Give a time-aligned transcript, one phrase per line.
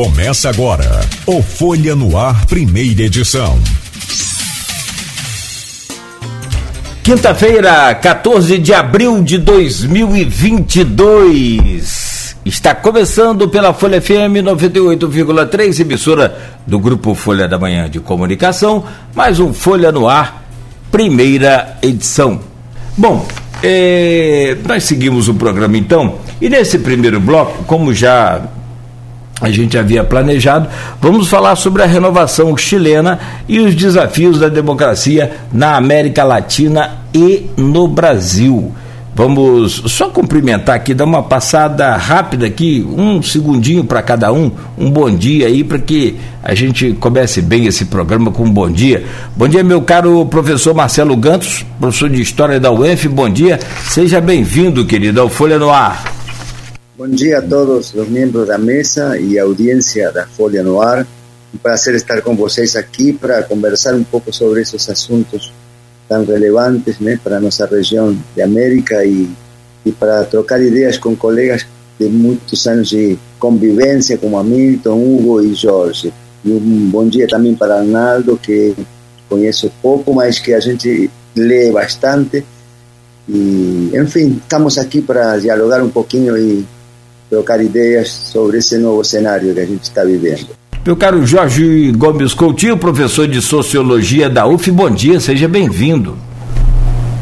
[0.00, 3.60] Começa agora o Folha no Ar, primeira edição.
[7.02, 12.34] Quinta-feira, 14 de abril de 2022.
[12.46, 16.34] Está começando pela Folha FM 98,3, emissora
[16.66, 18.82] do Grupo Folha da Manhã de Comunicação,
[19.14, 20.46] mais um Folha no Ar,
[20.90, 22.40] primeira edição.
[22.96, 23.28] Bom,
[23.62, 28.40] é, nós seguimos o programa então, e nesse primeiro bloco, como já
[29.40, 30.68] a gente havia planejado,
[31.00, 37.46] vamos falar sobre a renovação chilena e os desafios da democracia na América Latina e
[37.56, 38.72] no Brasil.
[39.14, 44.90] Vamos só cumprimentar aqui, dar uma passada rápida aqui, um segundinho para cada um, um
[44.90, 49.04] bom dia aí, para que a gente comece bem esse programa com um bom dia.
[49.36, 54.20] Bom dia, meu caro professor Marcelo Gantos, professor de História da UENF, bom dia, seja
[54.20, 56.19] bem-vindo, querido, ao Folha no Ar.
[57.00, 61.06] Bom dia a todos os membros da mesa e audiência da Folha no Ar.
[61.54, 65.50] Um prazer estar com vocês aqui para conversar um pouco sobre esses assuntos
[66.06, 69.30] tão relevantes né, para a nossa região de América e,
[69.82, 71.66] e para trocar ideias com colegas
[71.98, 76.12] de muitos anos de convivência, como Hamilton, Hugo e Jorge.
[76.44, 78.76] E um bom dia também para Arnaldo, que
[79.26, 82.44] conheço pouco, mas que a gente lê bastante.
[83.26, 86.62] E, enfim, estamos aqui para dialogar um pouquinho e
[87.30, 90.48] trocar ideias sobre esse novo cenário que a gente está vivendo.
[90.84, 96.18] Meu caro Jorge Gomes Coutinho, professor de Sociologia da UF, bom dia, seja bem-vindo.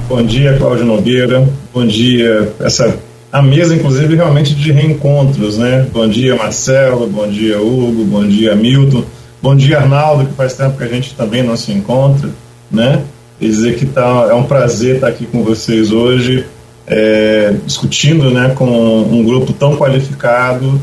[0.09, 1.47] Bom dia, Cláudio Nogueira.
[1.75, 2.99] Bom dia, essa
[3.31, 5.87] a mesa, inclusive, realmente de reencontros, né?
[5.93, 7.07] Bom dia, Marcelo.
[7.07, 8.03] Bom dia, Hugo.
[8.05, 9.05] Bom dia, Milton.
[9.43, 12.31] Bom dia, Arnaldo, que faz tempo que a gente também não se encontra,
[12.71, 13.03] né?
[13.39, 16.47] E dizer que tá, é um prazer estar aqui com vocês hoje
[16.89, 20.81] é, discutindo né, com um grupo tão qualificado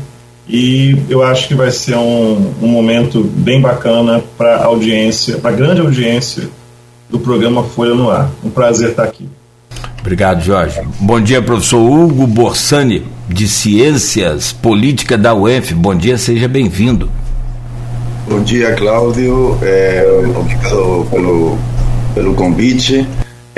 [0.48, 5.50] e eu acho que vai ser um, um momento bem bacana para a audiência, para
[5.50, 6.48] a grande audiência
[7.10, 8.30] do programa Folha no Ar.
[8.44, 9.28] Um prazer estar aqui.
[10.00, 10.80] Obrigado, Jorge.
[11.00, 15.74] Bom dia, professor Hugo Borsani, de Ciências Política da UF.
[15.74, 17.10] Bom dia, seja bem-vindo.
[18.28, 19.58] Bom dia, Cláudio.
[19.62, 20.04] É,
[20.36, 21.58] obrigado pelo,
[22.14, 23.04] pelo convite.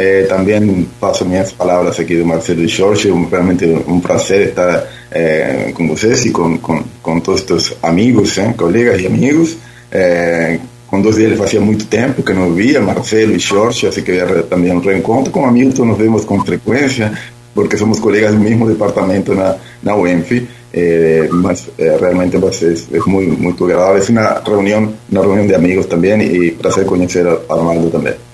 [0.00, 5.72] Eh, también paso minhas palavras aqui do Marcelo e Jorge, realmente um prazer estar eh,
[5.74, 9.56] com vocês e com, com, com todos estes amigos, eh, colegas e amigos.
[9.90, 14.16] Eh, com dois deles fazia muito tempo que não via, Marcelo e Jorge, assim que
[14.48, 15.32] também um reencontro.
[15.32, 17.12] Com Hamilton nos vemos com frequência,
[17.52, 20.46] porque somos colegas do mesmo departamento na, na UENF.
[20.72, 24.00] Eh, mas eh, realmente pues, es, es, muy, muito agradável.
[24.00, 28.27] É uma reunião, uma reunião de amigos também e prazer conhecer a Armando também.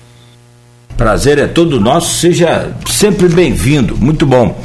[0.97, 4.57] Prazer é todo nosso, seja sempre bem-vindo, muito bom.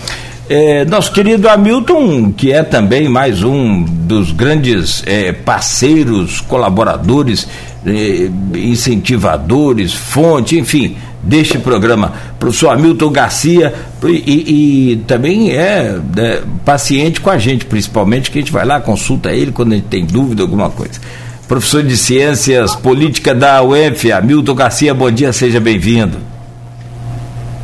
[0.48, 7.48] É, nosso querido Hamilton, que é também mais um dos grandes é, parceiros, colaboradores,
[7.84, 12.12] é, incentivadores, fonte, enfim, deste programa.
[12.38, 13.74] Professor Hamilton Garcia,
[14.04, 18.80] e, e também é, é paciente com a gente, principalmente, que a gente vai lá,
[18.80, 21.00] consulta ele quando a gente tem dúvida, alguma coisa
[21.50, 26.16] professor de Ciências Política da UENF, Hamilton Garcia, bom dia, seja bem-vindo.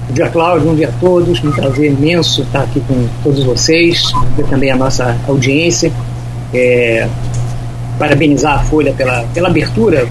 [0.08, 4.10] Bom dia, Cláudio, bom dia a todos, um prazer imenso estar aqui com todos vocês,
[4.36, 5.92] e também a nossa audiência.
[6.52, 7.08] É,
[7.96, 10.08] parabenizar a Folha pela, pela abertura,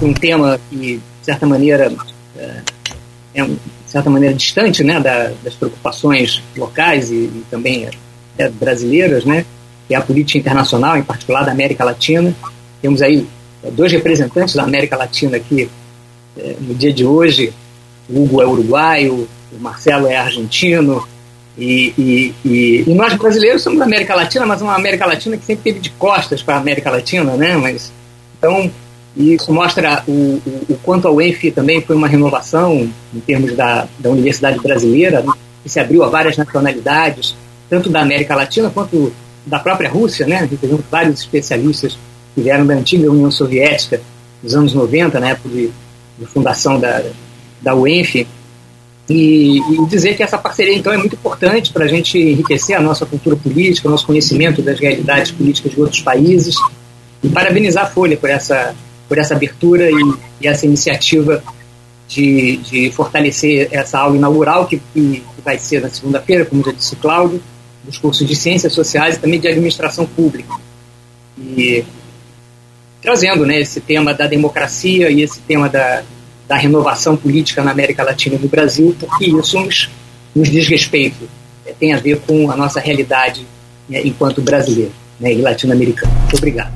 [0.00, 1.92] um tema que, de certa maneira,
[2.38, 2.50] é,
[3.34, 7.90] é de certa maneira distante né, da, das preocupações locais e, e também
[8.38, 9.44] é, brasileiras, né,
[9.86, 12.34] que é a política internacional, em particular da América Latina.
[12.80, 13.26] Temos aí
[13.72, 15.68] dois representantes da América Latina aqui
[16.36, 17.52] é, no dia de hoje.
[18.08, 21.06] O Hugo é uruguaio, o Marcelo é argentino.
[21.58, 25.44] E, e, e, e, nós brasileiros somos da América Latina, mas uma América Latina que
[25.44, 27.56] sempre teve de costas para a América Latina, né?
[27.56, 27.90] Mas,
[28.38, 28.70] então,
[29.16, 33.88] isso mostra o, o, o, quanto a UENF também foi uma renovação em termos da,
[33.98, 35.32] da Universidade Brasileira, né?
[35.62, 37.34] que se abriu a várias nacionalidades,
[37.70, 39.10] tanto da América Latina quanto
[39.46, 40.46] da própria Rússia, né?
[40.46, 41.96] Tivemos vários especialistas
[42.36, 43.98] que vieram da antiga União Soviética,
[44.42, 45.70] nos anos 90, na época de,
[46.18, 47.02] de fundação da,
[47.62, 48.26] da UENF,
[49.08, 52.80] e, e, dizer que essa parceria, então, é muito importante para a gente enriquecer a
[52.80, 56.54] nossa cultura política, o nosso conhecimento das realidades políticas de outros países,
[57.22, 58.74] e parabenizar a Folha por essa,
[59.08, 61.42] por essa abertura e, e essa iniciativa
[62.06, 66.92] de, de, fortalecer essa aula inaugural, que, que vai ser na segunda-feira, como já disse
[66.92, 67.40] o Cláudio,
[67.82, 70.52] dos cursos de Ciências Sociais e também de Administração Pública.
[71.38, 71.84] E
[73.06, 76.02] trazendo né, esse tema da democracia e esse tema da,
[76.48, 79.88] da renovação política na América Latina e no Brasil, porque isso nos,
[80.34, 81.28] nos diz respeito,
[81.64, 83.46] é, tem a ver com a nossa realidade
[83.88, 84.90] né, enquanto brasileiro.
[85.20, 86.12] né, e latino-americano.
[86.18, 86.72] Muito obrigado.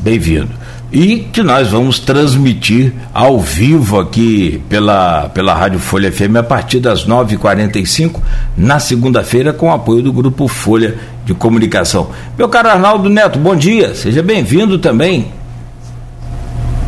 [0.00, 0.50] Bem-vindo.
[0.90, 6.80] E que nós vamos transmitir ao vivo aqui pela, pela Rádio Folha FM a partir
[6.80, 8.20] das 9h45,
[8.56, 12.10] na segunda-feira, com o apoio do Grupo Folha de Comunicação.
[12.36, 15.40] Meu caro Arnaldo Neto, bom dia, seja bem-vindo também.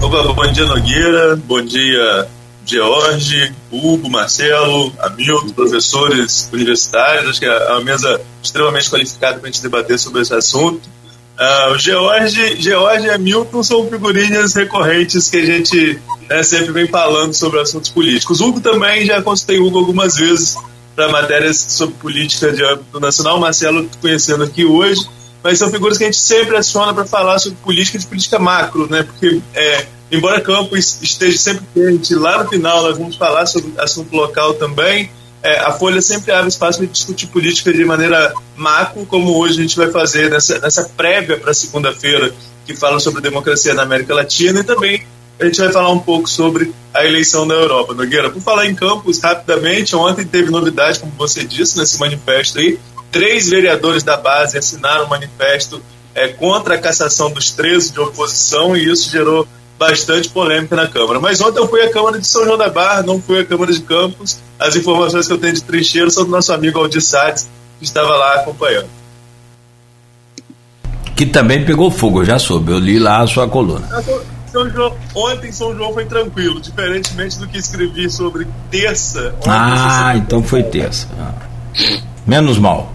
[0.05, 2.29] Opa, bom dia, Nogueira, bom dia,
[2.67, 7.31] George, Hugo, Marcelo, Hamilton, professores universitários.
[7.31, 10.87] Acho que é uma mesa extremamente qualificada para a gente debater sobre esse assunto.
[11.41, 15.99] Uh, o George, George e Hamilton são figurinhas recorrentes que a gente
[16.29, 18.43] né, sempre vem falando sobre assuntos políticos.
[18.43, 20.55] Hugo também, já consultei Hugo algumas vezes
[20.95, 23.41] para matérias sobre política de âmbito nacional.
[23.41, 25.09] Marcelo conhecendo aqui hoje.
[25.45, 28.89] Mas são figuras que a gente sempre aciona para falar sobre política de política macro,
[28.91, 29.03] né?
[29.03, 34.17] Porque é, embora Campos esteja sempre quente, lá no final nós vamos falar sobre assunto
[34.17, 35.11] local também.
[35.43, 39.63] É, a Folha sempre abre espaço para discutir política de maneira macro, como hoje a
[39.63, 42.33] gente vai fazer nessa, nessa prévia para segunda-feira,
[42.65, 45.07] que fala sobre democracia na América Latina, e também
[45.39, 47.95] a gente vai falar um pouco sobre a eleição na Europa.
[47.95, 52.79] Nogueira, por falar em Campos, rapidamente, ontem teve novidade, como você disse, nesse manifesto aí.
[53.11, 55.83] Três vereadores da base assinaram um manifesto
[56.15, 59.47] é, contra a cassação dos 13 de oposição, e isso gerou
[59.79, 61.19] bastante polêmica na Câmara.
[61.19, 63.73] Mas ontem eu fui à Câmara de São João da Barra, não fui à Câmara
[63.73, 64.39] de Campos.
[64.59, 67.49] As informações que eu tenho de trincheiro são do nosso amigo Aldir Salles,
[67.79, 68.89] que estava lá acompanhando.
[71.17, 72.73] Que também pegou fogo, eu já soube.
[72.73, 73.89] Eu li lá a sua coluna.
[74.55, 79.35] São João, ontem São João foi tranquilo, diferentemente do que escrevi sobre terça.
[79.49, 81.09] Ah, então foi terça.
[81.19, 81.33] Ah.
[82.25, 82.95] Menos mal.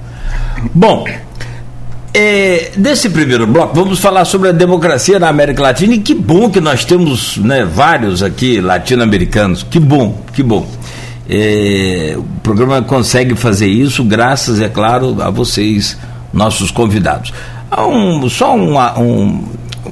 [0.73, 1.05] Bom,
[2.13, 6.49] é, desse primeiro bloco, vamos falar sobre a democracia na América Latina e que bom
[6.49, 9.61] que nós temos né, vários aqui latino-americanos.
[9.61, 10.65] Que bom, que bom.
[11.29, 15.97] É, o programa consegue fazer isso graças, é claro, a vocês,
[16.31, 17.33] nossos convidados.
[17.77, 19.43] Um, só um, um,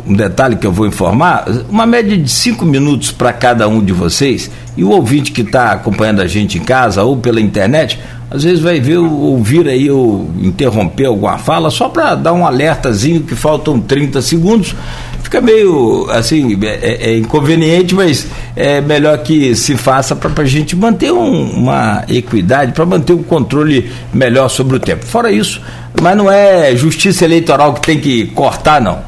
[0.07, 3.94] um detalhe que eu vou informar: uma média de cinco minutos para cada um de
[3.94, 8.00] vocês, e o ouvinte que está acompanhando a gente em casa ou pela internet,
[8.30, 13.21] às vezes vai ver, ouvir aí ou interromper alguma fala só para dar um alertazinho
[13.21, 14.75] que faltam 30 segundos.
[15.24, 20.45] Fica meio assim, é, é, é inconveniente, mas é melhor que se faça para a
[20.45, 25.06] gente manter um, uma equidade, para manter um controle melhor sobre o tempo.
[25.06, 25.62] Fora isso,
[26.01, 29.00] mas não é justiça eleitoral que tem que cortar, não.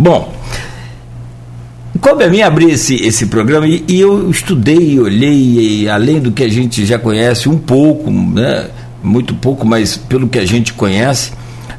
[0.00, 0.32] Bom,
[2.00, 6.32] Coube a mim abrir esse, esse programa e, e eu estudei, olhei, e, além do
[6.32, 8.70] que a gente já conhece, um pouco, né,
[9.02, 11.32] muito pouco, mas pelo que a gente conhece,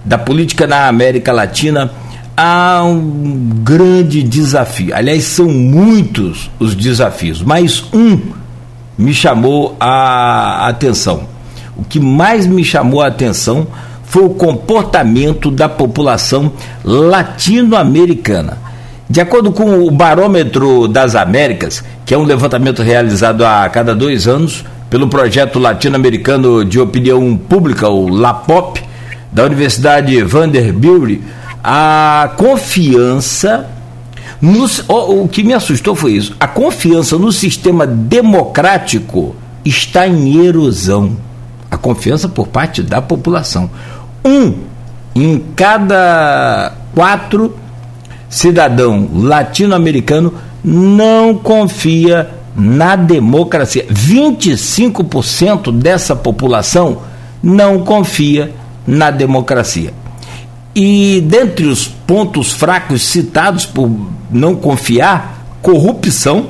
[0.06, 1.92] da política na América Latina,
[2.38, 4.94] há um grande desafio.
[4.94, 8.20] Aliás, são muitos os desafios, mas um
[8.96, 11.24] me chamou a atenção.
[11.76, 16.52] O que mais me chamou a atenção foi o comportamento da população
[16.84, 18.72] latino-americana
[19.12, 24.26] de acordo com o Barômetro das Américas, que é um levantamento realizado a cada dois
[24.26, 28.82] anos pelo projeto latino-americano de opinião pública, o LAPOP,
[29.30, 31.20] da Universidade Vanderbilt,
[31.62, 33.70] a confiança
[34.42, 36.34] no, o, o que me assustou foi isso.
[36.40, 39.36] A confiança no sistema democrático
[39.66, 41.18] está em erosão.
[41.70, 43.70] A confiança por parte da população.
[44.24, 44.54] Um
[45.16, 47.56] em cada quatro
[48.30, 53.86] cidadão latino-americano não confia na democracia.
[53.88, 57.00] 25% dessa população
[57.42, 58.54] não confia
[58.86, 59.94] na democracia.
[60.74, 63.90] E dentre os pontos fracos citados por
[64.30, 66.48] não confiar, corrupção,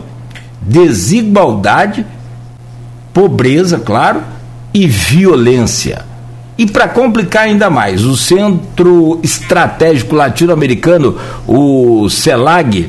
[0.61, 2.05] desigualdade,
[3.13, 4.21] pobreza, claro,
[4.73, 6.10] e violência.
[6.61, 12.87] E para complicar ainda mais, o Centro Estratégico Latino-Americano, o CELAG,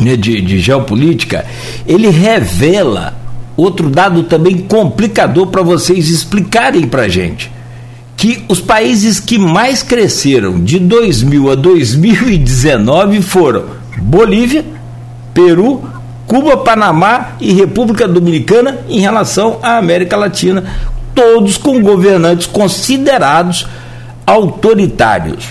[0.00, 1.46] né, de, de Geopolítica,
[1.86, 3.14] ele revela
[3.56, 7.52] outro dado também complicador para vocês explicarem para a gente.
[8.16, 13.62] Que os países que mais cresceram de 2000 a 2019 foram
[13.96, 14.64] Bolívia,
[15.32, 15.88] Peru,
[16.26, 20.64] Cuba, Panamá e República Dominicana em relação à América Latina,
[21.14, 23.66] todos com governantes considerados
[24.26, 25.46] autoritários.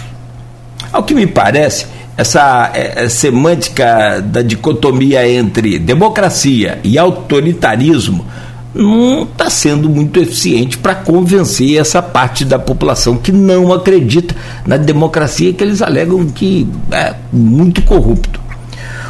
[0.91, 1.85] Ao que me parece,
[2.17, 8.25] essa é, é, semântica da dicotomia entre democracia e autoritarismo
[8.73, 14.77] não está sendo muito eficiente para convencer essa parte da população que não acredita na
[14.77, 18.39] democracia que eles alegam que é muito corrupto.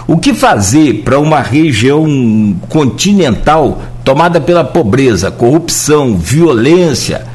[0.08, 2.06] O que fazer para uma região
[2.70, 7.26] continental tomada pela pobreza, corrupção, violência,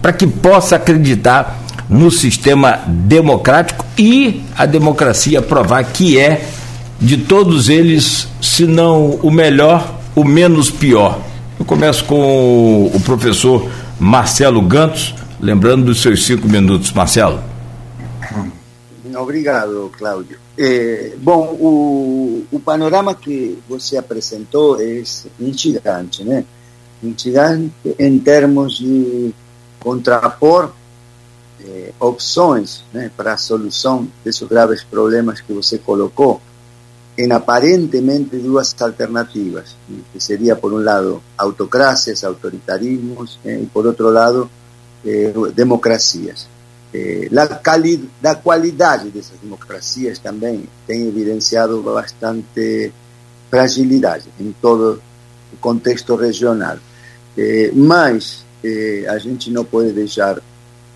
[0.00, 1.58] para que possa acreditar
[1.88, 6.48] no sistema democrático e a democracia provar que é
[7.00, 11.18] de todos eles, se não o melhor, o menos pior.
[11.58, 16.92] Eu começo com o professor Marcelo Gantos, lembrando dos seus cinco minutos.
[16.92, 17.40] Marcelo.
[19.16, 20.47] Obrigado, Cláudio.
[20.60, 25.04] Eh, bom, o, o, panorama que você apresentou é
[25.38, 26.44] instigante, né?
[27.00, 29.32] Instigante em termos de
[29.78, 30.72] contrapor
[31.60, 36.40] eh, opções né, para a solução desses graves problemas que você colocou
[37.16, 43.86] em aparentemente duas alternativas, né, que seria, por um lado, autocracias, autoritarismos, eh, e por
[43.86, 44.50] outro lado,
[45.04, 46.48] eh, democracias.
[46.92, 48.08] Eh, la, cali
[48.42, 52.90] qualidade dessas democracias também tem evidenciado bastante
[53.50, 55.02] fragilidade em todo
[55.52, 56.78] o contexto regional.
[57.36, 60.40] Eh, mas eh, a gente não pode deixar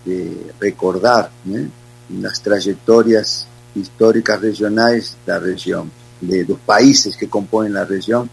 [0.05, 1.69] de recordar né,
[2.09, 5.89] nas trajetórias históricas regionais da região,
[6.21, 8.29] de, dos países que compõem a região,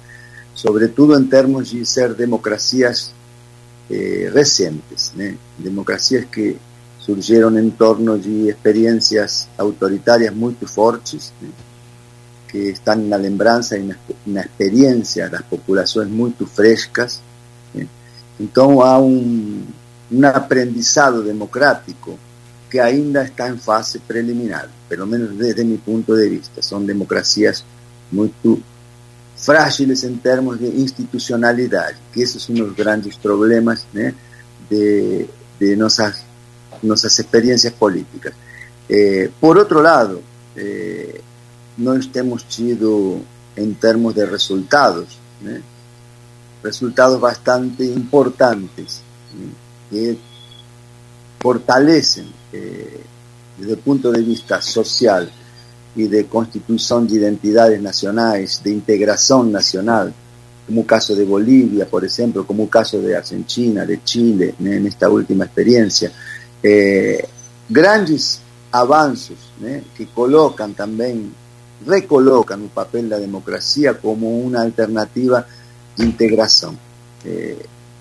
[0.55, 3.13] sobretudo em termos de ser democracias
[3.91, 6.57] eh, recentes, né, democracias que
[7.05, 11.33] surgieron en torno de experiencias autoritarias muy fuertes,
[12.47, 17.21] que están en la lembranza y en la experiencia de las poblaciones muy frescas.
[18.39, 19.67] Entonces hay un,
[20.11, 22.19] un aprendizado democrático
[22.69, 26.63] que ainda está en fase preliminar, pelo menos desde mi punto de vista.
[26.63, 27.65] Son democracias
[28.11, 28.33] muy
[29.37, 35.29] frágiles en términos de institucionalidad, que ese es uno de los grandes problemas de,
[35.59, 36.25] de nuestras
[36.83, 38.33] nuestras experiencias políticas.
[38.89, 40.21] Eh, por otro lado,
[40.57, 41.21] eh,
[41.77, 43.21] no hemos tenido
[43.57, 45.61] en términos de resultados, ¿eh?
[46.63, 49.01] resultados bastante importantes
[49.91, 50.19] que
[51.41, 55.31] fortalecen desde el punto de vista social
[55.97, 60.13] y de constitución de identidades nacionales, de integración nacional,
[60.67, 64.87] como el caso de Bolivia, por ejemplo, como el caso de Argentina, de Chile, en
[64.87, 66.13] esta última experiencia,
[66.63, 67.27] eh,
[67.69, 68.41] grandes
[68.73, 71.33] avanços né, que colocam também,
[71.87, 75.47] recolocam o papel da democracia como uma alternativa
[75.97, 76.79] de integração,
[77.25, 77.57] eh,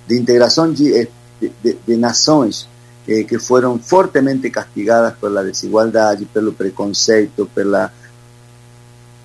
[0.07, 1.07] de integração de,
[1.39, 2.67] de, de, de nações
[3.07, 7.91] eh, que foram fortemente castigadas pela desigualdade, pelo preconceito, pela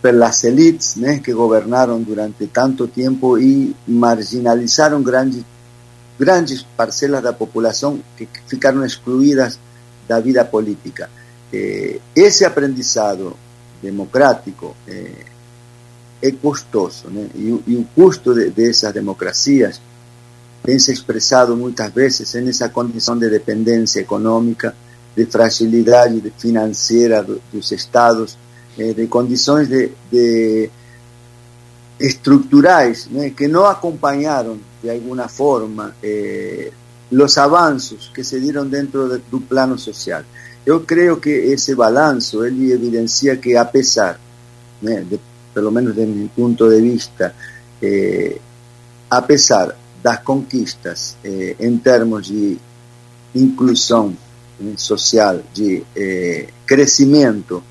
[0.04, 5.42] pelas elites né, que governaram durante tanto tempo e marginalizaram grandes
[6.18, 9.58] grandes parcelas da população que ficaram excluídas
[10.06, 11.10] da vida política.
[11.52, 13.36] Eh, esse aprendizado
[13.82, 15.24] democrático eh,
[16.22, 17.28] é custoso, né?
[17.34, 19.80] e, e, o custo de, dessas democracias
[20.62, 24.74] tem se expressado muitas vezes nessa condição de dependência econômica,
[25.14, 28.38] de fragilidade financeira do, dos estados,
[28.78, 30.70] eh, de condições de, de
[31.98, 36.70] estructurais né, que não acompanharam de alguna forma eh,
[37.10, 40.24] los avances que se dieron dentro del plano social.
[40.66, 44.18] Yo creo que ese balance él evidencia que a pesar,
[44.82, 45.18] eh, de,
[45.54, 47.32] pelo menos desde mi punto de vista,
[47.80, 48.38] eh,
[49.08, 52.58] a pesar das conquistas eh, en términos de
[53.34, 54.16] inclusión
[54.76, 57.62] social, de eh, crecimiento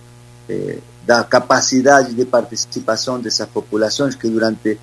[0.50, 4.80] eh, da capacidade de participação dessas populações que durante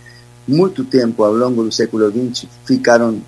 [0.47, 3.21] muito tempo ao longo do século XX ficaram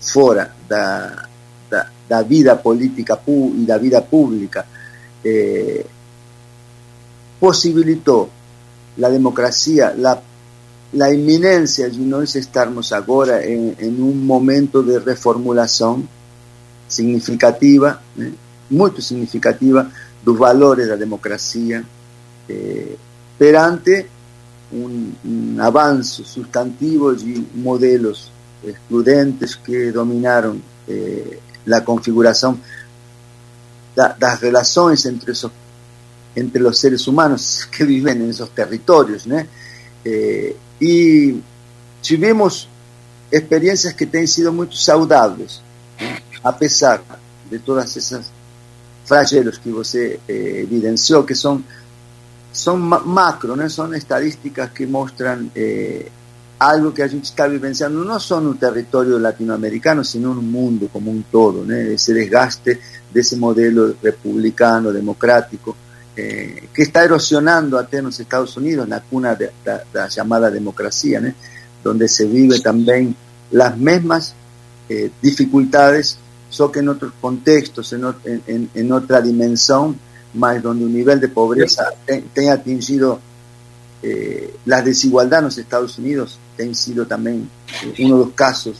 [0.00, 1.28] fora da,
[1.68, 4.66] da, da vida política e da vida pública,
[5.24, 5.84] eh,
[7.38, 8.30] possibilitou
[9.02, 9.94] a democracia,
[10.98, 16.02] a, iminência de nós estarmos agora em, em um momento de reformulação
[16.88, 18.32] significativa, né,
[18.70, 19.90] muito significativa,
[20.22, 21.84] dos valores da democracia
[22.48, 22.96] eh,
[23.38, 24.06] perante
[24.72, 28.30] un, avance sustantivo de modelos
[28.62, 32.60] excludentes que dominaron eh, la configuración
[33.94, 35.50] da, das relações entre, esos,
[36.34, 39.26] entre los seres humanos que viven en esos territorios.
[39.26, 39.42] ¿no?
[40.04, 41.40] Eh, y
[42.00, 42.68] tivemos
[43.30, 45.60] experiencias que han sido muy saudables,
[46.00, 46.48] ¿no?
[46.48, 47.02] a pesar
[47.50, 48.30] de todas esas
[49.04, 51.64] flagelos que você eh, evidenció, que son
[52.52, 53.68] son macro, ¿no?
[53.68, 56.08] son estadísticas que muestran eh,
[56.58, 60.50] algo que a gente está vivenciando no solo en un territorio latinoamericano, sino en un
[60.50, 61.74] mundo como un todo, ¿no?
[61.74, 62.80] ese desgaste
[63.12, 65.76] de ese modelo republicano, democrático,
[66.16, 69.50] eh, que está erosionando en los Estados Unidos, la cuna de
[69.92, 71.32] la llamada democracia, ¿no?
[71.82, 73.14] donde se vive también
[73.52, 74.34] las mismas
[74.88, 76.18] eh, dificultades
[76.50, 78.00] só que em outros contextos, em,
[78.48, 79.94] em, em outra dimensão,
[80.34, 83.20] mas onde o nível de pobreza tem, tem atingido
[84.02, 87.48] eh, las desigualdades nos Estados Unidos, tem sido também
[87.82, 88.76] eh, um dos casos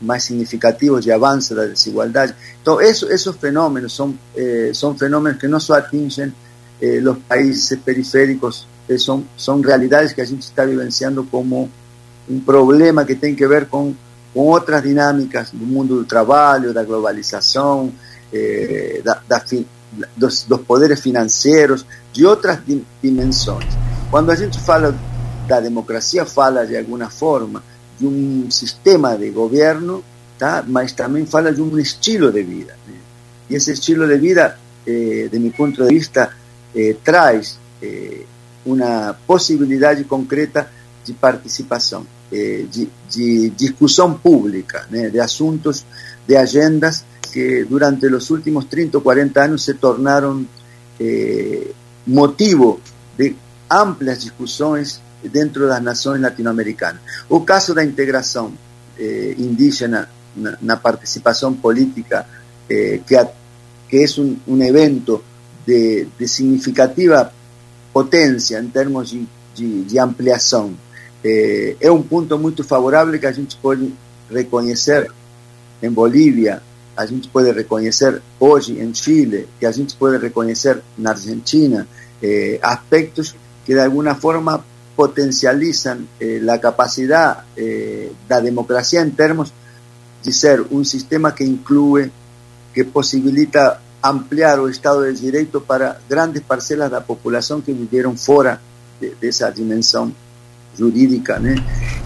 [0.00, 2.34] mais significativos de avanço da desigualdade.
[2.60, 6.32] Então, eso, esos fenómenos são, eh, são fenômenos que não só atingem
[6.80, 11.70] eh, los países periféricos, eh, son, son realidades que a gente está vivenciando como
[12.28, 13.94] um problema que tem que ver com,
[14.32, 17.92] com outras dinâmicas do mundo do trabalho, da globalização,
[18.32, 19.44] eh, da, da,
[20.16, 22.58] dos, dos, poderes financeiros, de outras
[23.02, 23.66] dimensões.
[24.10, 24.94] Quando a gente fala
[25.46, 27.62] da democracia, fala de alguma forma
[27.98, 30.04] de um sistema de governo,
[30.38, 30.64] tá?
[30.66, 32.76] mas também fala de um estilo de vida.
[32.86, 32.94] Né?
[33.50, 36.30] E esse estilo de vida, eh, de meu ponto de vista,
[36.74, 38.22] eh, traz eh,
[38.64, 40.70] uma possibilidade concreta
[41.04, 45.10] de participação, eh, de, de, discussão pública, né?
[45.10, 45.84] de assuntos,
[46.26, 50.46] de agendas que durante os últimos 30 ou 40 anos se tornaram
[51.00, 51.72] eh,
[52.06, 52.78] motivo
[53.18, 53.34] de
[53.68, 57.00] amplias discussões dentro das nações latino-americanas.
[57.28, 58.52] O caso da integração
[58.96, 60.08] eh, indígena
[60.62, 62.24] na, participação política,
[62.70, 63.28] eh, que, a,
[63.88, 64.06] que é
[64.46, 65.24] um evento
[65.66, 67.32] de, de, significativa
[67.92, 69.26] potência em termos de,
[69.56, 70.72] de, de ampliação,
[71.24, 73.92] eh, é um ponto muito favorável que a gente pode
[74.30, 75.10] reconhecer
[75.82, 76.62] em Bolívia,
[76.96, 81.86] a gente pode reconhecer hoje em Chile, que a gente pode reconhecer na Argentina,
[82.22, 83.34] eh, aspectos
[83.64, 89.52] que de alguna forma potencializan eh, la capacidad eh, de la democracia en términos
[90.22, 92.10] de ser un sistema que incluye,
[92.72, 98.60] que posibilita ampliar o Estado de Derecho para grandes parcelas la población que vivieron fuera
[99.00, 100.14] de, de esa dimensión
[100.78, 101.38] jurídica.
[101.38, 101.54] ¿no?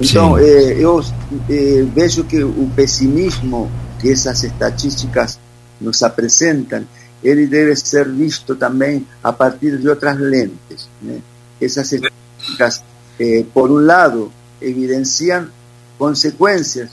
[0.00, 1.00] Entonces, eh, yo
[1.48, 3.68] eh, veo que el pesimismo
[4.00, 5.38] que esas estadísticas
[5.80, 6.86] nos presentan,
[7.22, 10.88] él debe ser visto también a partir de otras lentes.
[11.00, 11.14] ¿no?
[11.60, 12.82] Esas estadísticas,
[13.18, 14.30] eh, por un lado,
[14.60, 15.50] evidencian
[15.98, 16.90] consecuencias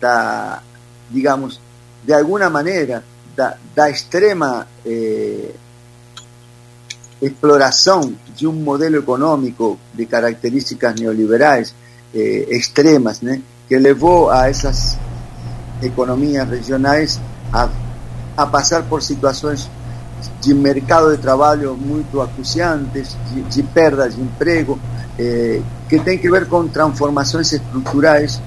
[0.00, 0.62] da,
[1.10, 1.60] digamos,
[2.06, 3.02] de alguna manera,
[3.36, 5.54] da, da extrema eh,
[7.20, 11.74] exploración de un modelo económico de características neoliberales
[12.12, 13.36] eh, extremas, ¿no?
[13.68, 14.98] que llevó a esas
[15.82, 17.20] economías regionais
[17.52, 17.68] a,
[18.36, 19.68] a pasar por situações
[20.40, 24.78] de mercado de trabalho muito acuciantes, de, de perda de emprego,
[25.18, 28.40] eh, que tem que ver com transformações estruturais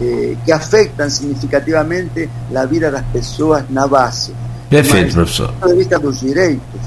[0.00, 4.34] eh, que afetam significativamente a vida das pessoas na base.
[4.68, 5.46] Perfeito, Mas, professor.
[5.48, 6.80] Do ponto de vista dos direitos,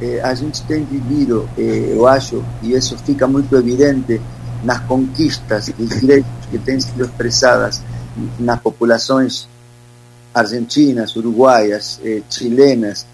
[0.00, 4.20] eh, a gente tem vivido, eh, eu acho, e isso fica muito evidente
[4.64, 7.80] nas conquistas dos direitos que têm sido expressadas
[8.38, 9.48] nas populações
[10.34, 13.06] argentinas, uruguaias, eh, chilenas,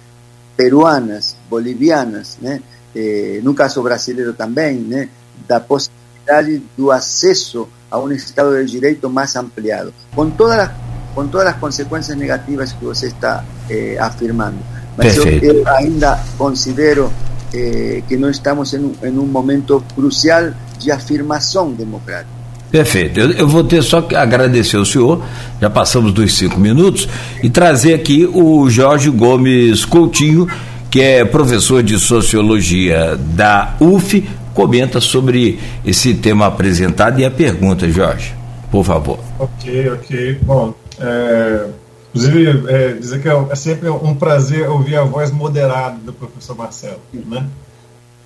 [0.56, 2.60] peruanas, bolivianas, né?
[2.94, 5.08] Eh, no caso brasileiro também, né?
[5.46, 10.70] da possibilidade do acesso a um Estado de Direito mais ampliado, com todas as,
[11.14, 14.58] com todas as consequências negativas que você está eh, afirmando.
[14.96, 17.12] Mas eu, eu, ainda considero
[17.54, 22.37] eh, que não estamos em um, em um momento crucial de afirmação democrática.
[22.70, 23.18] Perfeito.
[23.18, 25.22] Eu, eu, vou ter só que agradecer ao senhor,
[25.60, 27.08] já passamos dos cinco minutos,
[27.42, 30.46] e trazer aqui o Jorge Gomes Coutinho,
[30.90, 37.88] que é professor de Sociologia da UF, comenta sobre esse tema apresentado e a pergunta,
[37.90, 38.34] Jorge,
[38.70, 39.18] por favor.
[39.38, 40.38] Ok, ok.
[40.42, 41.66] Bom, é,
[42.14, 46.56] inclusive, é, dizer que é, é, sempre um prazer ouvir a voz moderada do professor
[46.56, 47.46] Marcelo, né?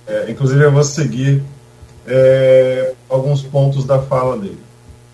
[0.05, 1.41] É, inclusive, eu vou seguir
[2.07, 4.59] é, alguns pontos da fala dele.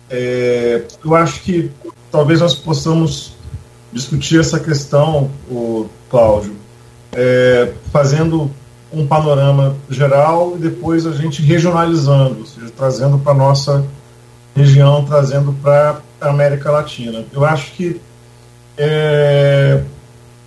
[0.08, 1.70] É, eu acho que
[2.10, 3.34] talvez nós possamos
[3.92, 6.56] discutir essa questão, o Cláudio,
[7.12, 8.50] é, fazendo
[8.92, 13.84] um panorama geral e depois a gente regionalizando, ou seja, trazendo para nossa
[14.54, 17.24] região, trazendo para a América Latina.
[17.32, 18.00] Eu acho que
[18.76, 19.82] é,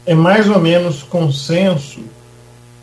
[0.05, 2.01] é mais ou menos consenso,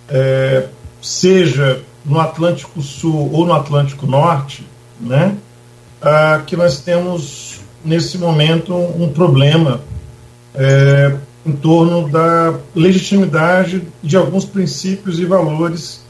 [0.09, 0.67] é,
[1.03, 4.67] seja no Atlântico Sul ou no Atlântico Norte,
[5.01, 5.37] né,
[6.01, 9.81] ah, que nós temos nesse momento um problema
[10.55, 16.05] é, em torno da legitimidade de alguns princípios e valores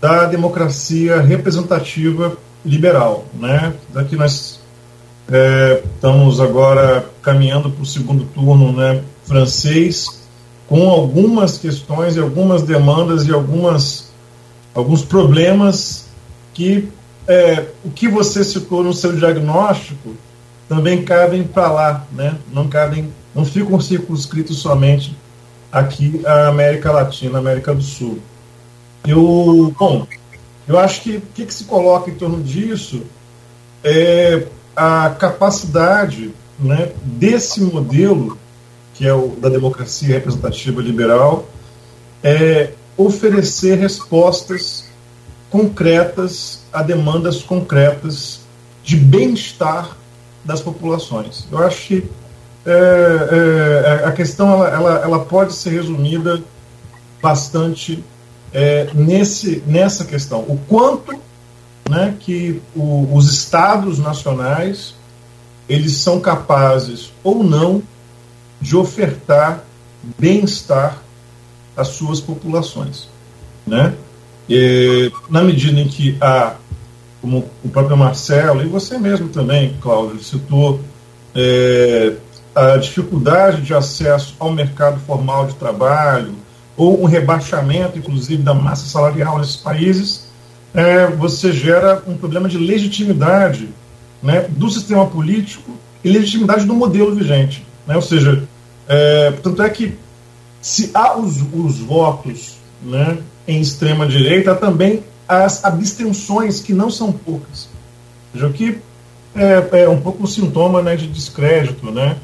[0.00, 3.72] da democracia representativa liberal, né?
[3.92, 4.60] Daqui nós
[5.30, 10.22] é, estamos agora caminhando para o segundo turno, né, francês,
[10.68, 14.11] com algumas questões e algumas demandas e algumas
[14.74, 16.06] alguns problemas
[16.54, 16.88] que
[17.26, 20.14] é, o que você citou no seu diagnóstico
[20.68, 22.36] também cabem para lá, né?
[22.52, 25.16] não cabem não ficam circunscritos somente
[25.70, 28.18] aqui à América Latina, América do Sul.
[29.06, 30.06] Eu, bom,
[30.68, 33.02] eu acho que o que, que, se coloca em torno disso
[33.82, 38.38] é a capacidade né, desse modelo,
[38.94, 41.48] que é o da democracia representativa liberal,
[42.22, 44.84] é oferecer respostas
[45.50, 48.40] concretas a demandas concretas
[48.82, 49.96] de bem-estar
[50.44, 51.46] das populações.
[51.50, 52.10] Eu acho que
[52.64, 56.42] é, é, a questão ela, ela, ela, pode ser resumida
[57.20, 58.02] bastante
[58.52, 60.40] é, nesse, nessa questão.
[60.40, 61.18] O quanto
[61.88, 64.94] né, que o, os estados nacionais
[65.68, 67.82] eles são capazes ou não
[68.60, 69.64] de ofertar
[70.18, 71.01] bem-estar
[71.76, 73.08] às suas populações.
[73.66, 73.94] Né?
[74.48, 76.54] E, na medida em que há,
[77.20, 80.80] como o próprio Marcelo, e você mesmo também, Cláudio, citou
[81.34, 82.14] é,
[82.54, 86.34] a dificuldade de acesso ao mercado formal de trabalho,
[86.76, 90.26] ou um rebaixamento, inclusive, da massa salarial nesses países,
[90.74, 93.68] é, você gera um problema de legitimidade
[94.22, 97.66] né, do sistema político e legitimidade do modelo vigente.
[97.86, 97.94] Né?
[97.94, 98.42] Ou seja,
[98.88, 99.96] é, portanto é que
[100.62, 106.90] se há os, os votos né, em extrema direita, há também as abstenções, que não
[106.90, 107.68] são poucas.
[108.32, 108.78] Veja, que
[109.34, 112.16] é, é um pouco um sintoma né, de descrédito né,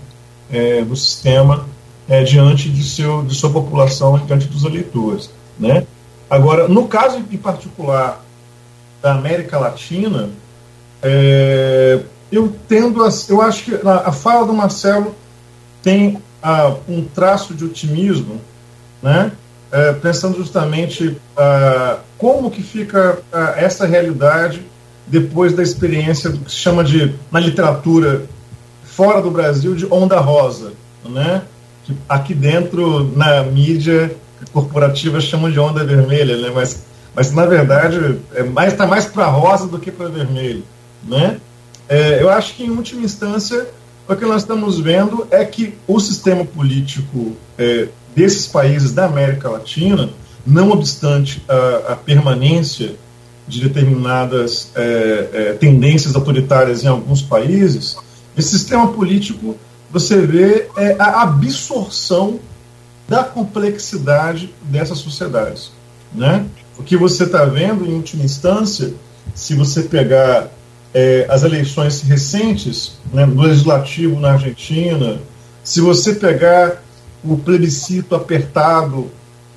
[0.50, 1.66] é, do sistema
[2.08, 5.30] é, diante de, seu, de sua população, diante dos eleitores.
[5.58, 5.84] Né?
[6.30, 8.24] Agora, no caso em particular
[9.02, 10.30] da América Latina,
[11.02, 15.14] é, eu tendo a, eu acho que a, a fala do Marcelo
[15.82, 18.40] tem a, um traço de otimismo,
[19.02, 19.32] né?
[19.70, 21.18] É, pensando justamente
[22.16, 23.18] como que fica
[23.54, 24.62] essa realidade
[25.06, 28.22] depois da experiência do que se chama de na literatura
[28.84, 30.72] fora do Brasil de onda rosa,
[31.04, 31.42] né?
[31.84, 34.14] Que aqui dentro na mídia
[34.52, 36.50] corporativa chamam de onda vermelha, né?
[36.54, 36.82] Mas
[37.14, 40.62] mas na verdade é mais está mais para rosa do que para vermelho,
[41.04, 41.38] né?
[41.88, 43.66] É, eu acho que em última instância
[44.08, 49.48] o que nós estamos vendo é que o sistema político é, desses países da América
[49.50, 50.08] Latina,
[50.46, 52.96] não obstante a, a permanência
[53.46, 57.96] de determinadas é, é, tendências autoritárias em alguns países,
[58.36, 59.56] esse sistema político
[59.90, 62.38] você vê é a absorção
[63.08, 65.72] da complexidade dessas sociedades,
[66.14, 66.44] né?
[66.78, 68.92] O que você está vendo, em última instância,
[69.34, 70.50] se você pegar
[70.94, 75.20] é, as eleições recentes, né, no legislativo na Argentina,
[75.62, 76.82] se você pegar
[77.22, 79.10] o plebiscito apertado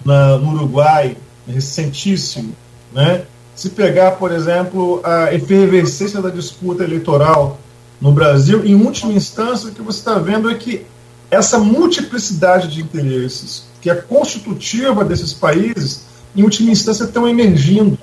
[0.03, 1.15] na, no Uruguai,
[1.47, 2.53] recentíssimo,
[2.91, 3.23] né,
[3.55, 7.59] se pegar, por exemplo, a efervescência da disputa eleitoral
[7.99, 10.85] no Brasil, em última instância, o que você está vendo é que
[11.29, 17.97] essa multiplicidade de interesses que é constitutiva desses países em última instância, estão emergindo,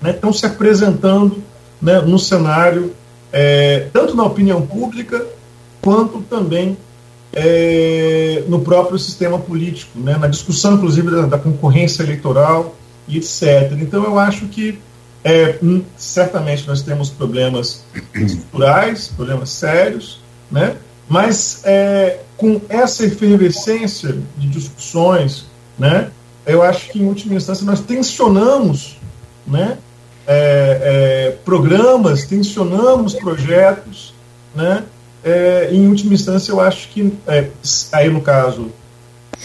[0.00, 1.42] né, estão se apresentando
[1.80, 2.94] né, no cenário,
[3.32, 5.24] é, tanto na opinião pública,
[5.80, 6.76] quanto também
[7.32, 12.74] é, no próprio sistema político, né, na discussão, inclusive, da, da, concorrência eleitoral
[13.06, 13.72] e etc.
[13.80, 14.78] Então, eu acho que
[15.22, 20.76] é, hum, certamente nós temos problemas estruturais, problemas sérios, né,
[21.08, 25.46] mas é, com essa efervescência de discussões,
[25.78, 26.10] né,
[26.46, 28.96] eu acho que, em última instância, nós tensionamos
[29.46, 29.78] né,
[30.32, 34.14] é, é, programas, tensionamos projetos.
[34.54, 34.84] Né,
[35.22, 37.48] é, em última instância, eu acho que, é,
[37.92, 38.70] aí no caso,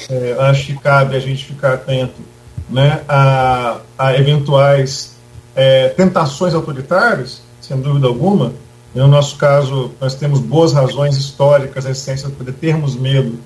[0.09, 2.21] é, acho que cabe a gente ficar atento
[2.69, 5.15] né, a, a eventuais
[5.55, 8.53] é, tentações autoritárias, sem dúvida alguma.
[8.93, 13.37] No nosso caso, nós temos boas razões históricas, recentes, para termos medo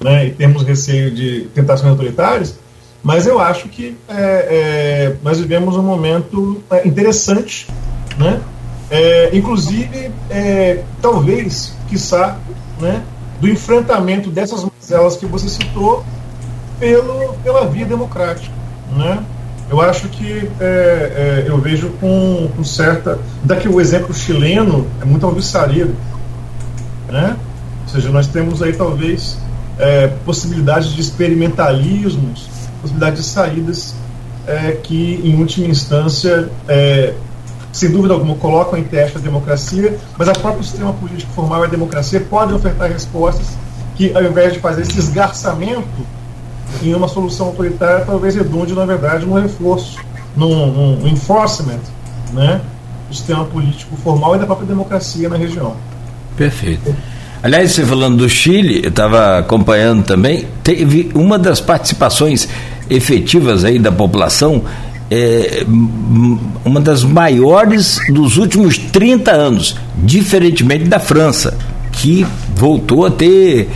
[0.00, 2.58] né, e termos receio de tentações autoritárias,
[3.04, 7.68] mas eu acho que é, é, nós vivemos um momento é, interessante,
[8.16, 8.40] né?
[8.90, 12.38] É, inclusive, é, talvez, quiçá,
[12.80, 13.02] né,
[13.40, 16.02] do enfrentamento dessas mazelas que você citou
[16.80, 18.54] pelo, pela via democrática.
[18.96, 19.22] Né?
[19.68, 23.18] Eu acho que é, eu vejo com, com certa.
[23.42, 25.94] Daqui o exemplo chileno é muito alvissareiro.
[27.08, 27.36] Né?
[27.82, 29.38] Ou seja, nós temos aí talvez
[30.24, 32.53] possibilidades de experimentalismos
[32.84, 33.94] possibilidade de saídas
[34.46, 37.14] é, que, em última instância, é,
[37.72, 41.66] sem dúvida alguma, colocam em teste a democracia, mas o próprio sistema político formal e
[41.66, 43.46] a democracia podem ofertar respostas
[43.96, 46.06] que, ao invés de fazer esse esgarçamento
[46.82, 49.98] em uma solução autoritária, talvez redunde, na verdade, num reforço,
[50.36, 51.80] num, num enforcement
[52.32, 52.60] né,
[53.08, 55.74] do sistema político formal e da própria democracia na região.
[56.36, 56.94] Perfeito.
[57.42, 62.48] Aliás, você falando do Chile, eu estava acompanhando também, teve uma das participações
[62.88, 64.62] efetivas aí da população,
[65.10, 65.64] é,
[66.64, 71.56] uma das maiores dos últimos 30 anos, diferentemente da França,
[71.92, 73.68] que voltou a ter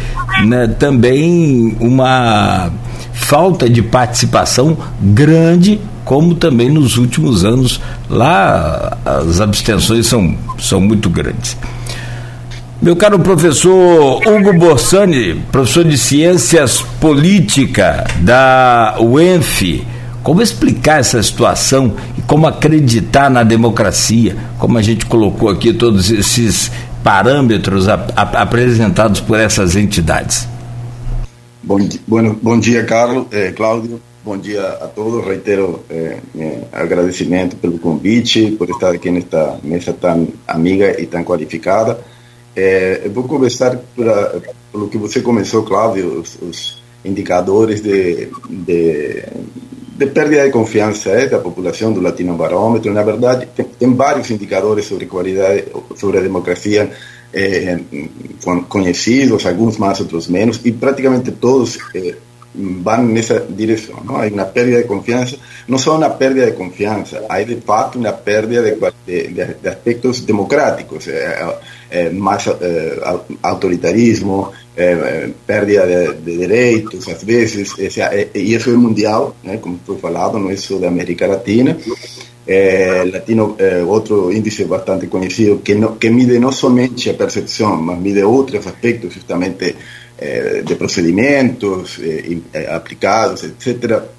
[0.45, 2.71] né, também uma
[3.13, 11.11] falta de participação grande, como também nos últimos anos lá as abstenções são, são muito
[11.11, 11.57] grandes.
[12.81, 19.85] Meu caro professor Hugo Borsani, professor de Ciências Política da UENF,
[20.23, 26.09] como explicar essa situação e como acreditar na democracia, como a gente colocou aqui todos
[26.09, 26.71] esses
[27.03, 30.47] parâmetros ap apresentados por essas entidades?
[31.61, 34.01] Bom, bueno, bom dia, Carlos, eh, Cláudio.
[34.25, 35.27] Bom dia a todos.
[35.27, 36.19] Reitero eh,
[36.73, 41.99] agradecimento pelo convite, por estar aqui nesta mesa tão amiga e tão qualificada.
[42.61, 43.79] É, eu vou começar
[44.73, 49.23] pelo que você começou, Cláudio, os, os indicadores de, de,
[49.97, 52.93] de, perda de confiança é, da população do Latino Barômetro.
[52.93, 56.91] Na verdade, tem, tem, vários indicadores sobre qualidade, sobre a democracia
[57.33, 57.79] é,
[58.69, 62.17] conhecidos, alguns mais, outros menos, e praticamente todos é,
[62.53, 64.03] vão nessa direção.
[64.05, 64.17] Não?
[64.17, 65.37] Há uma perda de confiança,
[65.69, 70.23] não só uma perda de confiança, há de fato uma perda de, de, de aspectos
[70.23, 71.07] democráticos.
[71.07, 71.57] É,
[71.91, 72.99] é, mais é,
[73.43, 77.75] autoritarismo, é, perda de, de, direitos, às vezes,
[78.35, 81.77] e isso é mundial, né, como foi falado, não é só da América Latina.
[83.13, 88.23] latino, outro índice bastante conhecido, que, no, que mide não somente a percepção, mas mide
[88.23, 89.77] outros aspectos, justamente
[90.65, 92.01] de procedimentos
[92.71, 94.18] aplicados, etc.,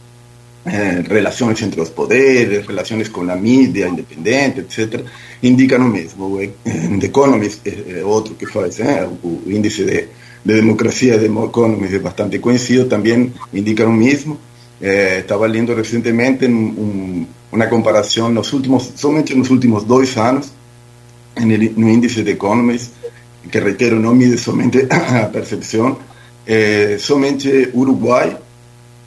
[0.65, 5.03] eh, relações entre os poderes, relações com a mídia independente, etc.,
[5.41, 6.25] indicam o mesmo.
[6.25, 10.07] O The Economist é outro que faz, eh, o índice de,
[10.43, 14.37] de democracia de Economist é bastante conhecido, também indica o mesmo.
[14.81, 20.51] Eh, estava lendo recentemente um, uma comparação nos últimos, somente nos últimos dois anos,
[21.75, 22.91] no índice de Economist,
[23.49, 25.97] que reitero, não mide somente a percepção,
[26.45, 28.37] eh, somente Uruguai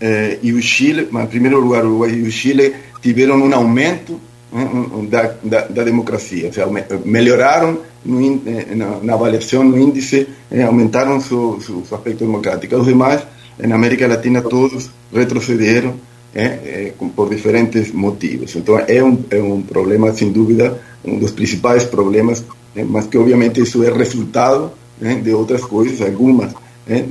[0.03, 3.55] eh, e o Chile, mas em primeiro lugar o Uruguai e o Chile tiveram um
[3.55, 4.21] aumento
[4.53, 6.69] eh, da, da, da, democracia, ou seja,
[7.05, 12.77] melhoraram no, eh, na, na, avaliação, no índice, eh, aumentaram seu, seu, seu, aspecto democrático.
[12.77, 13.23] Os demais,
[13.59, 15.95] na América Latina, todos retrocederam
[16.35, 18.57] eh, por diferentes motivos.
[18.57, 22.45] Então, é um, é um problema, sem dúvida, um dos principais problemas,
[22.89, 26.53] mas que obviamente isso é resultado de outras coisas, algumas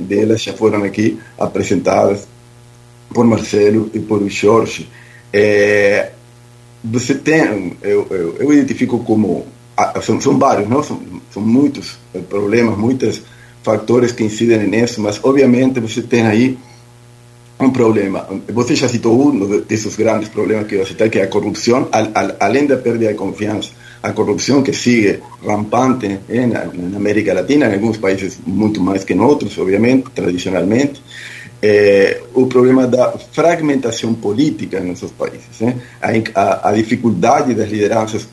[0.08, 2.26] delas já foram aqui apresentadas
[3.12, 4.88] por Marcelo e por Jorge,
[5.32, 6.10] é,
[6.82, 9.46] você tem, eu, eu, eu, identifico como,
[10.02, 10.82] são, são vários, não?
[10.82, 11.00] São,
[11.32, 11.98] são muitos
[12.28, 13.22] problemas, muitos
[13.62, 16.58] fatores que incidem nisso, mas obviamente você tem aí
[17.60, 18.26] um problema.
[18.52, 21.88] Você já citou um desses grandes problemas que você tem, que é a corrupção,
[22.40, 23.70] além da perda de confiança.
[24.02, 29.12] A corrupção que sigue rampante na, na América Latina, em alguns países muito mais que
[29.12, 31.00] em outros, obviamente, tradicionalmente
[31.62, 35.80] é, o problema da fragmentação política nos nossos países, né?
[36.34, 38.26] a, a, dificuldade das lideranças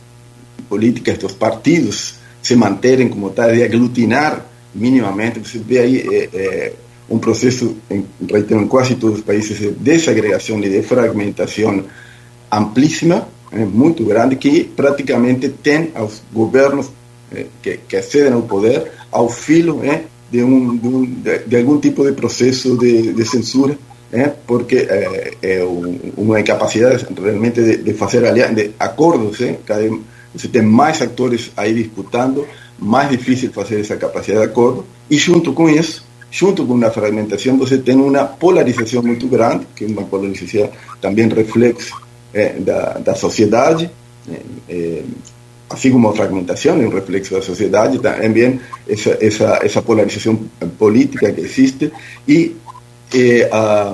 [0.68, 5.40] políticas dos partidos se manterem como tal, de aglutinar minimamente.
[5.40, 6.74] Você vê aí é, é,
[7.08, 11.86] um processo, em, reitero, em quase todos os países, de desagregação e de fragmentação
[12.52, 13.64] amplíssima, né?
[13.64, 16.90] muito grande, que praticamente tem os governos
[17.32, 20.06] é, que, que acedem ao poder ao filo né?
[20.32, 21.06] De, um, de, um,
[21.48, 23.78] de, algum tipo de processo de, de censura,
[24.12, 24.34] né?
[24.46, 25.68] porque é, é
[26.18, 28.22] uma incapacidade realmente de, de fazer
[28.54, 29.58] de acordos, né?
[29.66, 29.90] Cada,
[30.34, 35.54] você tem mais atores aí disputando, mais difícil fazer essa capacidade de acordo, e junto
[35.54, 40.04] com isso, junto com uma fragmentação, você tem uma polarização muito grande, que é uma
[40.04, 40.70] polarização
[41.02, 42.00] também reflexo
[42.34, 43.90] é, da, da sociedade,
[44.70, 45.04] é,
[45.70, 49.12] así como fragmentación, un reflexo de la sociedad, y también esa,
[49.62, 49.82] esa,
[50.78, 51.92] política que existe,
[52.26, 52.54] y
[53.14, 53.94] eh, a,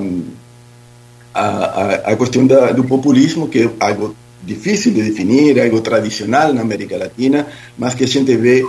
[1.34, 6.98] a, a, da, do populismo, que é algo difícil de definir, algo tradicional na América
[6.98, 8.66] Latina, mas que a gente vê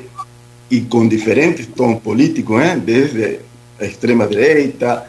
[0.69, 3.39] e com diferentes tons políticos, eh, desde
[3.79, 5.07] a extrema direita,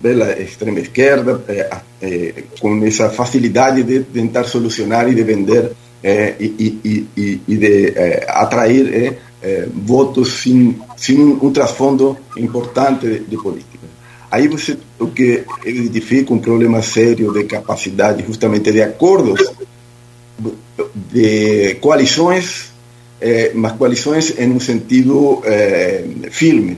[0.00, 1.68] pela extrema esquerda, eh,
[2.00, 5.72] eh, com essa facilidade de tentar solucionar e de vender
[6.02, 12.16] é, e, e, e, e, de é, atrair é, é, votos sem, sem um trasfondo
[12.36, 13.86] importante de, de, política.
[14.30, 19.52] Aí você, o que identifica um problema sério de capacidade justamente de acordos,
[21.12, 22.76] de coalições
[23.18, 26.76] eh, mas coalições em um sentido eh, firme,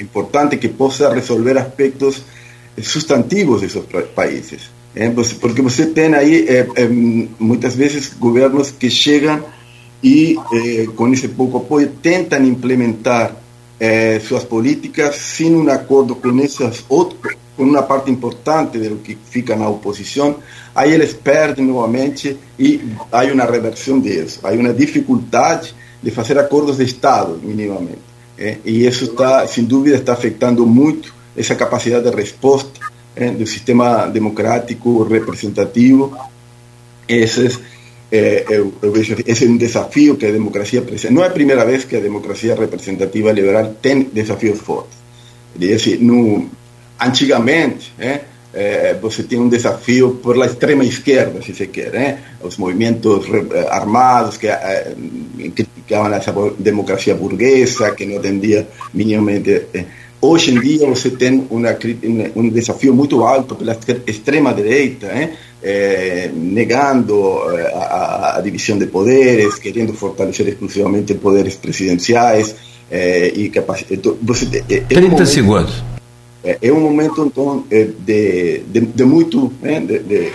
[0.00, 2.24] importante, que possa resolver aspectos
[2.82, 3.80] substantivos desses
[4.12, 4.70] países.
[5.40, 6.46] Porque você tem aí,
[7.38, 9.44] muitas vezes, governos que chegam
[10.02, 10.36] e,
[10.94, 13.36] com esse pouco apoio, tentam implementar
[14.26, 19.56] suas políticas sem um acordo com essas outras com uma parte importante do que fica
[19.56, 20.36] na oposição,
[20.74, 22.80] aí eles perdem novamente e
[23.10, 24.40] há uma reversão disso.
[24.42, 28.04] Há uma dificuldade de fazer acordos de Estado, minimamente.
[28.38, 28.58] É?
[28.64, 32.75] E isso está, sem dúvida, está afetando muito essa capacidade de resposta
[33.16, 33.30] é?
[33.30, 36.16] do sistema democrático representativo.
[37.08, 37.58] Esses,
[38.12, 41.14] é, eu, eu, vejo, esse é um desafio que a democracia apresenta.
[41.14, 44.96] Não é a primeira vez que a democracia representativa liberal tem desafios fortes.
[45.56, 46.50] Dizer, no,
[47.00, 48.20] antigamente, né,
[48.52, 52.18] é, você tinha um desafio por la extrema esquerda, se se quer, né?
[52.42, 54.94] os movimentos eh, armados que é,
[55.54, 59.50] criticavam essa democracia burguesa, que não atendia minimamente.
[59.74, 59.84] É.
[60.26, 61.76] Hoje em dia você tem uma,
[62.34, 65.36] um desafio muito alto pela extrema direita, né?
[66.34, 67.38] negando
[67.74, 72.54] a, a, divisão de poderes, querendo fortalecer exclusivamente poderes presidenciais
[73.34, 74.00] e capacidade.
[74.22, 75.96] Você, 30 momento, segundos
[76.46, 80.32] é, é um momento então é, de, de, de muito né, de, de,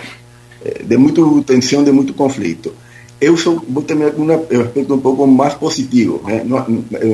[0.83, 2.73] de muito tensão de muito conflito
[3.21, 6.43] eu sou vou ter um aspecto um pouco mais positivo né?
[6.43, 6.65] não,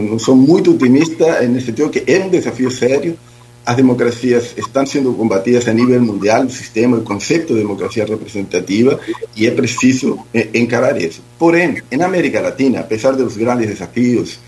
[0.01, 3.17] não sou muito otimista no sentido que é um desafio sério
[3.65, 8.99] as democracias estão sendo combatidas a nível mundial o sistema o conceito de democracia representativa
[9.35, 14.39] e é preciso é, encarar isso porém em América Latina apesar dos grandes desafios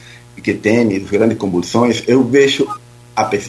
[0.41, 2.65] que tem e das grandes convulsões eu vejo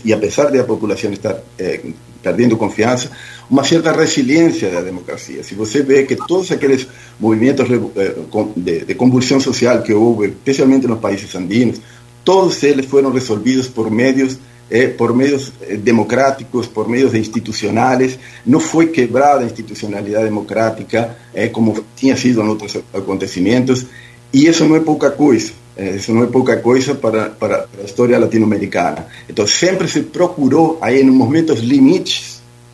[0.05, 1.93] y a pesar de la población estar eh,
[2.23, 3.11] perdiendo confianza,
[3.51, 5.43] una cierta resiliencia de la democracia.
[5.43, 6.87] Si usted ve que todos aquellos
[7.19, 11.81] movimientos eh, de, convulsión social que hubo, especialmente en los países andinos,
[12.25, 14.39] todos ellos fueron resolvidos por medios
[14.73, 21.19] eh, por medios democráticos, por medios institucionales, no fue quebrada la institucionalidad democrática
[21.51, 23.87] como tinha sido en otros acontecimientos,
[24.31, 25.53] y eso no es poca cosa.
[25.81, 29.07] Isso não é pouca coisa para, para, para a história latino-americana.
[29.29, 32.30] Então, sempre se procurou, aí, em momentos limites,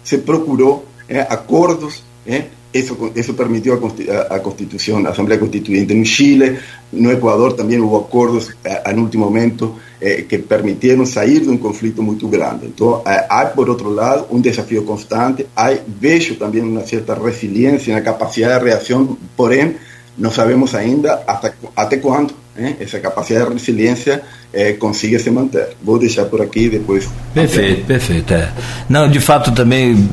[0.07, 2.05] se procurou é, acordos.
[2.25, 6.59] É, isso, isso permitiu a, a Constituição, a Assembleia Constituinte no Chile,
[6.93, 11.57] no Equador também houve acordos é, no último momento é, que permitiram sair de um
[11.57, 12.67] conflito muito grande.
[12.67, 18.01] Então, há, por outro lado, um desafio constante, há, vejo também uma certa resiliência na
[18.01, 19.77] capacidade de reação, porém,
[20.19, 21.46] não sabemos ainda até,
[21.77, 22.77] até quando né?
[22.81, 25.69] essa capacidade de resiliência é, consiga se manter.
[25.83, 27.09] Vou deixar por aqui depois.
[27.35, 28.33] Perfeito, perfeito.
[28.33, 28.51] É.
[28.89, 30.09] Não, de fato também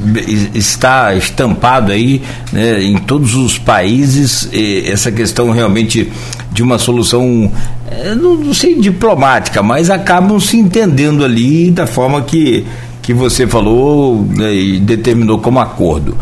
[0.54, 4.50] está estampado aí né, em todos os países
[4.86, 6.12] essa questão realmente
[6.52, 7.52] de uma solução,
[7.90, 12.66] é, não sei diplomática, mas acabam se entendendo ali da forma que,
[13.02, 16.18] que você falou né, e determinou como acordo.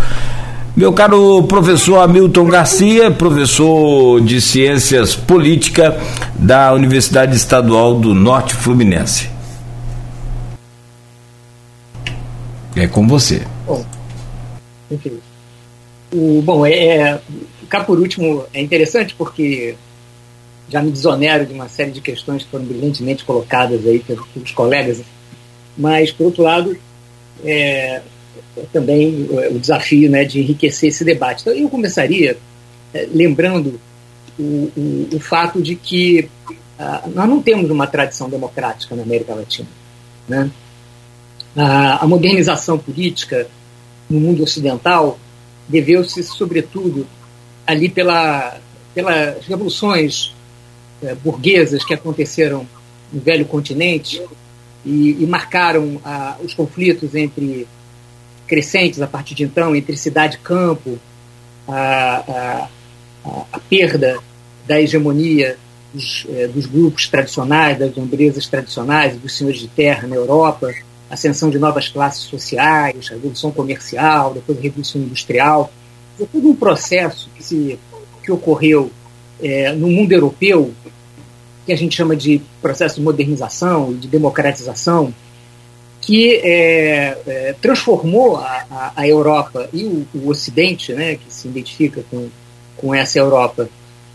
[0.76, 6.00] Meu caro professor Hamilton Garcia, professor de Ciências Política
[6.34, 9.30] da Universidade Estadual do Norte Fluminense.
[12.74, 13.46] É com você.
[13.68, 13.86] Bom,
[14.90, 15.20] enfim.
[16.14, 17.22] O, bom, é, é,
[17.68, 19.76] cá por último, é interessante porque
[20.70, 24.52] já me desonero de uma série de questões que foram brilhantemente colocadas aí pelos, pelos
[24.52, 25.02] colegas,
[25.78, 26.78] mas, por outro lado,
[27.44, 28.02] é,
[28.72, 31.42] também o desafio né, de enriquecer esse debate.
[31.42, 32.38] Então, eu começaria
[32.94, 33.80] é, lembrando
[34.38, 36.30] o, o, o, fato de que
[36.78, 39.68] ah, nós não temos uma tradição democrática na América Latina.
[40.28, 40.50] Né?
[41.56, 43.48] A, a modernização política
[44.10, 45.18] no mundo ocidental
[45.68, 47.08] deveu-se, sobretudo,
[47.66, 48.58] ali pela,
[48.94, 50.34] pelas revoluções
[51.02, 52.68] é, burguesas que aconteceram
[53.12, 54.22] no velho continente
[54.86, 57.68] e, e marcaram ah, os conflitos entre
[58.52, 61.00] crescentes a partir de então entre cidade e campo,
[61.66, 62.68] a,
[63.26, 64.20] a, a perda
[64.68, 65.56] da hegemonia
[65.94, 70.70] dos, eh, dos, grupos tradicionais, das empresas tradicionais, dos senhores de terra na Europa,
[71.10, 75.72] ascensão de novas classes sociais, a revolução comercial, depois a revolução industrial.
[76.18, 77.80] Foi todo um processo que, se,
[78.22, 78.92] que ocorreu
[79.42, 80.74] eh, no mundo europeu,
[81.66, 85.14] que a gente chama de processo de modernização e de democratização,
[86.02, 91.48] que é, é, transformou a, a, a, Europa e o, o, Ocidente, né, que se
[91.48, 92.28] identifica com,
[92.76, 93.70] com essa Europa,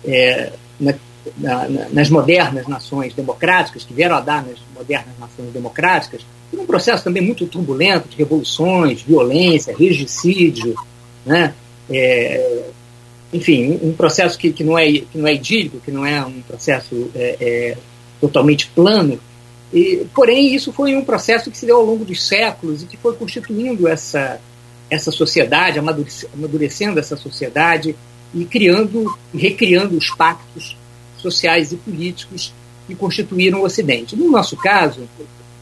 [0.05, 0.95] é, na,
[1.39, 7.05] na, nas modernas nações democráticas, que vieram a dar nas modernas nações democráticas, um processo
[7.05, 10.75] também muito turbulento de revoluções, violência, regicídio,
[11.25, 11.55] né,
[11.89, 12.65] é,
[13.33, 16.41] enfim, um processo que, que, não é, que não é idílico, que não é um
[16.43, 17.79] processo é, é,
[18.21, 19.21] totalmente plano,
[19.73, 22.97] e, porém, isso foi um processo que se deu ao longo dos séculos e que
[22.97, 24.41] foi constituindo essa,
[24.89, 27.97] essa sociedade, amadurecendo essa sociedade
[28.35, 30.77] e criando e recriando os pactos
[31.19, 32.53] sociais e políticos
[32.87, 34.15] que constituíram o Ocidente.
[34.15, 35.09] No nosso caso,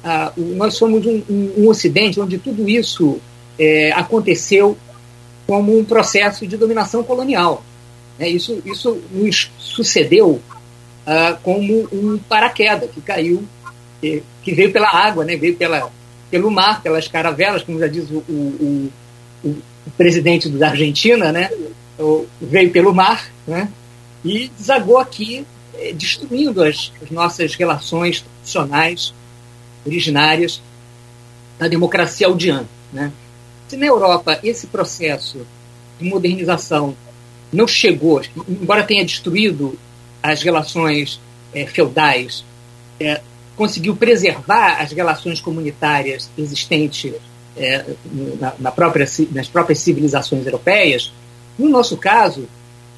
[0.03, 3.19] ah, nós somos um, um, um, Ocidente onde tudo isso
[3.59, 4.77] é, aconteceu
[5.47, 7.65] como um processo de dominação colonial.
[8.19, 10.41] É, isso, isso nos sucedeu
[11.07, 13.45] ah, como um paraquedas que caiu,
[14.05, 15.91] que, que, veio pela água, né, veio pela,
[16.31, 18.91] pelo mar, pelas caravelas, como já diz o, o,
[19.43, 19.49] o,
[19.87, 21.51] o presidente da Argentina, né,
[22.41, 23.69] veio pelo mar né,
[24.23, 25.47] e desagou aqui,
[25.79, 29.15] é, destruindo as, as nossas relações tradicionais,
[29.87, 30.63] originárias
[31.59, 32.69] da democracia audiana.
[32.93, 33.11] Né.
[33.69, 35.47] Se na Europa esse processo
[35.99, 36.95] de modernização
[37.51, 39.79] não chegou, embora tenha destruído
[40.23, 41.21] as relações
[41.55, 42.45] é, feudais,
[43.01, 43.21] é,
[43.57, 47.15] conseguiu preservar as relações comunitárias existentes
[47.57, 47.85] é,
[48.41, 51.13] na, na própria, nas próprias civilizações europeias,
[51.59, 52.49] no nosso caso,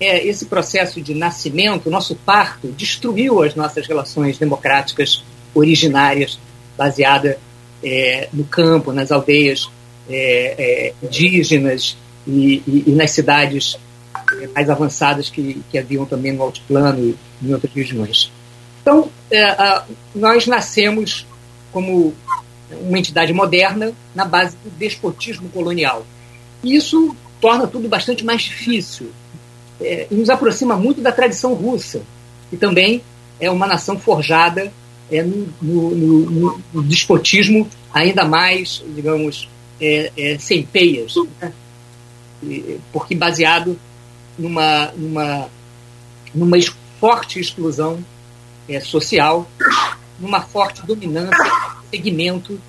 [0.00, 5.22] é, esse processo de nascimento, nosso parto, destruiu as nossas relações democráticas
[5.54, 6.38] originárias,
[6.76, 7.38] baseada
[7.82, 9.68] é, no campo, nas aldeias
[10.09, 11.96] é, é indígenas
[12.26, 13.78] e, e, e, nas cidades
[14.54, 18.30] mais avançadas que, que haviam também no altiplano e em outras regiões.
[18.87, 19.82] Então, é,
[20.14, 21.26] nós nascemos
[21.72, 22.14] como
[22.70, 26.07] uma entidade moderna na base do despotismo colonial.
[26.62, 29.11] E isso torna tudo bastante mais difícil
[29.80, 32.01] é, e nos aproxima muito da tradição russa,
[32.49, 33.03] que também
[33.41, 34.72] é uma nação forjada
[35.11, 39.49] é, no, no, no, no despotismo ainda mais, digamos,
[39.80, 41.53] é, é, sem peias, né?
[42.93, 43.76] porque baseado
[44.39, 45.49] numa, numa,
[46.32, 46.57] numa
[47.01, 47.99] forte exclusão
[48.68, 49.48] é, social,
[50.18, 52.60] numa forte dominância do segmento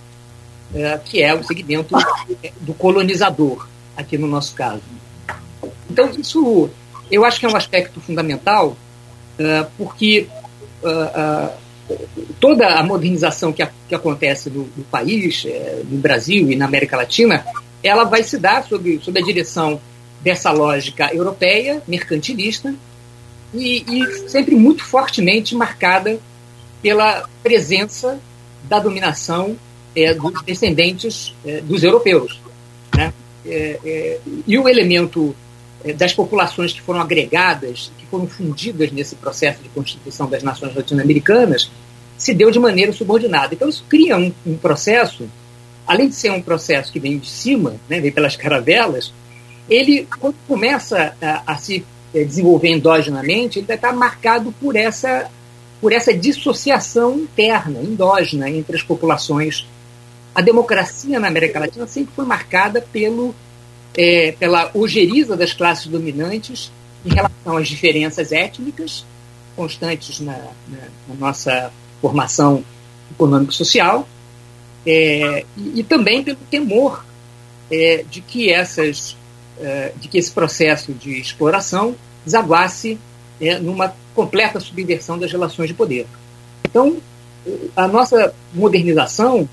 [0.73, 1.95] é, que é o segmento
[2.43, 4.81] é, do colonizador, aqui no nosso caso.
[5.89, 6.69] Então, isso
[7.09, 8.75] eu acho que é um aspecto fundamental,
[9.39, 10.27] é, porque
[10.83, 11.49] é,
[12.39, 15.45] toda a modernização que, a, que acontece no, no país,
[15.89, 17.45] no Brasil e na América Latina,
[17.81, 19.79] ela vai se dar sob, sob a direção
[20.21, 22.75] dessa lógica europeia, mercantilista,
[23.53, 26.19] e, e sempre muito fortemente marcada
[26.81, 28.19] pela presença
[28.63, 29.57] da dominação
[29.95, 32.39] é, dos descendentes é, dos europeus.
[32.95, 33.13] Né?
[33.45, 35.35] É, é e o elemento
[35.83, 40.75] é, das populações que foram agregadas, que foram fundidas nesse processo de constituição das nações
[40.75, 41.69] latino-americanas,
[42.17, 43.53] se deu de maneira subordinada.
[43.53, 45.29] Então, isso cria um, um, processo,
[45.85, 49.13] além de ser um processo que vem de cima, né, vem pelas caravelas,
[49.69, 55.29] ele, quando começa a, a se é, desenvolver endogenamente, ele vai estar marcado por essa,
[55.81, 59.67] por essa dissociação interna, endógena, entre as populações.
[60.33, 63.35] A democracia na América Latina sempre foi marcada pelo,
[63.95, 66.71] é, pela ojeriza das classes dominantes
[67.05, 69.05] em relação às diferenças étnicas
[69.55, 70.33] constantes na,
[70.67, 70.77] na,
[71.07, 72.63] na nossa formação
[73.11, 74.07] econômico-social,
[74.85, 77.03] é, e, e, também pelo temor
[77.71, 79.17] é, de que essas
[79.59, 82.99] é, de que esse processo de exploração desaguasse
[83.39, 86.05] é, numa completa subversão das relações de poder.
[86.63, 86.97] Então,
[87.75, 89.47] a nossa modernização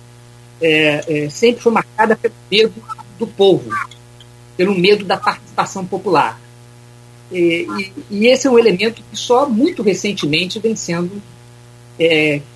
[0.60, 2.74] é, sempre foi marcada pelo medo
[3.18, 3.70] do povo,
[4.56, 6.40] pelo medo da participação popular.
[7.32, 7.66] E,
[8.10, 11.22] e, esse é um elemento que só muito recentemente vem sendo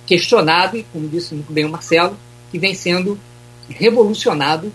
[0.05, 2.17] questionado, e como disse muito bem o Marcelo,
[2.51, 3.17] que vem sendo
[3.69, 4.71] revolucionado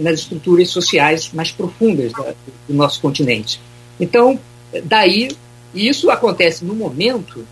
[0.00, 2.34] nas estruturas sociais mais profundas da,
[2.66, 3.60] do nosso continente.
[4.00, 4.38] Então,
[4.84, 5.28] daí,
[5.74, 7.46] isso acontece no momento,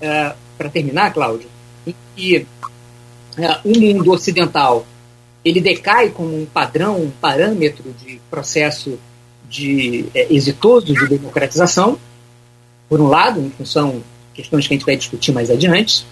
[0.00, 1.48] é, para terminar, Cláudio,
[1.86, 2.46] em que
[3.38, 4.86] é, o mundo ocidental
[5.44, 8.98] ele decai como um padrão, um parâmetro de processo
[9.48, 11.98] de é, exitoso de democratização,
[12.88, 14.02] por um lado, em função de
[14.34, 16.06] questões que a gente vai discutir mais adiante,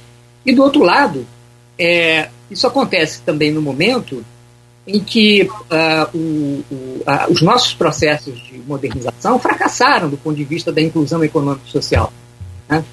[0.45, 1.27] e do outro lado,
[1.79, 4.25] é, isso acontece também no momento
[4.87, 10.45] em que uh, o, o, uh, os nossos processos de modernização fracassaram do ponto de
[10.45, 12.13] vista da inclusão econômico-social.
[12.69, 12.85] Né?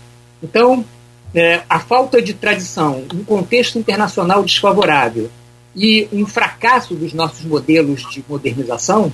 [0.43, 0.85] Então,
[1.33, 5.29] é, a falta de tradição, um contexto internacional desfavorável
[5.75, 9.11] e um fracasso dos nossos modelos de modernização,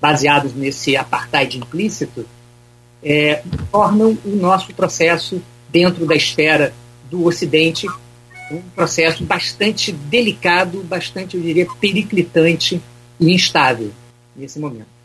[0.00, 2.26] baseados nesse apartheid implícito,
[3.02, 5.40] é, tornam o nosso processo
[5.70, 6.72] dentro da esfera
[7.10, 7.86] do Ocidente
[8.50, 12.80] um processo bastante delicado, bastante, eu diria, periclitante
[13.18, 13.90] e instável
[14.36, 14.96] nesse momento.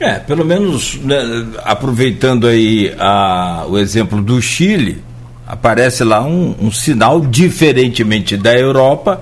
[0.00, 1.18] É, pelo menos né,
[1.64, 5.02] aproveitando aí a, o exemplo do Chile,
[5.46, 9.20] aparece lá um, um, sinal, diferentemente da Europa,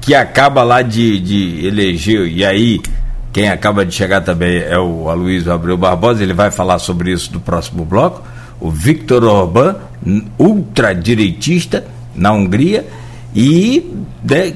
[0.00, 2.80] que acaba lá de, de eleger, e aí
[3.32, 7.32] quem acaba de chegar também é o Aloysio Abreu Barbosa, ele vai falar sobre isso
[7.32, 8.22] no próximo bloco,
[8.60, 9.76] o Victor Orbán,
[10.38, 11.84] ultradireitista
[12.14, 12.86] na Hungria,
[13.34, 13.90] e
[14.22, 14.54] de,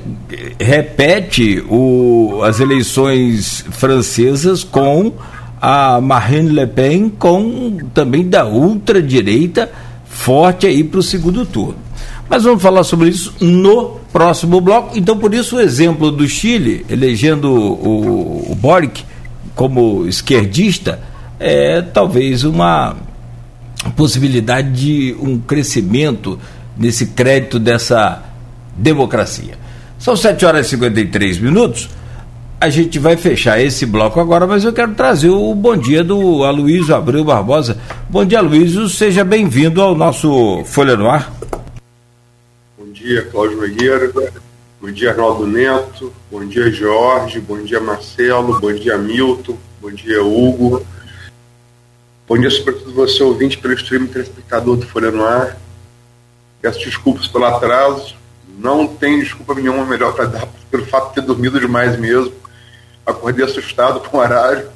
[0.61, 5.13] repete o, as eleições francesas com
[5.61, 9.71] a Marine Le Pen com também da ultradireita
[10.05, 11.87] forte aí para o segundo turno.
[12.29, 14.99] Mas vamos falar sobre isso no próximo bloco.
[14.99, 19.05] Então, por isso, o exemplo do Chile, elegendo o, o Boric
[19.55, 21.01] como esquerdista,
[21.39, 22.97] é talvez uma
[23.95, 26.39] possibilidade de um crescimento
[26.77, 28.23] nesse crédito dessa
[28.77, 29.55] democracia.
[29.99, 31.89] São 7 horas e 53 minutos.
[32.61, 36.43] A gente vai fechar esse bloco agora, mas eu quero trazer o bom dia do
[36.45, 37.79] Aloysio Abreu Barbosa.
[38.09, 38.89] Bom dia, Aloysio.
[38.89, 41.31] Seja bem-vindo ao nosso Folha no Ar.
[42.79, 44.11] Bom dia, Cláudio Nogueira.
[44.81, 46.13] Bom dia, Arnaldo Neto.
[46.31, 47.41] Bom dia, Jorge.
[47.41, 48.59] Bom dia, Marcelo.
[48.59, 49.57] Bom dia, Milton.
[49.81, 50.85] Bom dia, Hugo.
[52.27, 55.57] Bom dia, sobretudo você, ouvinte pelo stream telespectador do Folha no Ar.
[56.67, 58.17] Peço desculpas pelo atraso.
[58.59, 62.35] Não tem desculpa nenhuma melhor para dar pelo fato de ter dormido demais mesmo
[63.07, 64.69] acordei assustado com o horário.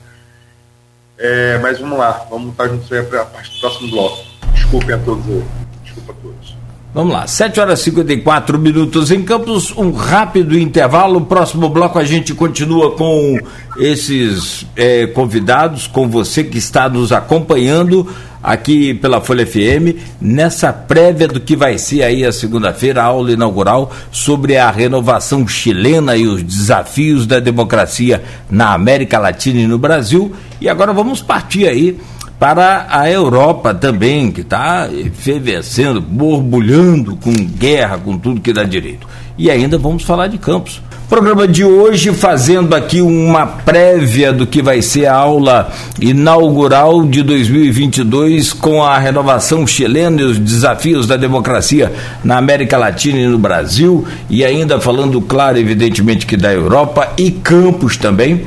[1.19, 4.25] É, mas vamos lá, vamos estar juntos aí para a parte do próximo bloco.
[4.55, 5.45] Desculpem a todos aí.
[5.83, 6.60] Desculpa a todos.
[6.93, 11.21] Vamos lá, 7 horas e 54 minutos em Campos, um rápido intervalo.
[11.21, 13.39] Próximo bloco a gente continua com
[13.79, 18.09] esses é, convidados, com você que está nos acompanhando
[18.43, 23.31] aqui pela Folha FM, nessa prévia do que vai ser aí a segunda-feira, a aula
[23.31, 28.21] inaugural sobre a renovação chilena e os desafios da democracia
[28.51, 30.35] na América Latina e no Brasil.
[30.61, 32.01] E agora vamos partir aí
[32.41, 39.07] para a Europa também, que está efervescendo, borbulhando com guerra, com tudo que dá direito.
[39.37, 40.81] E ainda vamos falar de Campos.
[41.07, 45.71] Programa de hoje fazendo aqui uma prévia do que vai ser a aula
[46.01, 53.19] inaugural de 2022 com a renovação chilena e os desafios da democracia na América Latina
[53.19, 58.47] e no Brasil e ainda falando claro evidentemente que da Europa e Campos também.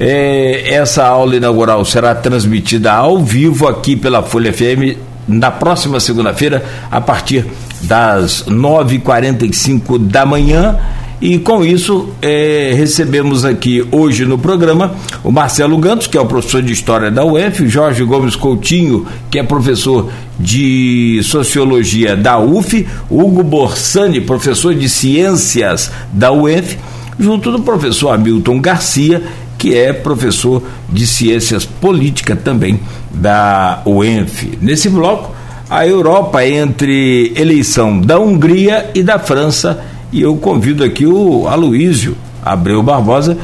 [0.00, 4.96] É, essa aula inaugural será transmitida ao vivo aqui pela Folha FM
[5.26, 7.44] na próxima segunda-feira, a partir
[7.82, 10.78] das 9h45 da manhã.
[11.20, 14.94] E com isso, é, recebemos aqui hoje no programa
[15.24, 19.36] o Marcelo Gantos, que é o professor de História da UF, Jorge Gomes Coutinho, que
[19.38, 26.78] é professor de Sociologia da UF, Hugo Borsani, professor de Ciências da UF,
[27.18, 29.20] junto do professor Hamilton Garcia,
[29.58, 32.80] que é professor de Ciências Políticas também
[33.10, 34.56] da UENF.
[34.62, 35.34] Nesse bloco,
[35.68, 42.16] a Europa entre eleição da Hungria e da França e eu convido aqui o Aloísio
[42.42, 43.36] Abreu Barbosa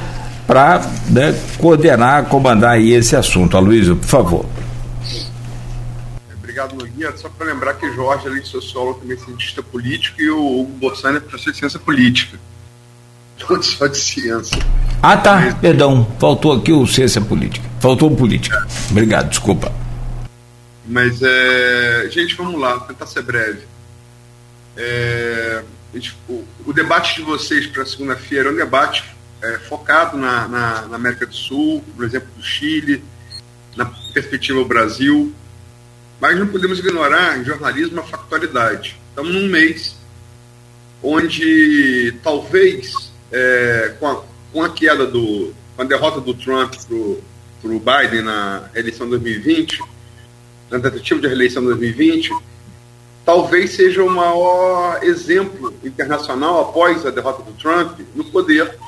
[0.46, 3.56] para né, coordenar, comandar aí esse assunto.
[3.56, 4.46] Aloísio, por favor.
[6.38, 7.16] Obrigado, Nogueira.
[7.16, 10.72] Só para lembrar que Jorge, além de sociólogo, também é cientista político e o Hugo
[10.78, 12.38] Bossani é professor de ciência política.
[13.50, 14.58] Não só de ciência.
[15.02, 15.56] Ah, tá.
[15.60, 16.06] Perdão.
[16.18, 17.68] Faltou aqui o ciência política.
[17.80, 18.66] Faltou política.
[18.90, 19.72] Obrigado, desculpa.
[20.86, 22.08] Mas, é...
[22.10, 23.60] gente, vamos lá, tentar ser breve.
[24.76, 25.62] É
[26.28, 29.04] o, o debate de vocês para segunda-feira é um debate
[29.42, 33.04] é, focado na, na, na, América do Sul, por exemplo, do Chile,
[33.76, 35.34] na perspectiva do Brasil,
[36.20, 38.98] mas não podemos ignorar em jornalismo a factualidade.
[39.10, 39.96] Estamos num mês
[41.02, 44.22] onde talvez é, com, a,
[44.54, 46.74] com a queda do, com a derrota do Trump
[47.60, 49.82] para o Biden na eleição 2020,
[50.70, 52.30] na tentativa de reeleição 2020,
[53.24, 58.78] talvez seja o maior exemplo internacional após a derrota do Trump no poder,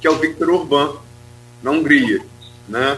[0.00, 0.92] que é o Viktor Orbán,
[1.60, 2.22] na Hungria.
[2.68, 2.96] Né?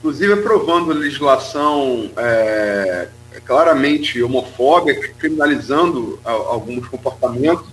[0.00, 3.08] Inclusive aprovando legislação é,
[3.46, 7.66] claramente homofóbica, criminalizando alguns comportamentos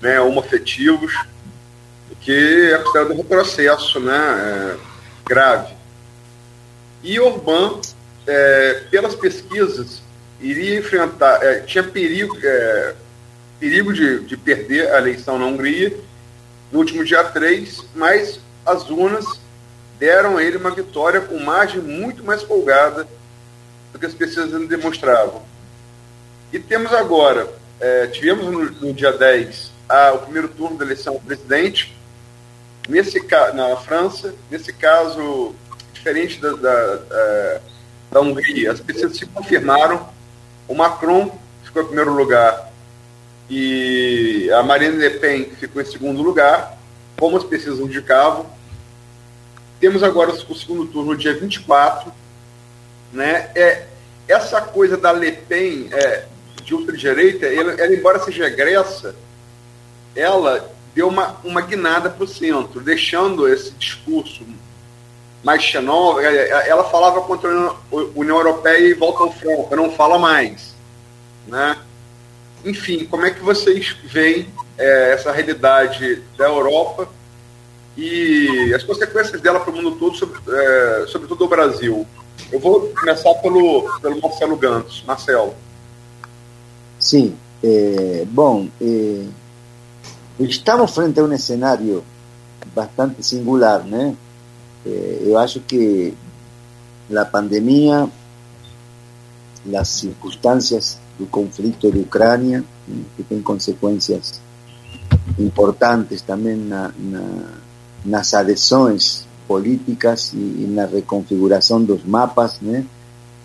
[0.00, 0.18] né,
[2.24, 4.76] que é considerado um retrocesso né, é,
[5.26, 5.74] grave.
[7.02, 7.80] E Orbán,
[8.26, 10.02] é, pelas pesquisas,
[10.40, 12.94] iria enfrentar, é, tinha perigo, é,
[13.60, 15.94] perigo de, de perder a eleição na Hungria
[16.72, 19.26] no último dia 3, mas as urnas
[19.98, 23.06] deram a ele uma vitória com margem muito mais folgada
[23.92, 25.42] do que as pesquisas demonstravam.
[26.50, 27.48] E temos agora,
[27.78, 31.94] é, tivemos no, no, dia 10 a, o primeiro turno da eleição presidente,
[32.88, 33.20] nesse
[33.54, 35.54] na França, nesse caso
[35.92, 37.60] diferente da, da, da,
[38.12, 38.72] da Hungria.
[38.72, 40.08] As pesquisas se confirmaram.
[40.68, 42.72] O Macron ficou em primeiro lugar
[43.48, 46.78] e a Marine Le Pen ficou em segundo lugar,
[47.18, 48.46] como as pesquisas indicavam.
[49.80, 52.12] Temos agora o segundo turno, dia 24.
[53.12, 53.50] Né?
[53.54, 53.86] É,
[54.26, 56.24] essa coisa da Le Pen é,
[56.62, 59.14] de ultradireita, ela, ela, embora seja egressa,
[60.16, 64.44] ela deu uma, uma guinada para o centro, deixando esse discurso
[65.42, 66.20] mais xenófobo.
[66.20, 67.74] É, é, ela falava contra a
[68.14, 70.74] União Europeia e volta ao franco, não fala mais.
[71.46, 71.76] Né?
[72.64, 77.08] Enfim, como é que vocês veem é, essa realidade da Europa
[77.96, 82.06] e as consequências dela para o mundo todo, sobre, é, sobretudo o Brasil?
[82.50, 85.02] Eu vou começar pelo, pelo Marcelo Gantos.
[85.06, 85.54] Marcelo.
[86.98, 87.36] Sim.
[87.62, 89.24] Eh, bom, eh,
[90.38, 92.04] estamos frente a um cenário
[92.74, 94.16] bastante singular, né?
[94.86, 96.14] Eh, eu acho que
[97.14, 98.08] a pandemia,
[99.76, 102.64] as circunstâncias do conflito de Ucrânia,
[103.16, 104.40] que tem consequências
[105.38, 107.52] importantes também na, na,
[108.04, 112.84] nas adesões políticas e, e, na reconfiguração dos mapas, né?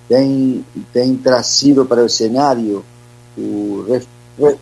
[0.09, 2.83] tem, tem trazido para o cenário
[3.37, 4.01] o re,
[4.37, 4.57] re,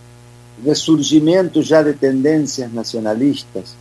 [0.65, 3.75] ressurgimento já de tendências nacionalistas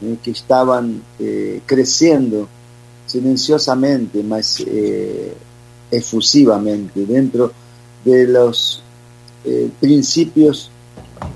[0.00, 2.48] né, que estavam eh, crescendo
[3.06, 5.34] silenciosamente, mas eh,
[5.90, 7.52] efusivamente dentro
[8.04, 8.82] de los
[9.44, 10.70] eh, principios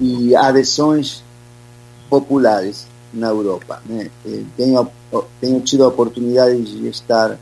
[0.01, 1.23] y adhesões
[2.09, 3.83] populares na Europa.
[3.87, 4.11] Né?
[4.25, 4.89] Eh, tenho,
[5.41, 5.61] tenho
[6.71, 7.39] de estar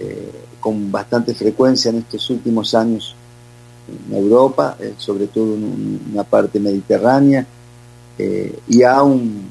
[0.00, 0.28] eh,
[0.60, 3.14] com bastante frequência nestes últimos anos
[4.08, 4.92] na Europa, eh,
[6.12, 7.46] na parte mediterrânea,
[8.18, 9.42] eh, e há um,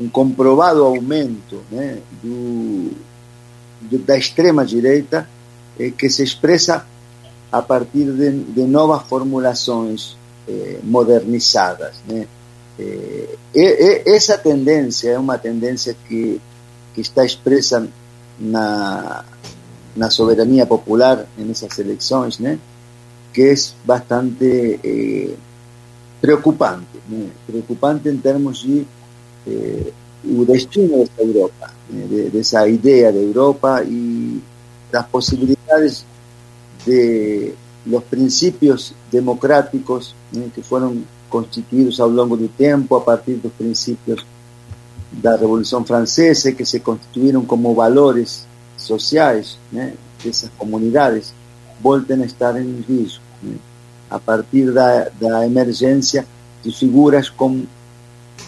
[0.00, 2.92] um comprovado aumento né, do,
[3.82, 5.28] do, da extrema-direita
[5.78, 6.86] eh, que se expressa
[7.50, 10.16] a partir de, de novas formulações
[10.48, 11.96] eh, modernizadas.
[12.06, 12.26] Né?
[12.78, 16.40] Eh, essa tendência é uma tendência que,
[16.94, 17.88] que está expressa
[18.38, 19.24] na,
[19.96, 22.58] na soberania popular nessas eleições, né?
[23.38, 25.36] Que é bastante eh,
[26.20, 27.28] preocupante, né?
[27.46, 28.84] preocupante em termos de
[29.46, 29.92] eh,
[30.24, 32.04] o destino dessa Europa, né?
[32.08, 34.42] de, dessa ideia da Europa e
[34.90, 36.04] das possibilidades
[36.84, 37.54] de
[37.86, 43.44] los principios democráticos eh, que fueron constituidos a lo largo del tiempo a partir de
[43.44, 44.26] los principios
[45.12, 51.32] de la Revolución Francesa, que se constituyeron como valores sociales eh, de esas comunidades,
[51.80, 53.27] vuelven a estar en riesgo eh,
[54.10, 56.24] a partir de la emergencia
[56.64, 57.66] de figuras con,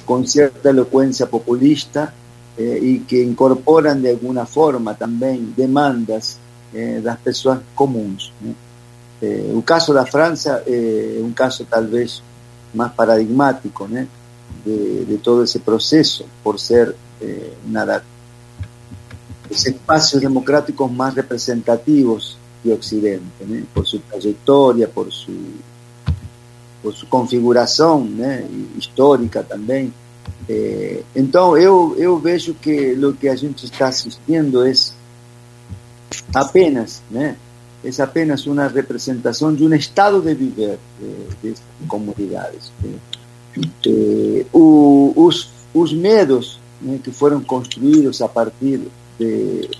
[0.05, 2.12] con cierta elocuencia populista
[2.59, 6.38] y que incorporan de alguna forma también demandas
[6.72, 8.32] eh, das pessoas comuns.
[8.41, 8.55] Né?
[9.22, 12.22] Eh, o caso da França é um caso talvez
[12.72, 13.88] mais paradigmático
[14.64, 18.05] de, todo esse processo, por ser eh, nada,
[19.51, 23.64] os espaços democráticos mais representativos de Occidente, né?
[23.74, 25.34] por sua trajetória, por sua
[26.82, 28.46] por configuração né?
[28.76, 29.92] histórica também.
[30.48, 34.72] Eh, então eu eu vejo que o que a gente está assistindo é
[36.34, 37.36] apenas, né?
[37.82, 40.78] É apenas uma representação de um estado de viver
[41.42, 42.72] de, de comunidades.
[43.86, 48.80] Eh, o, os, os medos né, que foram construídos a partir
[49.18, 49.70] de,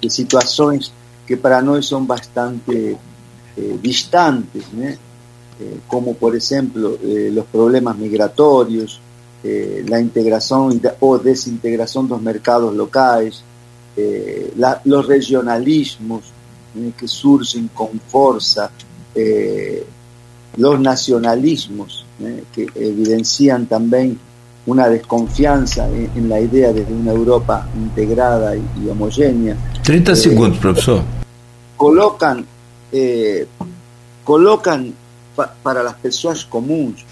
[0.00, 0.92] de situações
[1.26, 2.96] que para nós são bastante
[3.56, 4.98] eh, distantes, né?
[5.60, 9.00] Eh, como por exemplo eh, os problemas migratórios,
[9.44, 10.68] eh, a integração
[11.00, 13.42] ou desintegração dos mercados locais,
[13.96, 16.32] eh, la, los regionalismos
[16.98, 18.68] que surgen con fuerza,
[20.56, 22.04] los nacionalismos
[22.52, 24.18] que evidencian también
[24.66, 29.56] una desconfianza en, en, la idea de una Europa integrada y, y homogénea.
[29.82, 31.02] 30 eh, segundos, profesor.
[31.76, 32.46] Colocan,
[32.92, 33.46] eh,
[34.24, 34.94] colocan
[35.34, 37.04] pa, para las personas comunes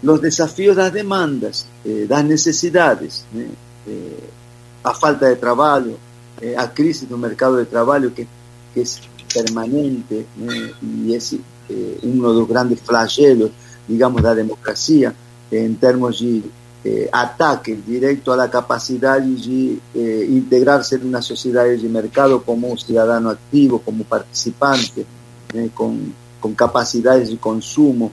[0.00, 1.66] los desafíos das demandas,
[2.06, 3.24] das necesidades,
[4.84, 5.98] a falta de trabalho,
[6.40, 8.26] eh, a crisis del mercado de trabajo que,
[8.72, 9.00] que es
[9.32, 11.34] permanente eh, y es
[11.68, 13.50] eh, uno de los grandes flagelos,
[13.86, 15.12] digamos, de la democracia
[15.50, 16.42] en términos de
[16.84, 22.68] eh, ataque directo a la capacidad de eh, integrarse en una sociedad de mercado como
[22.68, 25.04] un ciudadano activo, como participante,
[25.54, 28.10] eh, con, con, capacidades de consumo.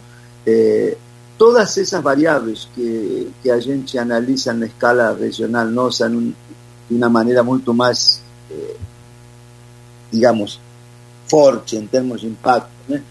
[1.38, 6.07] todas esas variables que, que a gente analiza en la escala regional, no, o sea,
[6.89, 8.76] de uma maneira muito mais, eh,
[10.11, 10.59] digamos,
[11.28, 13.01] forte em termos de impacto, né?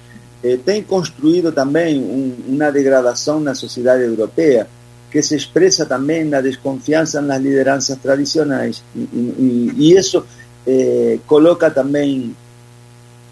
[0.43, 4.69] eh, construído também um, uma degradação na sociedade europeia
[5.15, 8.83] que se expressa também na desconfiança nas lideranças tradicionais.
[8.97, 10.27] E, e, e isso
[10.67, 12.35] eh, coloca também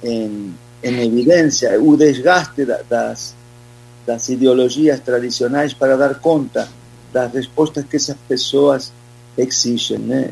[0.00, 3.34] em, em, evidência o desgaste das,
[4.06, 6.68] das ideologias tradicionais para dar conta
[7.12, 8.92] das respostas que essas pessoas
[9.36, 9.98] exigem.
[9.98, 10.30] Né?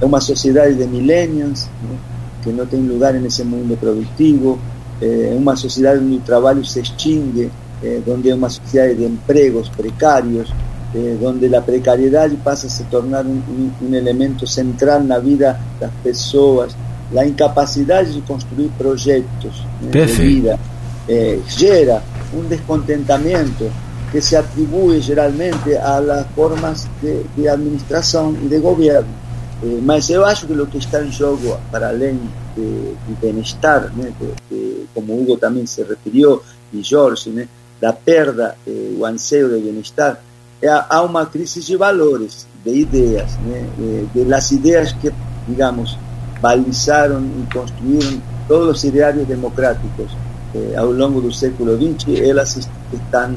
[0.00, 1.98] É uma sociedade de millennials né?
[2.44, 4.56] que não tem lugar nesse mundo produtivo,
[5.02, 7.50] é uma sociedade onde o trabalho se extingue,
[7.84, 10.50] eh, donde hay una sociedad de empleos precarios,
[10.94, 15.58] eh, donde la precariedad pasa a se tornar un, un, elemento central en la vida
[15.78, 16.74] de las personas,
[17.12, 20.58] la incapacidad de construir proyectos eh, de vida
[21.06, 22.00] eh, genera
[22.38, 23.66] un descontentamiento
[24.10, 29.24] que se atribuye generalmente a las formas de, de administración y de gobierno.
[29.62, 32.20] Eh, mas eu acho que lo que está en juego, para além
[32.56, 34.12] de, de bienestar, né,
[34.50, 37.48] de, como Hugo también se refirió, y Jorge, né,
[37.80, 40.20] da perda, eh, o anseio de bem-estar,
[40.62, 43.66] é, há uma crise de valores, de ideias, né?
[44.14, 45.12] de, das ideias que,
[45.46, 45.98] digamos,
[46.40, 50.16] balizaram e construíram todos os ideários democráticos
[50.54, 53.36] eh, ao longo do século XX, elas estão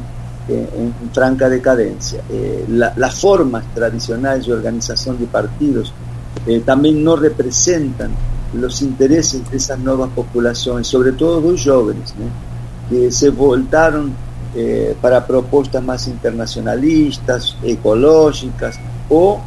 [0.50, 2.24] eh, em franca decadência.
[2.30, 5.94] Eh, formas tradicionais de organização de partidos
[6.48, 8.12] eh, também não representam
[8.54, 12.30] os interesses dessas novas populações, sobretudo dos jovens, né?
[12.88, 14.10] que se voltaram
[14.60, 19.40] eh, para propuestas más internacionalistas, ecológicas o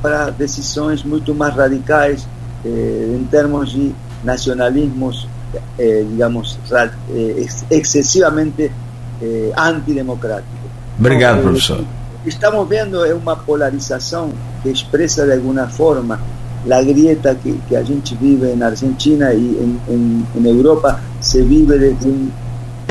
[0.00, 2.24] para decisiones mucho más radicales
[2.64, 5.26] eh, en términos de nacionalismos,
[5.76, 6.56] eh, digamos,
[7.10, 8.70] eh, ex excesivamente
[9.20, 10.70] eh, antidemocráticos.
[11.00, 11.84] Obrigado, professor.
[12.24, 14.30] Estamos vendo é uma polarização
[14.62, 16.20] que expressa de alguma forma
[16.70, 22.08] a grieta que, que a gente vive na Argentina e em, Europa se vive desde,
[22.08, 22.30] um,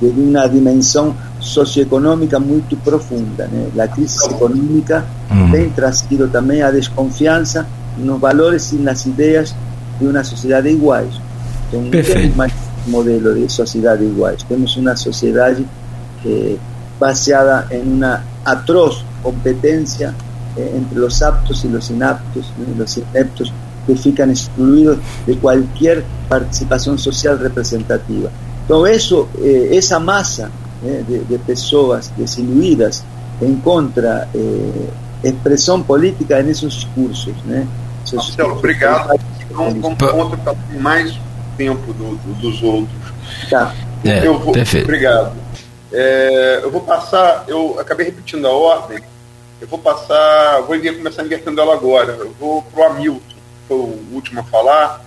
[0.02, 1.16] desde uma dimensão
[1.48, 3.48] socioeconômica muito profunda.
[3.48, 3.70] Né?
[3.82, 5.52] A crise econômica uhum.
[5.52, 7.66] tem trazido também a desconfiança
[7.98, 9.56] nos valores e nas ideias
[10.00, 11.14] de uma sociedade iguais.
[11.68, 12.54] Então, não temos mais
[12.88, 14.44] modelo de sociedade iguais.
[14.44, 15.66] Temos uma sociedade
[16.26, 16.56] eh,
[17.00, 20.14] baseada em uma atroz competência
[20.56, 22.84] eh, entre os aptos e os inaptos, né?
[22.84, 23.54] os ineptos
[23.86, 28.32] que ficam excluídos de qualquer participação social representativa.
[28.66, 30.52] Então, isso, eh, essa massa
[30.84, 33.04] eh, de, de, pessoas desiludidas
[33.42, 37.34] encontra eh, expressão política nesses discursos.
[37.46, 37.68] Né?
[38.14, 39.20] Marcelo, obrigado.
[39.52, 41.18] Vamos, vamos contar mais
[41.58, 42.96] tempo do, do, dos outros.
[43.50, 43.74] Tá.
[44.06, 44.86] É, eu vou, perfeito.
[44.86, 45.36] Obrigado.
[45.92, 49.00] É, eu vou passar, eu acabei repetindo a ordem,
[49.60, 52.14] eu vou passar, vou começar invertendo ela agora.
[52.14, 55.04] Eu vou para o Hamilton, que foi o último a falar.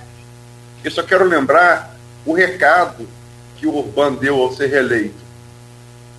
[0.82, 1.96] Eu só quero lembrar
[2.26, 3.06] o recado
[3.56, 5.19] que o Urbano deu ao ser reeleito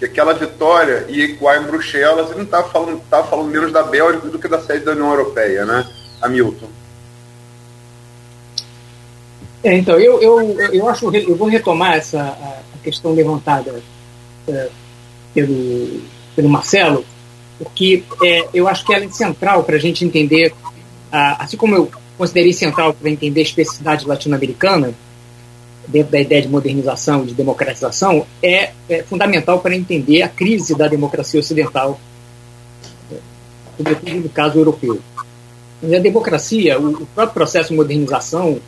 [0.01, 3.83] que aquela vitória ia ecoar em Bruxelas e não estava falando, tava falando menos da
[3.83, 5.87] Bélgica do que da sede da União Europeia, né,
[6.19, 6.67] Hamilton?
[9.63, 13.79] É, então, eu, eu, eu acho eu vou retomar essa a, questão levantada
[14.47, 14.69] é,
[15.35, 16.01] pelo,
[16.35, 17.05] pelo Marcelo,
[17.59, 20.51] porque é, eu acho que ela é central para a gente entender,
[21.11, 24.95] assim como eu considerei central para entender a especificidade latino-americana,
[25.87, 30.87] dentro da ideia de modernização, de democratização, é, é fundamental para entender a crise da
[30.87, 31.99] democracia ocidental,
[33.77, 34.99] sobretudo no caso europeu.
[35.83, 38.59] A democracia, o, próprio processo de modernização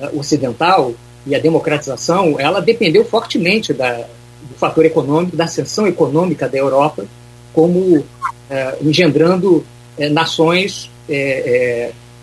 [0.00, 0.94] é, ocidental
[1.26, 7.04] e a democratização, ela dependeu fortemente da, do fator econômico, da ascensão econômica da Europa,
[7.52, 8.02] como
[8.48, 9.64] é, engendrando
[9.98, 10.90] é, nações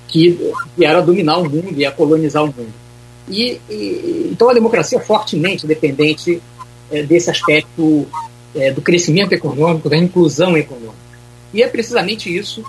[0.08, 2.85] que vieram dominar o mundo e a colonizar o mundo.
[3.28, 6.42] E, e, então a democracia é fortemente dependente
[6.92, 8.06] é, desse aspecto
[8.56, 10.94] é, do crescimento econômico, da inclusão econômica.
[11.54, 12.64] E é precisamente isso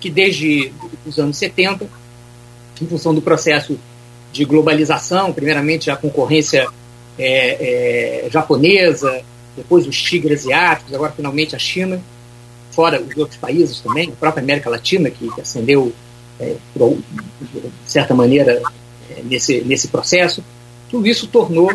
[0.00, 0.72] que desde
[1.04, 1.86] os anos 70,
[2.80, 3.78] em função do processo
[4.32, 6.66] de globalização, primeiramente a concorrência
[7.18, 9.22] é, é, japonesa,
[9.56, 12.00] depois os tigres asiáticos, agora finalmente a China,
[12.70, 15.40] fora os outros países também, a própria América Latina, que, que
[16.38, 16.98] é, por,
[17.40, 18.62] de certa maneira,
[19.24, 20.42] nesse, nesse processo,
[20.90, 21.72] tudo isso tornou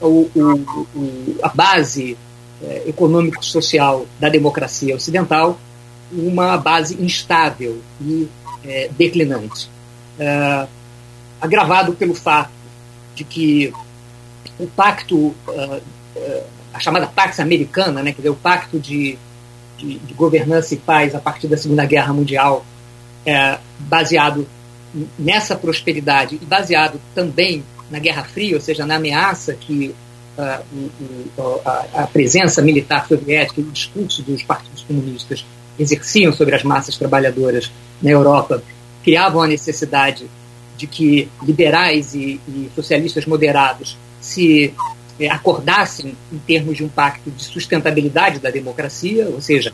[0.00, 2.16] o, o, o, a base
[2.62, 5.58] é, econômico-social da democracia ocidental
[6.12, 8.28] uma base instável e
[8.64, 9.70] é, declinante.
[10.18, 10.66] É,
[11.40, 12.50] agravado pelo fato
[13.14, 13.72] de que
[14.58, 15.80] o pacto, é,
[16.16, 19.18] é, a chamada Pax Americana, né, quer dizer, o pacto de,
[19.78, 22.64] de, de governança e paz a partir da Segunda Guerra Mundial,
[23.24, 24.46] é, baseado
[25.18, 29.94] nessa prosperidade e baseado também na Guerra Fria, ou seja, na ameaça que
[30.38, 35.44] uh, a, a, presença militar soviética e o discurso dos partidos comunistas
[35.78, 37.70] exerciam sobre as massas trabalhadoras
[38.02, 38.62] na Europa,
[39.02, 40.28] criavam a necessidade
[40.76, 44.74] de que liberais e, e socialistas moderados se
[45.18, 49.72] é, acordassem em termos de um pacto de sustentabilidade da democracia, ou seja,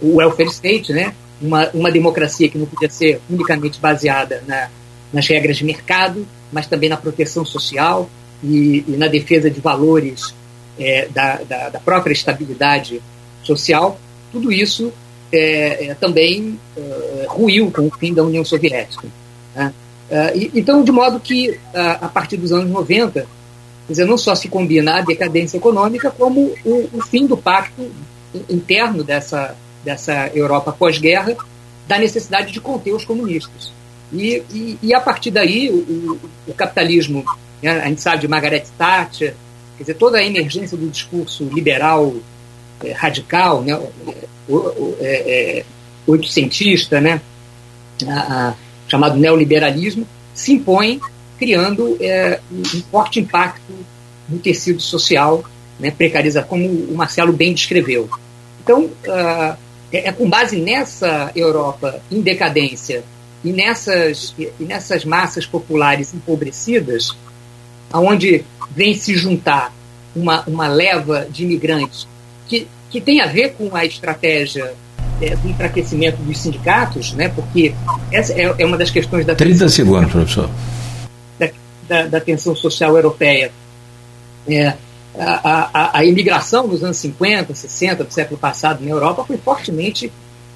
[0.00, 1.14] o welfare state, né?
[1.40, 4.68] Uma, uma democracia que não podia ser unicamente baseada na,
[5.12, 8.08] nas regras de mercado, mas também na proteção social
[8.42, 10.34] e, e na defesa de valores
[10.78, 13.02] é, da, da, da, própria estabilidade
[13.42, 13.98] social.
[14.32, 14.92] Tudo isso
[15.32, 19.08] é, é também é, ruiu com o fim da União Soviética.
[19.54, 19.72] Né?
[20.10, 23.26] É, então, de modo que, a, a partir dos anos 90,
[23.88, 27.90] Quer dizer, não só se combina a decadência econômica, como o, o fim do pacto
[28.46, 31.36] interno dessa, dessa Europa pós-guerra,
[31.86, 33.72] da necessidade de conter os comunistas.
[34.12, 37.24] E, e, e a partir daí, o, o capitalismo,
[37.62, 39.34] né, a gente sabe de Margaret Thatcher,
[39.76, 42.14] quer dizer, toda a emergência do discurso liberal
[42.82, 43.78] é, radical, né,
[44.48, 45.64] o, o, é, é,
[46.06, 47.20] oitocentista, né,
[48.06, 48.54] a, a,
[48.88, 51.00] chamado neoliberalismo, se impõe
[51.38, 53.72] criando é, um forte impacto
[54.28, 55.44] no tecido social,
[55.78, 58.08] né, precariza, como o Marcelo bem descreveu.
[58.62, 59.56] Então, uh,
[59.92, 63.02] é, é, com base nessa Europa em decadência
[63.44, 67.16] e nessas, e nessas massas populares empobrecidas,
[67.92, 69.72] aonde vem se juntar
[70.14, 72.06] uma, uma leva de imigrantes
[72.46, 74.74] que, que tem a ver com a estratégia
[75.20, 77.74] é, do enfraquecimento dos sindicatos, né, porque
[78.12, 79.34] essa é, é uma das questões da...
[79.34, 80.50] 30 segundos, professor
[81.88, 83.50] da, da tensão social europeia.
[84.46, 84.74] É,
[85.18, 90.12] a, a, a, imigração nos anos 50, 60 do século passado na Europa foi fortemente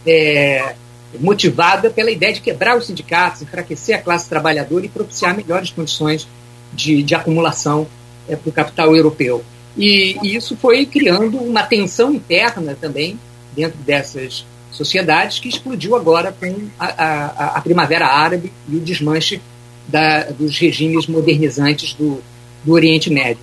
[0.06, 0.74] é,
[1.18, 6.28] motivada pela ideia de quebrar os sindicatos, enfraquecer a classe trabalhadora e propiciar melhores condições
[6.72, 7.86] de, de acumulação
[8.28, 9.44] é, para o capital europeu.
[9.76, 13.18] E, e, isso foi criando uma tensão interna também
[13.54, 19.40] dentro dessas sociedades que explodiu agora com a, a, a Primavera Árabe e o desmanche
[19.86, 22.22] da, dos regimes modernizantes do,
[22.64, 23.42] do Oriente Médio,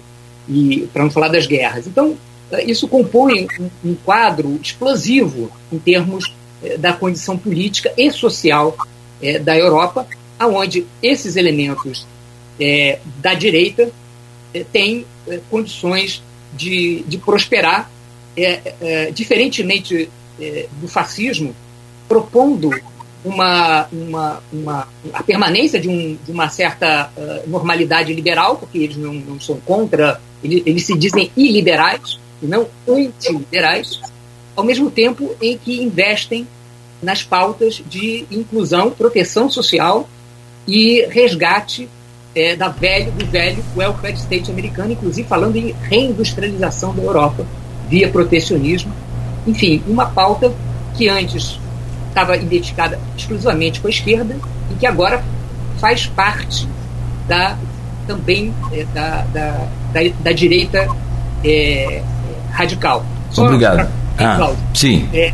[0.50, 1.86] e para não falar das guerras.
[1.86, 2.18] Então,
[2.52, 3.47] eh, isso compõe
[3.84, 6.34] um, quadro explosivo em termos
[6.64, 8.76] eh, da condição política e social
[9.22, 12.06] eh, da Europa, aonde esses elementos
[13.22, 13.89] da direita
[14.74, 15.06] têm
[15.50, 16.22] condições
[16.54, 17.89] de, de prosperar,
[19.14, 20.10] diferentemente
[20.82, 21.56] do fascismo,
[22.06, 22.70] propondo
[23.24, 28.97] uma, uma, uma, a permanência de, um, de uma certa uh, normalidade liberal, porque eles
[28.97, 33.99] não, não são contra, eles, eles se dizem iliberais e não antiliberais,
[34.55, 36.47] ao mesmo tempo em que investem
[37.01, 40.09] nas pautas de inclusão, proteção social
[40.67, 41.89] e resgate
[42.36, 47.45] é, da velho, do velho welfare state americano, inclusive falando em reindustrialização da Europa
[47.89, 48.93] via protecionismo.
[49.47, 50.53] Enfim, uma pauta
[50.95, 51.59] que antes
[52.10, 54.38] estava identificada exclusivamente com a esquerda
[54.72, 55.24] e que agora
[55.80, 56.68] faz parte
[57.28, 57.57] da
[58.05, 60.88] também é, da, da, da, da, direita
[61.43, 62.03] é,
[62.51, 63.05] radical.
[63.30, 63.88] Só Obrigado.
[64.18, 65.07] Pra, ah, sim.
[65.14, 65.32] É,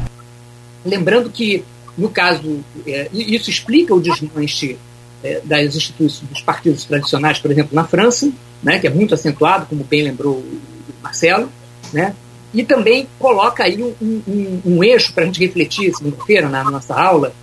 [0.85, 1.63] lembrando que,
[1.97, 4.77] no caso, é, isso explica o desmanche
[5.23, 8.29] é, das instituições dos partidos tradicionais, por exemplo, na França,
[8.61, 10.59] né, que é muito acentuado, como bem lembrou o
[11.01, 11.49] Marcelo,
[11.93, 12.13] né,
[12.55, 16.95] e também coloca aí um, um, um eixo para a gente refletir segunda-feira na nossa
[16.95, 17.33] aula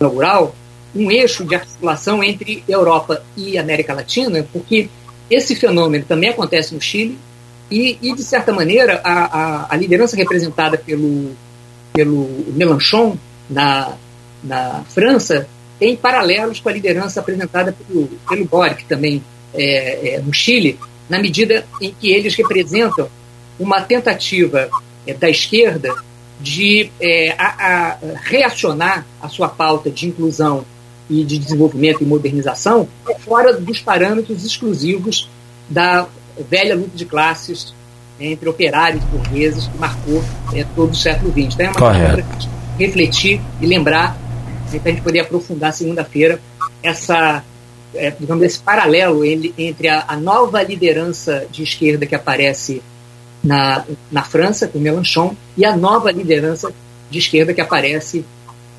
[0.00, 0.54] inaugural,
[0.96, 4.88] um eixo de articulação entre Europa e América Latina, porque
[5.30, 7.18] esse fenômeno também acontece no Chile
[7.70, 11.32] e, e de certa maneira, a, a, a, liderança representada pelo,
[11.92, 13.18] pelo Mélenchon
[13.50, 13.92] na,
[14.42, 15.46] na França
[15.78, 19.22] tem paralelos com a liderança apresentada pelo, pelo Boric também
[19.52, 23.10] é, é, no Chile, na medida em que eles representam
[23.58, 24.68] uma tentativa
[25.06, 25.94] é, da esquerda
[26.40, 30.64] de é, a, a reacionar a sua pauta de inclusão
[31.10, 32.88] e de desenvolvimento e modernização
[33.20, 35.28] fora dos parâmetros exclusivos
[35.68, 36.06] da
[36.48, 37.74] velha luta de classes
[38.20, 41.54] entre operários e burgueses que marcou é, todo o século XX.
[41.54, 42.48] Então é uma Correto.
[42.78, 44.16] refletir e lembrar
[44.72, 46.40] né, para a gente poder aprofundar segunda-feira
[46.82, 47.42] essa
[47.94, 52.82] é, digamos esse paralelo entre a, a nova liderança de esquerda que aparece
[53.42, 56.72] na, na França, com Mélenchon, e a nova liderança
[57.10, 58.24] de esquerda que aparece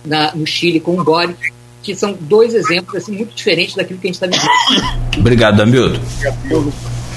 [0.06, 4.08] na, no Chile com o Boric, que são dois exemplos assim, muito diferentes daquilo que
[4.08, 5.18] a gente está vivendo.
[5.18, 6.02] Obrigado, Hamilton.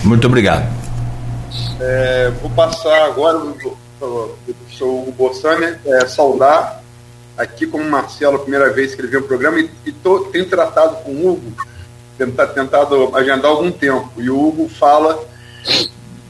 [0.05, 0.73] Muito obrigado.
[1.81, 3.39] É, vou passar agora
[3.99, 6.83] para o professor Hugo Bossani, é, saudar
[7.37, 10.47] aqui como Marcelo, a primeira vez que ele veio o programa, e, e tô, tenho
[10.47, 11.53] tratado com o Hugo,
[12.17, 14.11] tentado, tentado agendar algum tempo.
[14.19, 15.19] E o Hugo fala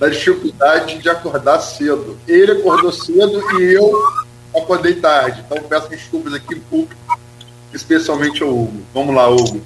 [0.02, 2.18] da dificuldade de acordar cedo.
[2.26, 4.02] Ele acordou cedo e eu
[4.52, 5.44] acordei tarde.
[5.46, 7.00] Então peço desculpas aqui público,
[7.72, 8.82] especialmente ao Hugo.
[8.92, 9.60] Vamos lá, Hugo.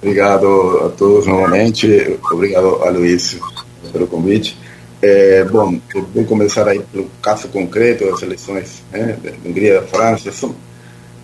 [0.00, 2.16] Obrigado a todos novamente.
[2.30, 3.36] Obrigado a Luiz
[3.92, 4.56] pelo convite.
[5.02, 5.80] É, bom,
[6.14, 10.30] vou começar aí pelo caso concreto das eleições né, da Hungria e da França.
[10.30, 10.54] São,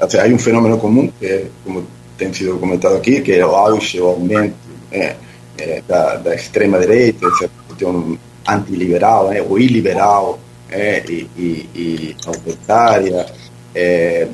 [0.00, 1.86] assim, há um fenômeno comum, que é, como
[2.16, 4.56] tem sido comentado aqui, que é o auge, o aumento
[4.90, 5.14] é,
[5.59, 8.18] é, da, da extrema-direita, essa questão
[8.55, 10.38] antiliberal, né, ou iliberal,
[10.70, 13.26] é, e, e, e autoritária.
[13.74, 14.28] É,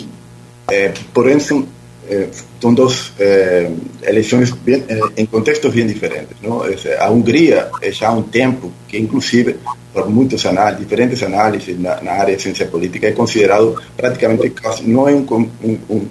[0.70, 1.66] é, porém, são,
[2.08, 2.28] é,
[2.60, 3.70] são duas é,
[4.02, 6.36] eleições bem, é, em contextos bem diferentes.
[6.42, 6.62] Não?
[6.98, 9.56] A Hungria já há um tempo que, inclusive,
[9.92, 14.52] por muitos análises, diferentes análises na, na área de ciência política, é considerado praticamente
[14.82, 15.26] não é um,
[15.62, 16.08] um, um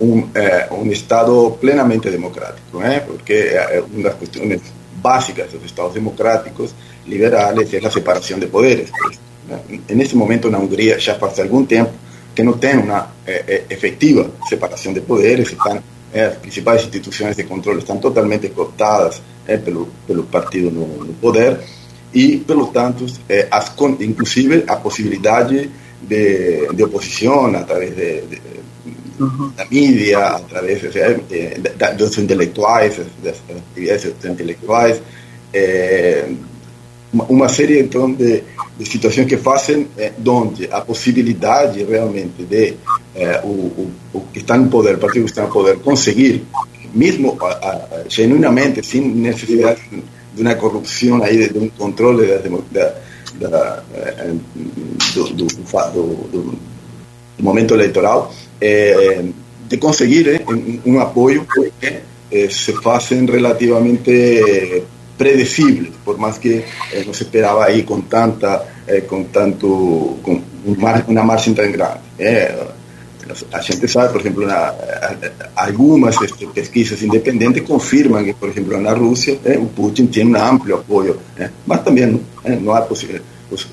[0.00, 3.00] um, é, um Estado plenamente democrático, né?
[3.00, 4.60] porque é uma das questões
[4.96, 6.74] básicas dos Estados democráticos
[7.06, 8.90] liberales é a separação de poderes.
[9.48, 9.60] Né?
[9.90, 11.92] Nesse momento, na Hungria, já faz algum tempo
[12.34, 15.82] que não tem uma é, efetiva separação de poderes, estão,
[16.12, 21.14] é, as principais instituições de controle estão totalmente cooptadas é, pelo, pelo partido no, no
[21.14, 21.60] poder
[22.12, 25.70] e, pelo tanto, é, as, inclusive a possibilidade
[26.02, 28.42] de, de oposição através de, de
[29.56, 35.00] da mídia, através de, dos intelectuais, das atividades intelectuais,
[35.52, 36.28] é,
[37.28, 38.42] uma série então de,
[38.78, 42.74] de situações que fazem é, onde a possibilidade realmente de
[43.14, 43.88] é, o,
[44.32, 46.44] que está no poder, o partido que está no poder, conseguir,
[46.92, 47.38] mesmo
[48.08, 49.80] genuinamente, sem necessidade
[50.34, 52.26] de uma corrupção aí, de um controle
[52.66, 53.02] da,
[55.92, 56.58] do,
[57.38, 59.22] momento eleitoral, eh,
[59.68, 60.44] de conseguir eh,
[60.84, 61.72] un apoyo que
[62.30, 64.82] eh, se fazem relativamente
[65.16, 70.42] predecibles, por más que eh, no se esperaba ahí con tanta, eh, con tanto, con
[70.64, 72.00] un mar, una margen tan grande.
[72.18, 72.54] Eh.
[73.52, 74.74] A gente sabe, por exemplo, na,
[75.56, 80.36] algumas este, pesquisas independentes confirman que, por exemplo, na Rússia, eh, o Putin tem um
[80.36, 83.24] amplo apoio, eh, mas também eh, não há possibilidade.
[83.50, 83.66] Os,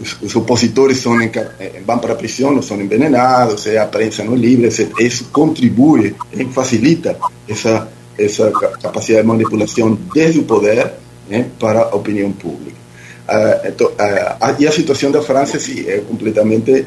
[0.00, 4.34] os, os opositores são, eh, vão para a prisão, não são envenenados, a prensa não
[4.34, 4.68] é livre,
[4.98, 6.14] isso contribui,
[6.52, 7.16] facilita
[7.48, 7.88] essa,
[8.18, 8.50] essa
[8.82, 10.92] capacidade de manipulação desde o poder
[11.28, 12.76] né, para a opinião pública.
[13.28, 16.86] Uh, então, uh, e a situação da França sim, é completamente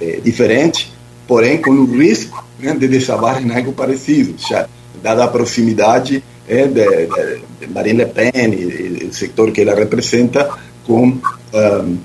[0.00, 0.92] é, diferente,
[1.26, 4.68] porém com o risco né, de desabar em algo parecido, já,
[5.02, 7.06] dada a proximidade é, de,
[7.60, 10.50] de, Marine Le Pen e, e, o setor que ela representa
[10.86, 11.98] com um,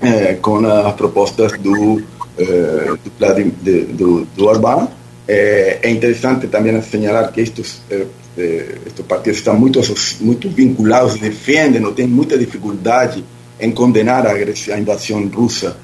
[0.00, 2.02] é, com as propostas do,
[2.36, 4.88] do, do, do Orbán.
[5.26, 8.06] É, é, interessante também asseñalar que estes, é,
[8.36, 9.80] é, estes partidos estão muito,
[10.20, 13.24] muito vinculados, defendem, não têm muita dificuldade
[13.60, 15.76] em condenar a, invasão russa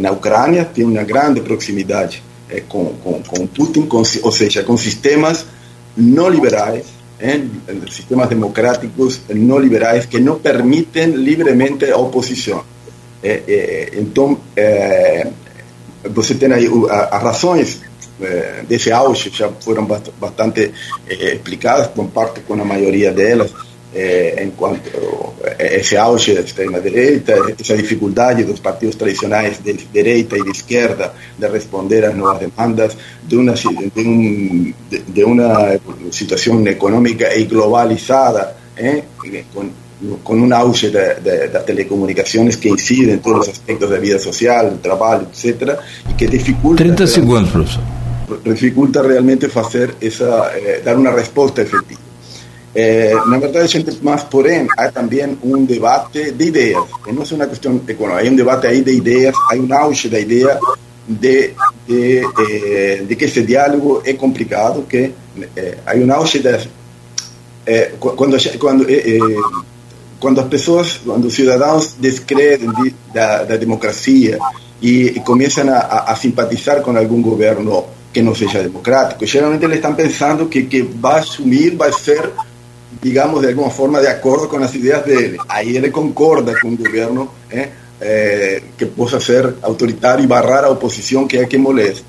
[0.00, 2.22] na Ucrânia, tem uma grande proximidade
[2.66, 5.44] com, com, com Putin, com, ou seja, com sistemas
[5.94, 6.86] não liberais,
[7.90, 12.64] sistemas democráticos não liberais que não permitem livremente a oposição.
[13.92, 14.38] Então,
[16.10, 17.82] você tem aí as razões
[18.20, 20.72] é, desse auge já foram bastante
[21.08, 23.52] é, explicadas, comparto com a maioria delas,
[23.94, 24.90] é, enquanto
[25.58, 31.48] esse auge da extrema-direita, essa dificuldade dos partidos tradicionais de direita e de esquerda de
[31.48, 33.68] responder às novas demandas, de uma, de,
[34.00, 38.56] um, de, de uma situação econômica e globalizada,
[39.54, 39.70] com
[40.22, 44.18] con un auge de, de, de, telecomunicaciones que incide en todos los aspectos de vida
[44.18, 47.95] social, de trabajo, etcétera, y que dificulta 30 segundos, professor.
[48.44, 52.00] Dificulta realmente fazer essa eh, dar uma resposta efetiva.
[52.74, 57.46] Eh, na verdade, gente, mas porém, há também um debate de ideias, não é uma
[57.46, 60.58] questão econômica, há um debate aí de ideias, há um auge da ideia
[61.08, 61.52] de,
[61.86, 65.12] de, eh, de que esse diálogo é complicado, que
[65.56, 66.68] eh, há um auge de,
[67.66, 69.18] eh, quando, quando eh,
[70.18, 74.38] quando as pessoas, quando os cidadãos descreem de, da, da, democracia
[74.80, 77.84] e, e começam a, a, simpatizar com algum governo
[78.16, 82.30] que não seja democrático, geralmente eles estão pensando que que vai assumir vai ser,
[83.02, 85.36] digamos, de alguma forma de acordo com as ideias dele.
[85.46, 87.68] Aí ele concorda com um governo eh,
[88.00, 92.06] eh, que possa ser autoritário e barrar a oposição que é que molesta.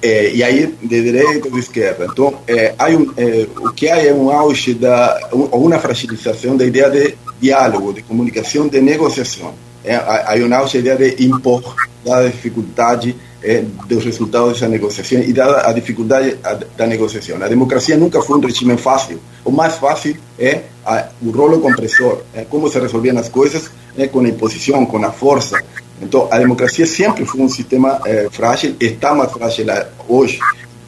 [0.00, 2.06] É, e aí de direita ou de esquerda.
[2.10, 6.88] Então, é, um, é, o que há é um auge da, uma fragilização da ideia
[6.88, 9.52] de diálogo, de comunicação, de negociação.
[9.84, 13.14] É, há um auge da ideia de impor, da dificuldade
[13.46, 16.36] é, dos resultados dessa negociação e dada a dificuldade
[16.76, 17.40] da negociação.
[17.40, 19.20] A democracia nunca foi um regime fácil.
[19.44, 24.08] O mais fácil é a, o rolo compressor, é como se resolviam as coisas é,
[24.08, 25.62] com a imposição, com a força.
[26.02, 29.66] Então, democracia sempre foi um sistema frágil, está mais frágil
[30.08, 30.40] hoje,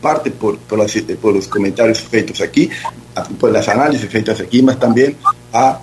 [0.02, 2.70] parte por, por, as, por os comentários feitos aqui,
[3.38, 5.16] por as análises feitas aqui, mas também
[5.52, 5.80] a,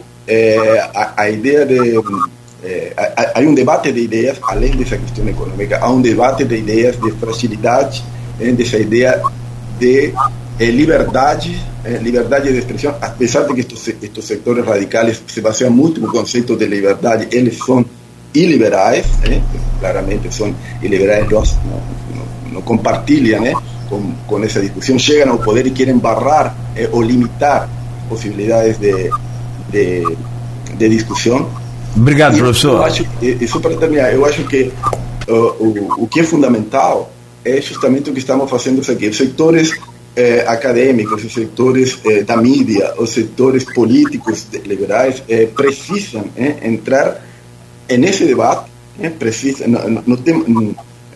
[0.94, 1.30] a, a
[1.66, 1.96] de
[2.66, 2.94] eh,
[3.36, 7.12] hay un debate de ideas, além dessa questão econômica, há um debate de ideias de
[7.12, 8.04] fragilidade,
[8.40, 9.22] eh, dessa ideia
[9.80, 10.14] de
[10.60, 11.56] eh, liberdade,
[12.02, 16.56] liberdade de expressão, apesar de que estes, estes sectores radicais se baseiam muito no conceito
[16.56, 17.86] de liberdade, eles são
[18.34, 19.06] iliberais,
[19.80, 23.44] claramente são iliberais, não, não, não compartilham
[23.90, 27.70] com, com essa discussão, poder e querem barrar eh, ou limitar
[28.10, 29.10] possibilidades de,
[29.70, 30.18] de,
[30.78, 30.90] de
[31.96, 32.74] Obrigado, professor.
[32.74, 34.72] Eu acho, e só para terminar, eu acho que
[35.28, 37.12] uh, o, o que é fundamental
[37.44, 39.08] é justamente o que estamos fazendo aqui.
[39.08, 39.72] Os setores
[40.16, 47.22] eh, acadêmicos, os setores eh, da mídia, os setores políticos liberais eh, precisam eh, entrar
[47.90, 50.44] nesse debate, eh, precisam, não, não tem,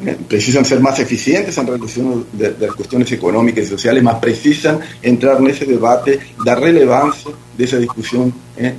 [0.05, 5.39] eh, precisam ser mais eficientes em redução das questões econômicas e sociais, mas precisam entrar
[5.39, 8.31] nesse debate da relevância dessa discussão,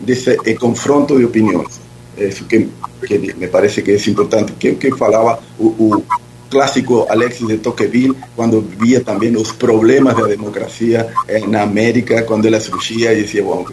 [0.03, 1.90] desse confronto de opiniões
[2.29, 2.69] isso que,
[3.07, 6.05] que me parece que é importante, que, que falava o, o
[6.51, 12.47] clássico Alexis de Tocqueville, quando via também os problemas da democracia eh, na América, quando
[12.47, 13.65] ela surgia e dizia, bom,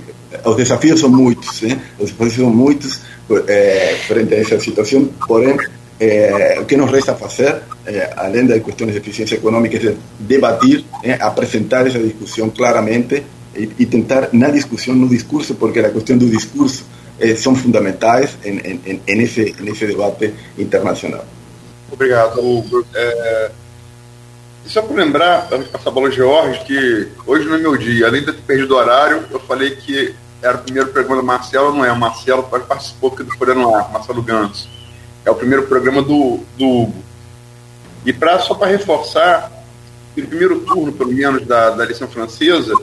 [0.46, 1.80] os desafios são muitos, né?
[2.00, 3.02] os desafios são muitos
[3.48, 5.58] eh, frente a essa situação, porém,
[6.00, 10.86] eh, o que nos resta fazer, eh, além das questões de eficiência econômica, é debatir,
[11.04, 13.24] eh, apresentar essa discussão claramente
[13.56, 16.86] e, e tentar na discussão, no discurso, porque a questão do discurso
[17.20, 21.26] eh, são fundamentais em, em, em, esse, nesse debate internacional.
[21.92, 22.86] Obrigado, Hugo.
[22.94, 23.52] É,
[24.66, 28.74] só para lembrar, essa bola George, que hoje no meu dia, além de ter perdido
[28.74, 31.92] o horário, eu falei que era o primeiro programa do Marcelo, não é?
[31.92, 34.68] O Marcelo participou aqui do Furando Ar, Marcelo Gans.
[35.26, 37.04] É o primeiro programa do, do Hugo.
[38.06, 39.52] E pra, só para reforçar,
[40.16, 42.74] no primeiro turno, pelo menos, da, da eleição francesa,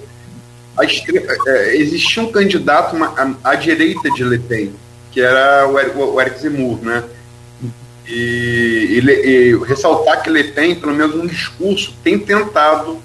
[1.46, 4.72] é, existia um candidato à, à, direita de Le Pen,
[5.12, 7.04] que era o o Eric Zemmour, né?
[8.06, 12.98] E, e, e, ressaltar que Le Pen, pelo menos no discurso, tem tentado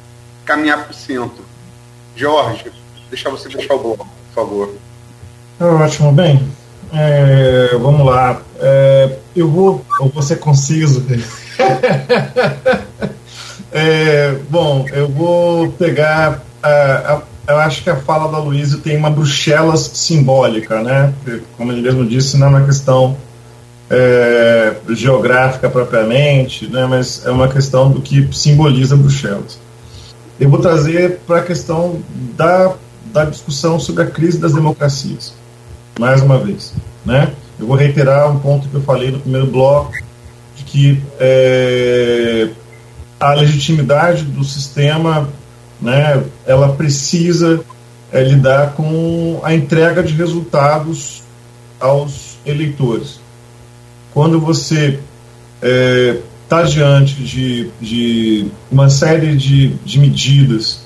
[0.43, 1.45] caminhar para o centro.
[2.15, 2.71] Jorge,
[3.09, 4.75] deixar você fechar o bloco, por favor.
[5.59, 6.41] Ótimo, bem.
[6.91, 8.41] É, vamos lá.
[8.59, 11.05] É, eu vou, eu vou ser conciso.
[13.71, 18.95] é, bom, eu vou pegar a, a eu acho que a fala da Luísa tem
[18.95, 21.13] uma bruxelas simbólica, né?
[21.57, 23.17] Como ele mesmo disse, não é uma questão
[23.89, 26.85] é, geográfica propriamente, né?
[26.85, 29.59] mas é uma questão do que simboliza Bruxelas.
[30.39, 32.01] Eu vou trazer para a questão
[32.37, 32.75] da,
[33.05, 35.33] da discussão sobre a crise das democracias,
[35.99, 36.73] mais uma vez.
[37.03, 37.33] Né?
[37.59, 39.91] Eu vou reiterar um ponto que eu falei no primeiro bloco,
[40.55, 42.49] de que é,
[43.19, 45.27] a legitimidade do sistema
[45.81, 47.61] né, ela precisa
[48.11, 51.23] é, lidar com a entrega de resultados
[51.79, 53.19] aos eleitores.
[54.13, 54.99] Quando você
[55.61, 60.81] está é, diante de, de uma série de, de medidas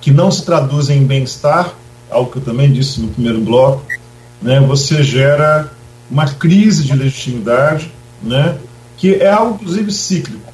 [0.00, 1.74] que não se traduzem em bem-estar,
[2.10, 3.84] algo que eu também disse no primeiro bloco,
[4.40, 5.70] né, você gera
[6.10, 7.90] uma crise de legitimidade,
[8.22, 8.58] né,
[8.96, 10.52] que é algo, inclusive, cíclico.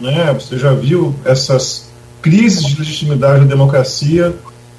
[0.00, 0.32] Né?
[0.32, 1.81] Você já viu essas
[2.22, 4.34] crises de legitimidade da democracia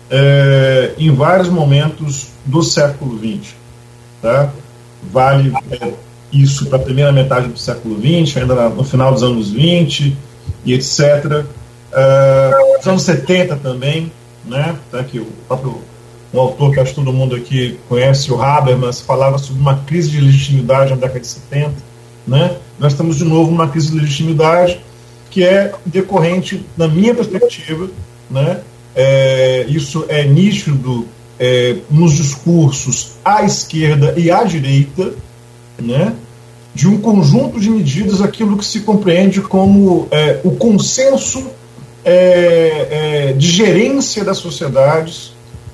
[0.09, 3.53] é, em vários momentos do século XX.
[4.21, 4.49] Tá?
[5.11, 5.93] Vale é,
[6.31, 10.17] isso para a primeira metade do século XX, ainda no final dos anos 20
[10.65, 11.45] e etc.
[11.91, 14.11] É, nos anos 70 também,
[14.45, 14.75] né?
[14.89, 15.81] Tá, que o próprio
[16.33, 20.09] um autor que acho que todo mundo aqui conhece, o Habermas, falava sobre uma crise
[20.09, 21.73] de legitimidade na década de 70.
[22.25, 22.57] Né?
[22.79, 24.81] Nós estamos de novo numa crise de legitimidade
[25.33, 27.89] que é decorrente, na minha perspectiva,
[28.29, 28.59] né,
[28.95, 31.07] é, isso é nítido
[31.39, 35.11] é, nos discursos à esquerda e à direita,
[35.81, 36.13] né,
[36.75, 41.47] de um conjunto de medidas, aquilo que se compreende como é, o consenso
[42.05, 45.33] é, é, de gerência das sociedades,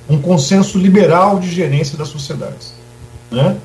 [0.09, 2.73] um consenso liberal de gerência das sociedades.
[3.29, 3.57] Né?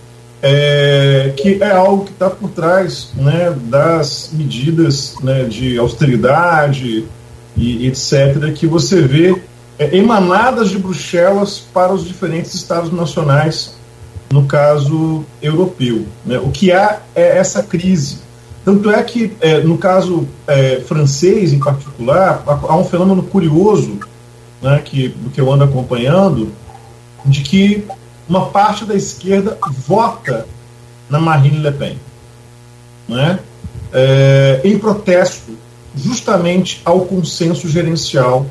[0.43, 7.06] É, que é algo que está por trás né, das medidas né, de austeridade
[7.56, 9.40] e etc., que você vê
[9.78, 13.77] é, emanadas de Bruxelas para os diferentes estados nacionais,
[14.31, 16.06] no caso europeu.
[16.24, 16.39] Né?
[16.39, 18.24] O que há é essa crise
[18.65, 23.98] Tanto é que, é, no caso é, francês em particular, há um fenômeno curioso
[24.62, 26.51] né, que, que eu ando acompanhando,
[27.27, 27.85] de que
[28.29, 30.47] uma parte da esquerda vota
[31.09, 31.99] na Marine Le Pen,
[33.09, 33.39] né,
[33.93, 35.53] é, em protesto
[35.95, 38.47] justamente ao consenso gerencial,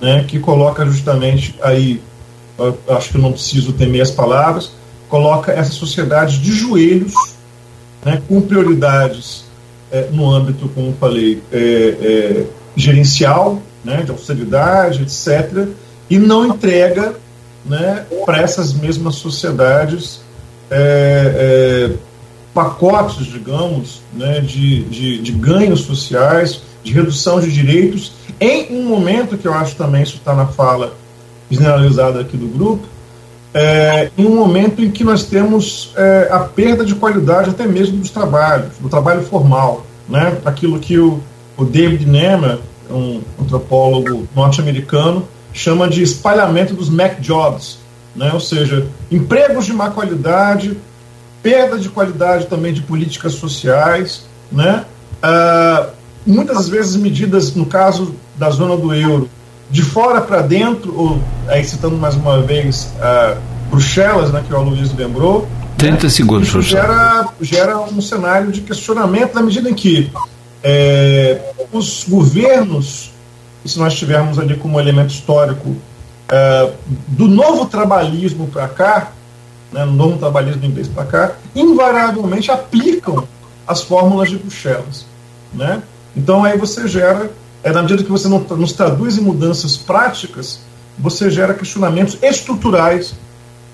[0.00, 2.00] né, que coloca justamente aí,
[2.88, 4.72] acho que não preciso ter meias palavras,
[5.08, 7.14] coloca essa sociedade de joelhos,
[8.04, 9.44] né, com prioridades
[9.90, 12.46] é, no âmbito, como falei, é, é,
[12.76, 15.68] gerencial, né, de austeridade, etc.,
[16.08, 17.14] e não entrega
[17.64, 20.20] né, para essas mesmas sociedades
[20.70, 21.96] é, é,
[22.54, 29.36] pacotes, digamos, né, de, de, de, ganhos sociais, de redução de direitos, em um momento
[29.36, 30.94] que eu acho também isso está na fala
[31.50, 32.86] generalizada aqui do grupo,
[33.52, 37.98] é, em um momento em que nós temos é, a perda de qualidade até mesmo
[37.98, 40.38] dos trabalhos, do trabalho formal, né?
[40.44, 41.20] aquilo que o,
[41.56, 42.58] o David Nemer,
[42.88, 47.78] um antropólogo norte-americano, chama de espalhamento dos Mac Jobs,
[48.14, 48.30] né?
[48.32, 50.76] ou seja, empregos de má qualidade,
[51.42, 54.84] perda de qualidade também de políticas sociais, né?
[55.22, 55.88] Ah,
[56.26, 59.28] muitas vezes medidas, no caso da zona do euro,
[59.70, 63.38] de fora para dentro, ou aí citando mais uma vez uh,
[63.70, 65.48] Bruxelas, né, que o Aloysio lembrou.
[65.78, 70.10] 30 né, segundos, isso gera, gera um cenário de questionamento na medida em que
[70.62, 71.40] é,
[71.72, 73.12] os governos,
[73.68, 75.76] se nós tivermos ali como elemento histórico
[76.28, 76.72] é,
[77.08, 79.12] do novo trabalhismo para cá,
[79.72, 83.26] né, no novo trabalhismo inglês para cá, invariavelmente aplicam
[83.66, 85.06] as fórmulas de Bruxelas.
[85.52, 85.82] Né?
[86.16, 87.30] Então aí você gera
[87.62, 90.60] é na medida que você não nos traduz em mudanças práticas,
[90.98, 93.14] você gera questionamentos estruturais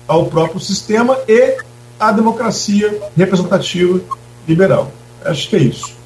[0.07, 1.57] ao próprio sistema e
[1.99, 3.99] à democracia representativa
[4.47, 4.91] liberal.
[5.23, 5.96] Acho que é isso.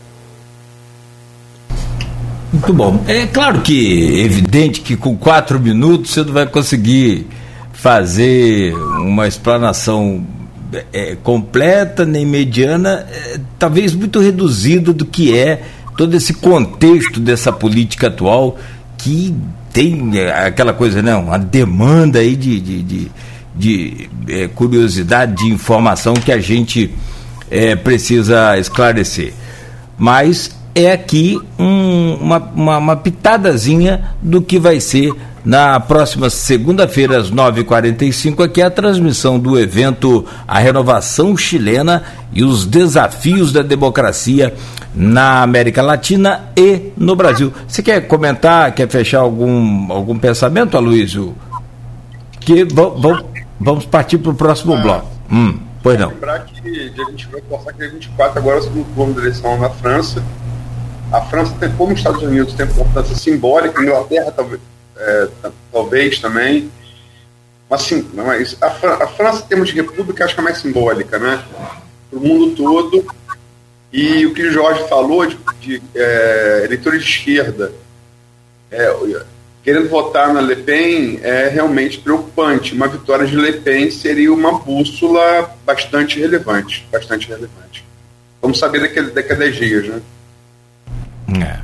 [2.62, 3.04] Muito bom.
[3.08, 7.26] É claro que é evidente que com quatro minutos você não vai conseguir
[7.74, 10.24] fazer uma explanação
[10.94, 15.64] é, completa nem mediana, é, talvez muito reduzido do que é
[15.98, 18.60] todo esse contexto dessa política atual
[18.96, 19.36] que
[19.74, 23.12] tem é, aquela coisa, né, uma demanda aí de, de, de,
[23.56, 26.94] de é, curiosidade, de informação que a gente
[27.50, 29.34] é, precisa esclarecer.
[29.98, 37.18] Mas é aqui um, uma, uma, uma pitadazinha do que vai ser na próxima segunda-feira,
[37.18, 43.64] às 9h45, aqui é a transmissão do evento A Renovação Chilena e os Desafios da
[43.64, 44.54] Democracia
[44.94, 47.52] na América Latina e no Brasil.
[47.68, 51.36] Você quer comentar, quer fechar algum, algum pensamento, Aloysio?
[52.40, 52.68] Que
[53.60, 55.08] vamos partir para o próximo ah, bloco.
[55.32, 56.10] Hum, pois não.
[56.10, 59.58] Lembrar que dia 22, passar que dia 24 agora é o segundo turno da eleição
[59.58, 60.24] na França.
[61.12, 64.62] A França como os Estados Unidos, tem importância simbólica, a Inglaterra talvez,
[64.98, 65.28] é,
[65.72, 66.72] talvez também.
[67.70, 71.18] Mas, sim, mas a, a França, em termos de república, acho que é mais simbólica,
[71.18, 71.44] né?
[72.10, 73.06] Para o mundo todo,
[73.92, 77.74] e o que o Jorge falou de, de é, eleitores de esquerda
[78.72, 78.90] é,
[79.64, 82.74] querendo votar na Le Pen é realmente preocupante.
[82.74, 86.88] Uma vitória de Le Pen seria uma bússola bastante relevante.
[86.92, 87.86] Bastante relevante.
[88.42, 90.02] Vamos saber daqui, daqui a 10 dias, né?
[91.40, 91.58] É.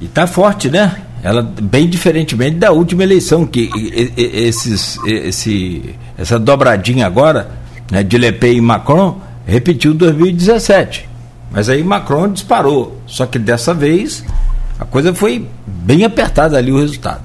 [0.00, 0.96] E tá forte, né?
[1.22, 3.70] Ela bem diferentemente da última eleição, que
[4.16, 7.48] esses, esse, essa dobradinha agora,
[7.90, 11.08] né, de Le Pen e Macron, repetiu 2017.
[11.52, 13.00] Mas aí Macron disparou.
[13.06, 14.24] Só que dessa vez
[14.80, 17.22] a coisa foi bem apertada ali o resultado.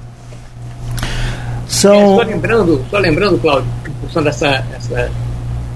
[1.66, 1.94] São...
[1.94, 5.10] É, só lembrando, só lembrando, Cláudio, em função dessa essa,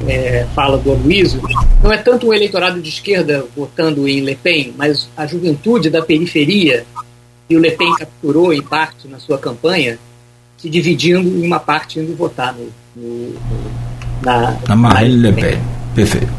[0.06, 1.40] é, fala do Aloysio,
[1.82, 6.02] não é tanto o eleitorado de esquerda votando em Le Pen, mas a juventude da
[6.02, 6.84] periferia
[7.48, 9.98] que o Le Pen capturou em parte na sua campanha,
[10.56, 13.36] se dividindo em uma parte indo votar no, no, no
[14.22, 15.58] na, na Marine Le Pen.
[15.94, 16.32] Perfeito.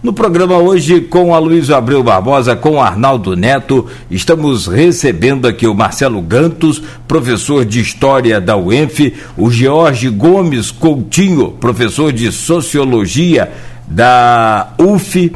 [0.00, 5.74] No programa hoje, com a Luiz Abreu Barbosa, com Arnaldo Neto, estamos recebendo aqui o
[5.74, 13.50] Marcelo Gantos, professor de História da UENF, o George Gomes Coutinho, professor de Sociologia
[13.88, 15.32] da UF,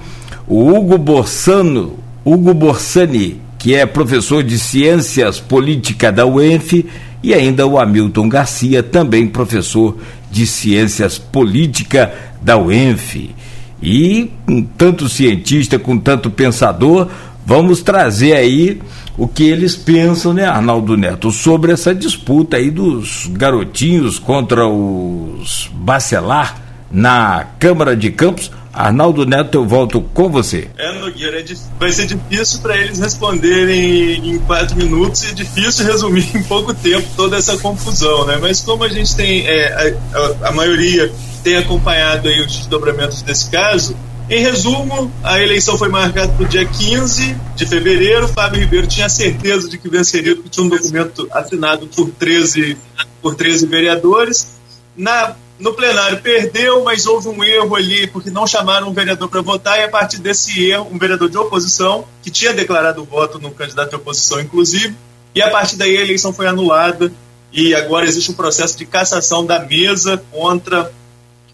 [0.47, 6.86] o Hugo Borsano, Hugo Borsani, que é professor de Ciências Política da UENF,
[7.20, 9.97] e ainda o Hamilton Garcia, também professor
[10.30, 13.34] de Ciências Política da UENF.
[13.82, 17.09] E com tanto cientista, com tanto pensador,
[17.44, 18.80] vamos trazer aí
[19.16, 25.70] o que eles pensam, né, Arnaldo Neto, sobre essa disputa aí dos garotinhos contra os
[25.74, 30.68] Bacelar na Câmara de Campos, Arnaldo Neto, eu volto com você.
[30.78, 31.44] É, Nogueira, é
[31.78, 37.06] vai ser difícil para eles responderem em quatro minutos e difícil resumir em pouco tempo
[37.14, 38.38] toda essa confusão, né?
[38.40, 39.94] Mas como a gente tem, é,
[40.42, 41.12] a, a, maioria
[41.43, 43.97] tem acompanhado aí os desdobramentos desse caso,
[44.31, 48.27] em resumo, a eleição foi marcada para o dia 15 de fevereiro.
[48.28, 52.78] Fábio Ribeiro tinha certeza de que venceria, porque tinha um documento assinado por 13,
[53.20, 54.48] por 13 vereadores.
[54.97, 59.40] Na no plenário perdeu, mas houve um erro ali, porque não chamaram um vereador para
[59.43, 63.39] votar, e a partir desse erro, um vereador de oposição, que tinha declarado o voto
[63.39, 64.97] no candidato de oposição, inclusive,
[65.32, 67.12] e a partir daí a eleição foi anulada,
[67.52, 70.93] e agora existe um processo de cassação da mesa contra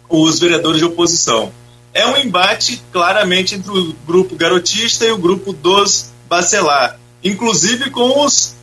[0.09, 1.52] os vereadores de oposição.
[1.93, 8.24] É um embate claramente entre o grupo garotista e o grupo dos Bacelar, inclusive com
[8.24, 8.55] os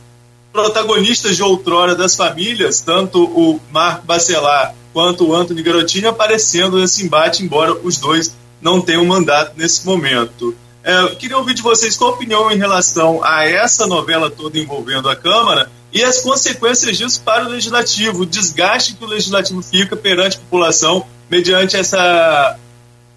[0.52, 7.04] protagonistas de outrora das famílias, tanto o Marco Bacelar quanto o Anthony Garotinho aparecendo nesse
[7.04, 10.56] embate, embora os dois não tenham mandato nesse momento.
[10.82, 15.10] É, queria ouvir de vocês qual a opinião em relação a essa novela toda envolvendo
[15.10, 19.96] a Câmara e as consequências disso para o Legislativo, o desgaste que o Legislativo fica
[19.96, 22.58] perante a população mediante essa,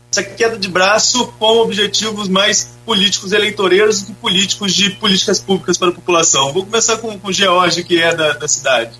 [0.10, 5.78] essa queda de braço com objetivos mais políticos eleitoreiros do que políticos de políticas públicas
[5.78, 6.54] para a população.
[6.54, 8.92] Vou começar com, o George, que é da, da cidade.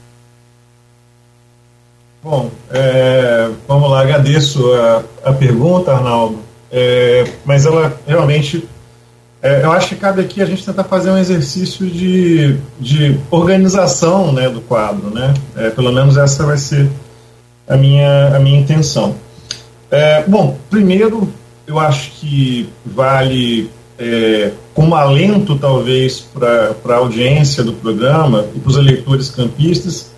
[2.22, 8.68] Bom, é, vamos lá, agradeço a, a pergunta, Arnaldo, é, mas ela realmente,
[9.42, 14.34] é, eu acho que cabe aqui a gente tentar fazer um exercício de, de organização
[14.34, 15.34] né, do quadro, né?
[15.56, 16.90] É, pelo menos essa vai ser
[17.68, 19.16] a minha, a minha intenção.
[19.90, 21.32] É, bom, primeiro,
[21.66, 28.70] eu acho que vale é, como alento, talvez, para a audiência do programa e para
[28.70, 30.12] os eleitores campistas,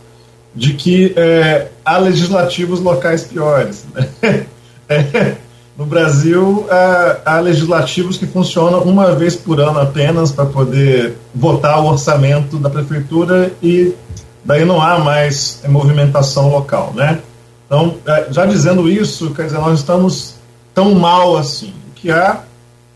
[0.56, 3.85] de que é, há legislativos locais piores.
[3.93, 4.45] Né?
[5.77, 11.18] É, no Brasil, há, há, legislativos que funcionam uma vez por ano apenas para poder
[11.34, 13.93] votar o orçamento da prefeitura e
[14.43, 17.19] daí não há mais movimentação local, né?
[17.65, 20.35] Então, é, já dizendo isso, quer dizer, nós estamos
[20.73, 21.73] tão mal assim.
[21.89, 22.41] O que há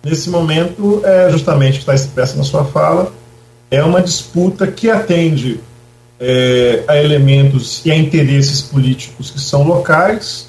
[0.04, 3.12] nesse momento é justamente que está expresso na sua fala,
[3.72, 5.60] é uma disputa que atende
[6.20, 10.48] é, a elementos e a interesses políticos que são locais,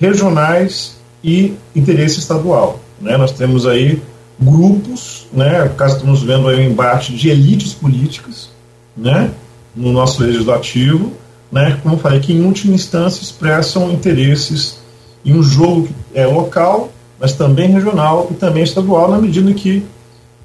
[0.00, 2.78] regionais e interesse estadual.
[3.00, 3.16] Né?
[3.16, 4.00] Nós temos aí
[4.38, 5.72] grupos, né?
[5.76, 8.50] caso estamos vendo aí um embate de elites políticas
[8.94, 9.30] né?
[9.74, 11.12] no nosso legislativo,
[11.50, 11.78] né?
[11.82, 14.78] como eu falei, que em última instância expressam interesses
[15.24, 19.54] em um jogo que é local, mas também regional e também estadual, na medida em
[19.54, 19.84] que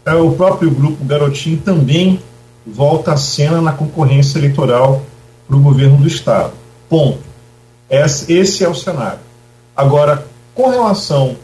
[0.06, 2.22] é, o próprio grupo Garotinho também
[2.66, 5.04] volta à cena na concorrência eleitoral
[5.48, 6.54] para o governo do Estado.
[6.88, 7.20] Ponto.
[7.90, 9.20] Esse é o cenário.
[9.76, 11.36] Agora, com relação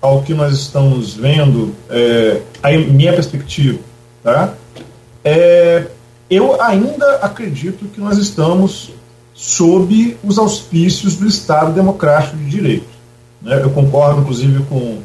[0.00, 3.78] ao que nós estamos vendo, é, a minha perspectiva,
[4.22, 4.54] tá?
[5.22, 5.86] É,
[6.30, 8.92] eu ainda acredito que nós estamos
[9.34, 12.88] sob os auspícios do Estado Democrático de Direito.
[13.42, 13.60] Né?
[13.62, 14.98] Eu concordo, inclusive, com,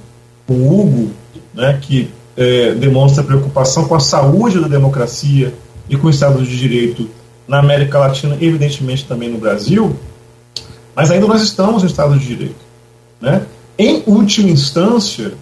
[0.45, 1.11] com o Hugo,
[1.53, 5.53] né, que é, demonstra preocupação com a saúde da democracia
[5.89, 7.09] e com o Estado de Direito
[7.47, 9.95] na América Latina, evidentemente também no Brasil,
[10.95, 12.64] mas ainda nós estamos no Estado de Direito.
[13.21, 13.45] Né?
[13.77, 15.33] Em última instância,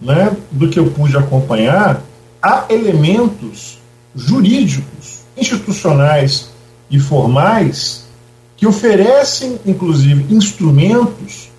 [0.00, 2.02] né, do que eu pude acompanhar,
[2.42, 3.78] há elementos
[4.14, 6.50] jurídicos, institucionais
[6.90, 8.04] e formais
[8.56, 11.50] que oferecem, inclusive, instrumentos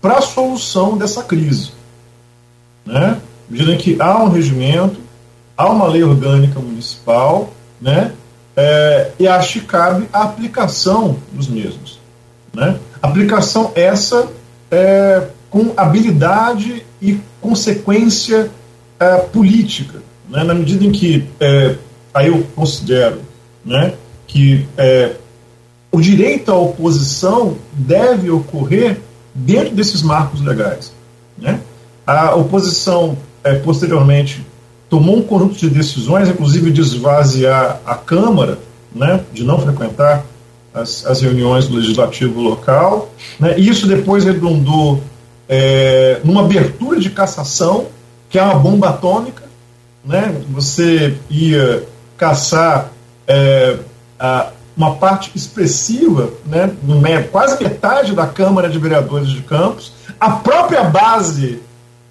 [0.00, 1.72] para a solução dessa crise.
[2.84, 3.20] Né?
[3.78, 5.00] que há um regimento,
[5.56, 8.12] há uma lei orgânica municipal, né?
[8.56, 12.00] É, e acho que cabe a aplicação dos mesmos.
[12.54, 12.78] Né?
[13.02, 14.28] Aplicação essa
[14.70, 18.50] é, com habilidade e consequência
[18.98, 20.44] é, política, né?
[20.44, 21.76] na medida em que é,
[22.12, 23.20] aí eu considero
[23.64, 23.94] né,
[24.26, 25.12] que é,
[25.92, 29.00] o direito à oposição deve ocorrer
[29.34, 30.92] dentro desses marcos legais.
[31.38, 31.60] Né?
[32.06, 34.44] A oposição é, posteriormente
[34.88, 38.58] tomou um conjunto de decisões, inclusive de esvaziar a Câmara,
[38.94, 40.24] né, de não frequentar
[40.76, 43.10] as, as reuniões do legislativo local.
[43.40, 45.02] Né, e isso depois redundou
[45.48, 47.86] é, numa abertura de cassação,
[48.28, 49.44] que é uma bomba atômica.
[50.04, 51.84] Né, você ia
[52.16, 52.92] caçar
[53.26, 53.76] é,
[54.18, 56.70] a, uma parte expressiva, né,
[57.32, 61.60] quase metade da Câmara de Vereadores de Campos, a própria base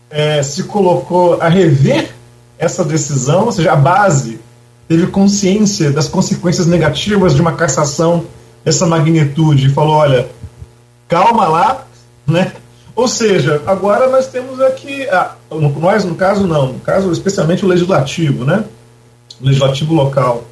[0.10, 2.12] é, se colocou a rever
[2.58, 4.40] essa decisão, ou seja, a base
[4.88, 8.26] teve consciência das consequências negativas de uma cassação
[8.66, 10.28] dessa magnitude e falou: olha,
[11.08, 11.86] calma lá,
[12.26, 12.52] né?
[12.96, 15.36] Ou seja, agora nós temos aqui, ah,
[15.80, 18.66] nós no caso não, no caso especialmente o legislativo, né?
[19.40, 20.44] O legislativo local.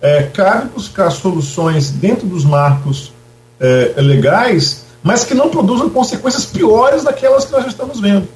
[0.00, 3.12] É, cabe buscar soluções dentro dos marcos
[3.60, 8.26] é, legais, mas que não produzam consequências piores daquelas que nós já estamos vendo.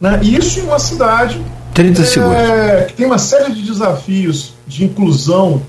[0.00, 0.20] Né?
[0.22, 1.44] Isso em uma cidade
[1.74, 2.36] 30 segundos.
[2.36, 5.60] É, que tem uma série de desafios de inclusão.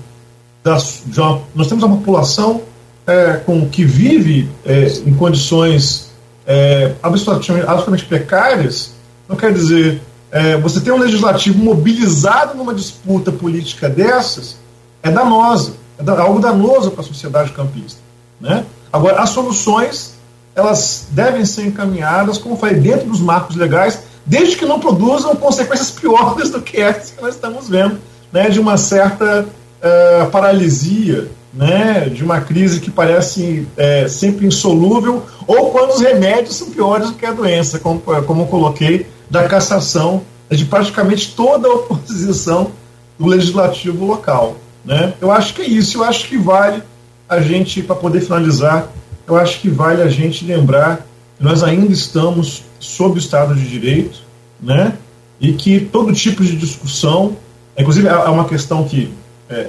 [0.62, 2.62] Das, de uma, nós temos uma população
[3.08, 6.10] é, com, que vive é, em condições
[6.46, 8.92] é, absolutamente, absolutamente precárias.
[9.26, 14.56] Não quer dizer, é, você tem um legislativo mobilizado numa disputa política dessas,
[15.02, 17.98] é danosa, é algo danoso para a sociedade campista.
[18.38, 18.64] Né?
[18.92, 20.16] Agora, as soluções
[20.54, 25.34] elas devem ser encaminhadas, como eu falei, dentro dos marcos legais, desde que não produzam
[25.36, 27.98] consequências piores do que essas que nós estamos vendo,
[28.32, 35.24] né, de uma certa uh, paralisia, né, de uma crise que parece é, sempre insolúvel,
[35.46, 39.48] ou quando os remédios são piores do que a doença, como, como eu coloquei, da
[39.48, 42.70] cassação de praticamente toda a oposição
[43.18, 44.56] do legislativo local.
[44.84, 45.12] Né?
[45.20, 46.82] Eu acho que é isso, eu acho que vale
[47.28, 48.90] a gente, para poder finalizar,
[49.26, 51.06] eu acho que vale a gente lembrar
[51.36, 54.20] que nós ainda estamos sob o Estado de Direito,
[54.60, 54.94] né?
[55.38, 57.36] E que todo tipo de discussão,
[57.76, 59.12] inclusive é uma questão que é,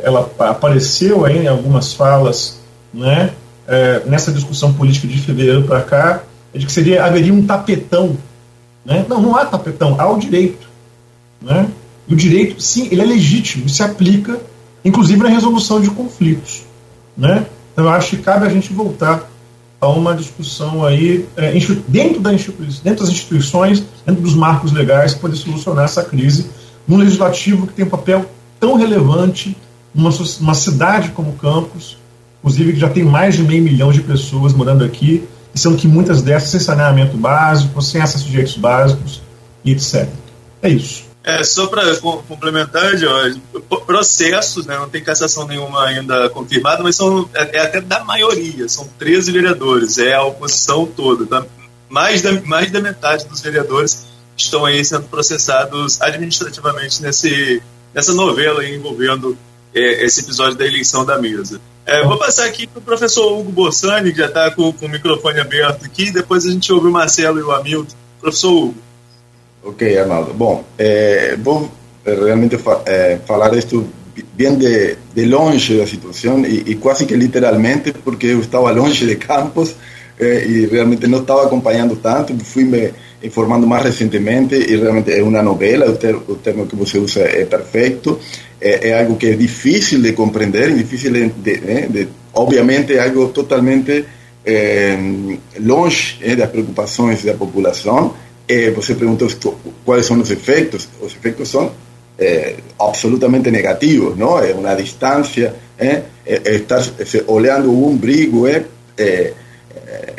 [0.04, 2.60] ela apareceu aí em algumas falas,
[2.94, 3.32] né?
[3.68, 6.24] É, nessa discussão política de fevereiro para cá,
[6.54, 8.18] é de que seria haveria um tapetão,
[8.84, 9.06] né?
[9.08, 10.68] Não, não há tapetão, há o direito,
[11.42, 11.68] né?
[12.08, 14.40] E o direito, sim, ele é legítimo, se aplica,
[14.84, 16.64] inclusive na resolução de conflitos,
[17.16, 17.46] né?
[17.72, 19.30] Então eu acho que cabe a gente voltar
[19.80, 21.52] a uma discussão aí é,
[21.88, 26.50] dentro, da dentro das instituições, dentro dos marcos legais, para poder solucionar essa crise
[26.88, 28.26] num legislativo que tem um papel
[28.60, 29.56] tão relevante
[29.94, 31.98] numa uma cidade como Campos,
[32.40, 36.22] inclusive que já tem mais de meio milhão de pessoas morando aqui, sendo que muitas
[36.22, 39.22] dessas sem saneamento básico, sem acesso a direitos básicos
[39.64, 40.08] e etc.
[40.62, 41.10] É isso.
[41.24, 41.84] É, só para
[42.28, 42.94] complementar,
[43.86, 48.70] processos, né, não tem cassação nenhuma ainda confirmada, mas são é, é até da maioria,
[48.70, 51.26] são 13 vereadores, é a oposição toda.
[51.26, 51.46] Tá?
[51.90, 54.06] Mais, da, mais da metade dos vereadores
[54.38, 57.62] estão aí sendo processados administrativamente nesse,
[57.94, 59.38] nessa novela envolvendo
[59.74, 61.60] é, esse episódio da eleição da mesa.
[61.86, 64.90] É, vou passar aqui para o professor Hugo Bossani, que já está com, com, o
[64.90, 67.96] microfone aberto aqui, depois a gente ouve o Marcelo e o Hamilton.
[68.22, 68.76] Professor Hugo.
[69.64, 70.34] Ok, Arnaldo.
[70.34, 71.70] Bom, é, vou
[72.06, 73.88] realmente fa é, falar isto
[74.34, 79.06] bem de, de longe da situação e, e, quase que literalmente, porque eu estava longe
[79.06, 79.76] de Campos
[80.20, 82.94] é, e realmente não estava acompanhando tanto, fui me
[83.24, 87.46] informando mais recentemente e realmente é uma novela, o, o termo que você usa é
[87.46, 88.20] perfeito,
[88.62, 93.00] é, é, algo que é difícil de compreender, difícil de, de, né, de obviamente é
[93.00, 94.06] algo totalmente
[94.46, 94.98] é,
[95.60, 98.14] longe é, das preocupações da população,
[98.50, 99.30] eh, você perguntou
[99.86, 100.90] quais são os efeitos.
[101.00, 101.72] Os efeitos são
[102.18, 104.40] eh, absolutamente negativos, não?
[104.40, 106.82] É uma distância, é, é estar
[107.28, 108.66] olhando um brigo é,
[108.98, 109.34] é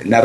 [0.05, 0.23] na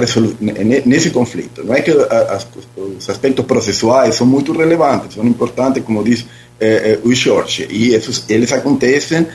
[0.85, 1.63] nesse conflito.
[1.63, 6.25] Não é que os aspectos processuais são muito relevantes, são importantes, como diz
[7.03, 9.27] o George, e esses, eles acontecem.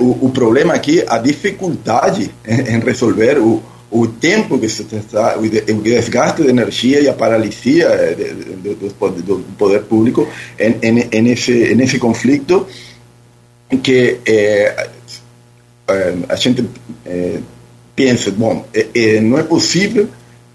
[0.00, 3.62] o, o problema aqui, a dificuldade em, em resolver o,
[3.92, 7.88] o tempo que se está, o desgaste de energia e a paralisia
[8.62, 10.26] do, do, do poder público
[10.58, 12.66] em, em, em, esse, nesse conflito
[13.82, 14.88] que eh,
[16.28, 16.66] a gente
[17.04, 17.40] eh,
[17.94, 20.08] pensa, bom, eh, não é possível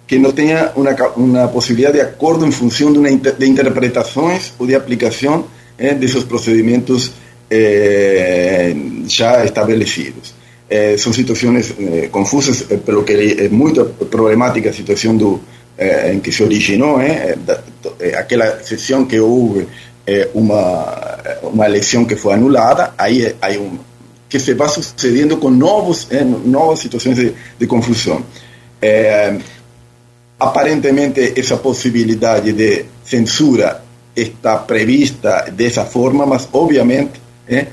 [0.07, 4.65] que não tenha uma, uma possibilidade de acordo em função de, uma, de interpretações ou
[4.65, 5.45] de aplicação
[5.77, 7.13] desses procedimentos
[9.07, 10.33] já estabelecidos.
[10.69, 15.39] Eh, son situaciones eh, confusas, eh, pero que é muito problemática a situación do,
[15.77, 17.63] eh, en que se originou, eh, da,
[18.01, 19.65] eh, aquela sesión que houve
[20.05, 23.79] eh, uma, uma eleição que foi anulada, aí hay um
[24.27, 28.25] que se va sucediendo con novos, eh, novas situações de, de confusão.
[28.81, 29.39] Eh,
[30.37, 33.86] aparentemente essa possibilidade de censura
[34.21, 37.67] está prevista dessa forma, mas obviamente eh,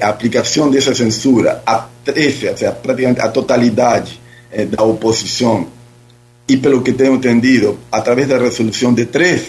[0.00, 4.20] a aplicação dessa censura a trefe, ou seja, praticamente a totalidade
[4.52, 5.68] eh, da oposição,
[6.48, 9.48] e pelo que tenho entendido, através da resolução de três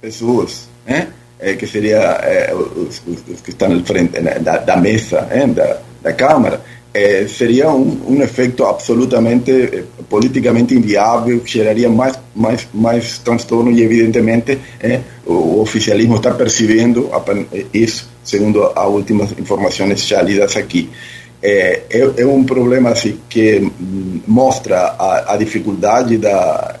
[0.00, 1.08] pessoas, né,
[1.38, 6.12] eh, que seria eh, os, os, que estão na frente né, da, mesa da, da
[6.12, 6.60] Câmara,
[7.28, 14.58] seria um, um efeito absolutamente politicamente inviável, geraria mais, mais, mais transtorno e, evidentemente,
[15.26, 17.10] o oficialismo está percebendo
[17.72, 20.88] isso, segundo as últimas informações já lidas aqui
[21.44, 23.70] é, é, é, um problema assim, que
[24.26, 26.76] mostra a, a dificuldade da,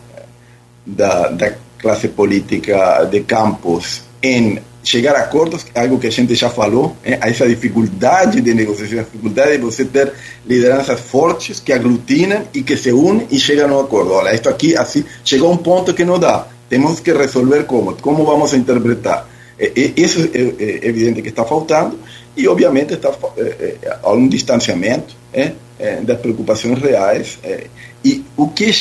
[0.86, 6.50] da, da classe política de Campos em chegar a acordos, algo que a gente já
[6.50, 10.12] falou, é, essa dificuldade de negociação, a dificuldade de você ter
[10.46, 14.12] lideranças fortes que aglutinam e que se unem e chegam a um acordo.
[14.12, 16.46] Olha, isto aqui, assim, chegou a um ponto que não dá.
[16.68, 19.28] Temos que resolver como, como vamos interpretar.
[19.96, 21.98] Isso é evidente que está faltando
[22.36, 23.12] e, obviamente, está
[24.02, 25.52] há um distanciamento é,
[26.02, 27.38] das preocupações reais.
[28.04, 28.72] E o que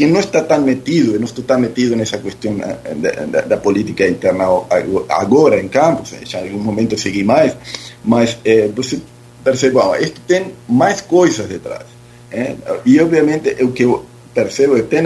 [0.00, 4.08] que não está tão metido, não está tão metido nessa questão da, da, da, política
[4.08, 4.46] interna
[5.10, 7.54] agora em Campos, já em algum momento segui mais,
[8.02, 8.98] mas é, você
[9.44, 11.84] percebe, isto tem mais coisas detrás.
[12.32, 12.54] É?
[12.86, 15.02] E, obviamente, o que eu percebo é que tem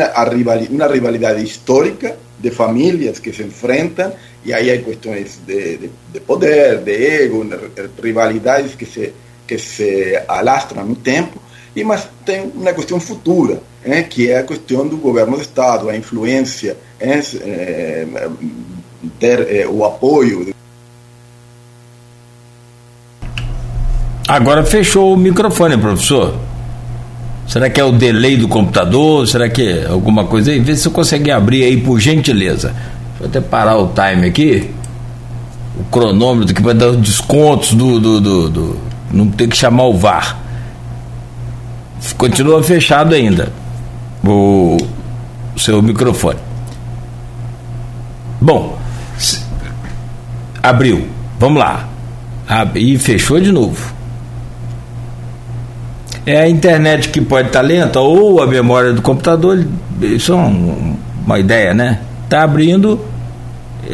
[0.70, 4.12] uma rivalidade histórica de famílias que se enfrentam,
[4.44, 7.44] e aí há questões de, de, de poder, de ego,
[8.00, 9.12] rivalidades que se,
[9.44, 11.42] que se alastram no tempo,
[11.76, 15.88] e mas tem uma questão futura, é, que é a questão do governo do Estado,
[15.88, 18.06] a influência, é, é,
[19.18, 20.54] ter é, o apoio.
[24.26, 26.34] Agora fechou o microfone, professor.
[27.46, 29.28] Será que é o delay do computador?
[29.28, 30.60] Será que é alguma coisa aí?
[30.60, 32.74] Vê se você consegue abrir aí, por gentileza.
[33.20, 34.70] Eu até parar o time aqui.
[35.78, 38.76] O cronômetro que vai dar os descontos do, do, do, do.
[39.12, 40.43] Não tem que chamar o VAR
[42.12, 43.52] continua fechado ainda
[44.22, 44.76] o,
[45.56, 46.38] seu microfone.
[48.40, 48.78] Bom,
[50.62, 51.06] abriu.
[51.38, 51.88] Vamos lá.
[52.74, 53.94] E fechou de novo.
[56.26, 59.66] É a internet que pode estar lenta ou a memória do computador.
[60.00, 62.00] Isso é uma ideia, né?
[62.28, 62.98] Tá abrindo,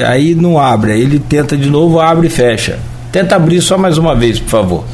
[0.06, 0.98] aí não abre.
[0.98, 2.78] Ele tenta de novo, abre e fecha.
[3.10, 4.84] Tenta abrir só mais uma vez, por favor.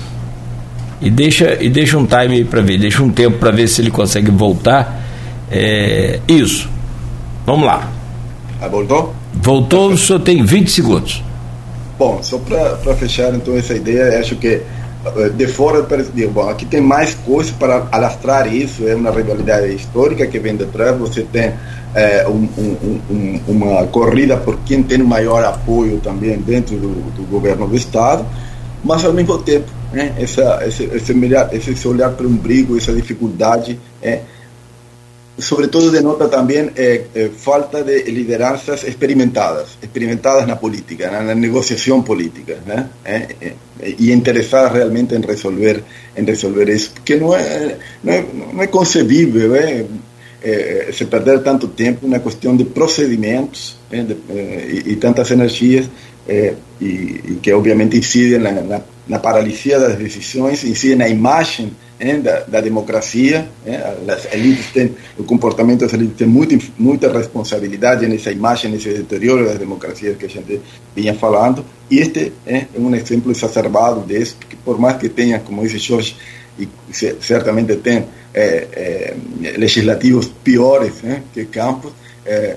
[1.00, 3.90] E deixa, e deixa um time para ver, deixa um tempo para ver se ele
[3.90, 5.02] consegue voltar.
[5.50, 6.68] É, isso.
[7.44, 7.90] Vamos lá.
[8.60, 9.14] Ah, voltou?
[9.34, 11.22] Voltou, o senhor tem 20 segundos.
[11.98, 14.60] Bom, só para fechar então essa ideia, acho que
[15.16, 15.86] eh, de fora,
[16.32, 20.96] bom, aqui tem mais coisas para alastrar isso, é uma rivalidade histórica que vem detrás,
[20.98, 21.52] você tem
[21.94, 27.22] é, um, um, um, uma corrida por quem tem maior apoio também dentro do, do
[27.30, 28.26] governo do Estado,
[28.84, 30.14] mas ao mesmo tempo né?
[30.18, 34.20] essa, esse, esse, olhar, esse olhar para o umbigo, essa dificuldade, é,
[35.38, 42.02] sobretudo denota também é, é, falta de lideranças experimentadas, experimentadas na política, na, na negociação
[42.02, 42.90] política, né?
[43.04, 43.52] É, é,
[43.98, 45.82] e interessadas realmente em resolver,
[46.14, 49.84] em resolver isso, porque não é, não é, não é concebível, é,
[50.42, 55.30] é, se perder tanto tempo na questão de procedimentos é, de, é, e, e, tantas
[55.30, 55.88] energias
[56.28, 61.72] é, e, e, que obviamente incidem na, na na paralisia das decisões, incide na imagem
[62.22, 63.48] da, da, democracia.
[64.08, 69.46] As elites têm, o comportamento das elites tem muita, muita responsabilidade nessa imagem, nesse deterioro
[69.46, 70.60] das democracias que a gente
[70.94, 71.64] vinha falando.
[71.90, 76.16] E este é um exemplo exacerbado disso, que por mais que tenha, como disse Jorge,
[76.58, 76.68] e
[77.20, 79.14] certamente tem é, é,
[79.56, 80.94] legislativos piores
[81.32, 81.92] que Campos,
[82.24, 82.56] é,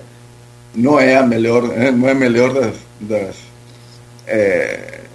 [0.73, 3.35] não é a melhor, não é a melhor das, das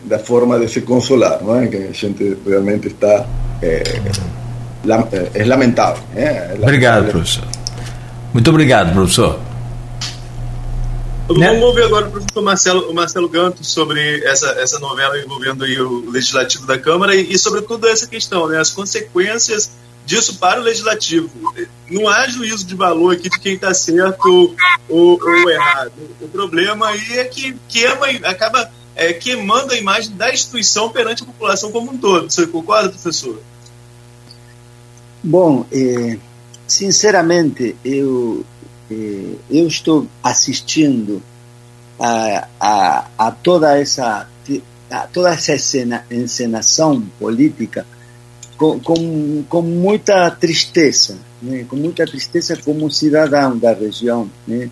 [0.04, 1.66] da forma de se consolar, não é?
[1.66, 3.26] Que a gente realmente está.
[3.62, 3.82] É,
[5.34, 6.02] é lamentável.
[6.14, 7.44] É, obrigado, professor.
[8.32, 9.40] Muito obrigado, professor.
[11.26, 11.64] Vamos né?
[11.64, 16.10] ouvir agora o professor Marcelo, o Marcelo Ganto sobre essa, essa novela envolvendo aí o
[16.10, 19.70] legislativo da Câmara e, e sobretudo essa questão, né, as consequências
[20.04, 21.30] disso para o legislativo.
[21.90, 24.54] Não há juízo de valor aqui de quem está certo
[24.88, 25.92] ou, ou, errado.
[26.20, 31.26] O problema aí é que queima, acaba é, queimando a imagem da instituição perante a
[31.26, 32.30] população como um todo.
[32.30, 33.40] Você concorda, professor?
[35.22, 36.18] Bom, é,
[36.66, 38.44] sinceramente, eu,
[38.90, 38.94] é,
[39.50, 41.22] eu estou assistindo
[41.98, 44.28] a, a, a, toda essa
[44.90, 47.86] a toda essa cena, encenação política
[48.56, 51.64] com, com, com muita tristeza, né?
[51.68, 54.70] com muita tristeza como cidadão da região, né?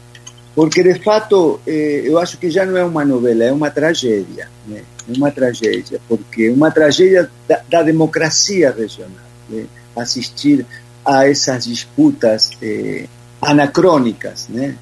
[0.55, 4.49] Porque de fato eh, eu acho que já não é uma novela, é uma tragédia,
[4.67, 4.83] né?
[5.09, 9.65] é uma tragédia, porque uma tragédia da, da democracia regional, né?
[9.97, 10.67] assistir
[11.05, 13.07] a essas disputas eh,
[13.41, 14.77] anacrônicas, né?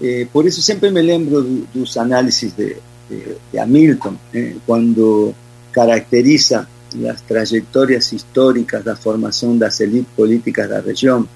[0.00, 2.76] Eh, por isso sempre me lembro do, dos análises de,
[3.08, 4.56] de, de Hamilton, né?
[4.66, 5.34] quando
[5.72, 6.68] caracteriza
[7.08, 11.26] as trajetórias históricas da formação das elites políticas da região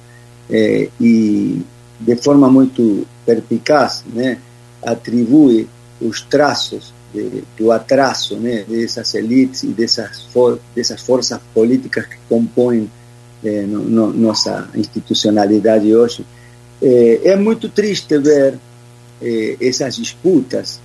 [0.51, 1.63] eh, e
[1.99, 4.39] de forma muito perpicaz, né,
[4.83, 5.69] atribui
[6.01, 12.17] os traços de, do atraso né, dessas elites e dessas, for, dessas forças políticas que
[12.29, 12.89] compõem
[13.45, 16.25] eh, no, no, nossa institucionalidade hoje
[16.81, 18.59] É, é muito triste ver
[19.23, 20.79] é, essas disputas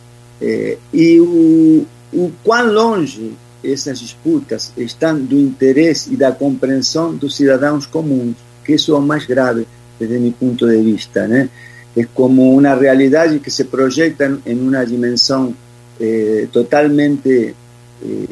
[0.94, 7.86] e o, o quão longe essas disputas estão do interesse e da compreensão dos cidadãos
[7.86, 8.36] comuns,
[8.66, 9.68] que isso é o mais grave
[10.00, 11.50] desde meu ponto de vista, né?
[11.96, 15.54] É como uma realidade que se projeta em uma dimensão
[16.00, 17.54] eh, totalmente
[18.02, 18.28] eh,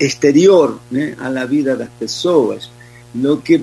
[0.00, 2.70] exterior né, a la vida das pessoas,
[3.14, 3.62] lo que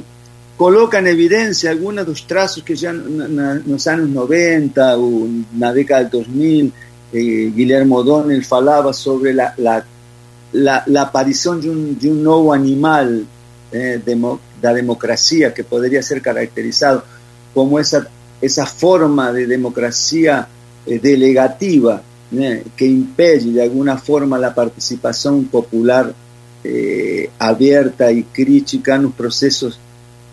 [0.58, 6.04] coloca en evidencia algunos dos trazos que ya en los años 90 ou na década
[6.04, 6.74] del 2000
[7.14, 9.84] eh, Guillermo O'Donnell falaba sobre la, la,
[10.54, 13.26] la, la aparición de un, de nuevo animal
[13.72, 17.04] eh, demo, da democracia que podría ser caracterizado
[17.54, 18.08] como esa,
[18.42, 20.48] esa forma de democracia
[20.88, 26.14] eh, delegativa né, que impede de alguma forma a participação popular
[26.64, 29.80] eh, aberta e crítica nos processos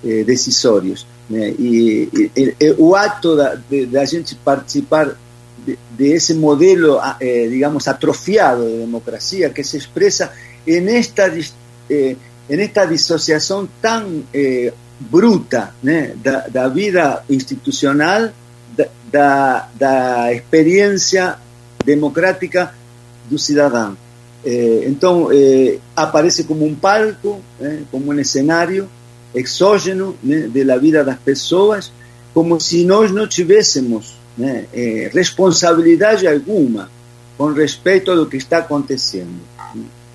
[0.04, 1.06] eh, decisórios.
[1.28, 2.74] Né, e, e,
[3.68, 5.16] de, da gente participar
[5.66, 10.32] de, de esse modelo, eh, digamos, atrofiado de democracia que se expressa
[10.66, 11.30] em esta,
[11.90, 12.16] eh,
[12.48, 12.86] en esta
[13.82, 18.30] tão eh, bruta né, da, da vida institucional
[19.10, 21.36] da, da, experiência
[21.84, 22.74] democrática
[23.28, 23.96] do cidadão.
[24.44, 28.88] Eh, então, eh, aparece como um palco, eh, como um cenário
[29.34, 31.90] exógeno né, da vida das pessoas,
[32.34, 34.66] como se nós não tivéssemos né,
[35.12, 36.88] responsabilidade alguma
[37.36, 39.40] com respeito ao que está acontecendo.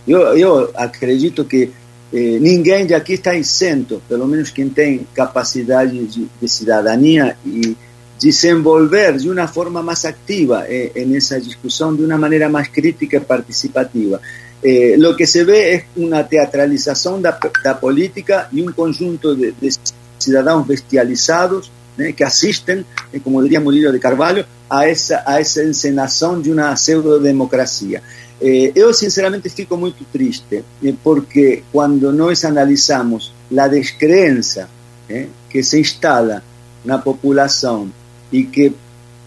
[0.07, 1.72] Eu, eu acredito que
[2.14, 7.76] eh, ninguém de aqui está isento, pelo menos quem tem capacidade de, de cidadania e
[8.22, 13.18] desenvolver de una forma más activa eh, en esa discusión, de una manera más crítica
[13.18, 14.22] y participativa.
[14.61, 17.34] Eh, lo que se ve es una teatralización de
[17.65, 19.73] la política y un conjunto de, de
[20.18, 25.61] ciudadanos bestializados eh, que asisten, eh, como diría Murillo de Carvalho, a esa, a esa
[25.61, 28.02] encenación de una pseudo-democracia.
[28.41, 34.68] Eh, yo sinceramente fico muy triste eh, porque cuando nos analizamos la descreencia
[35.07, 36.43] eh, que se instala
[36.84, 37.89] na população
[38.31, 38.73] e que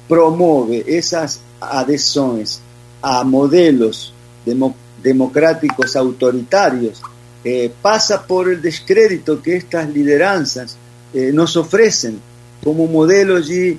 [0.08, 2.60] promove essas adesões
[3.02, 4.12] a modelos
[4.44, 7.00] demo, democráticos autoritários,
[7.44, 10.76] eh, passa por el descrédito que estas lideranças
[11.14, 12.20] eh, nos oferecem
[12.62, 13.78] como modelo de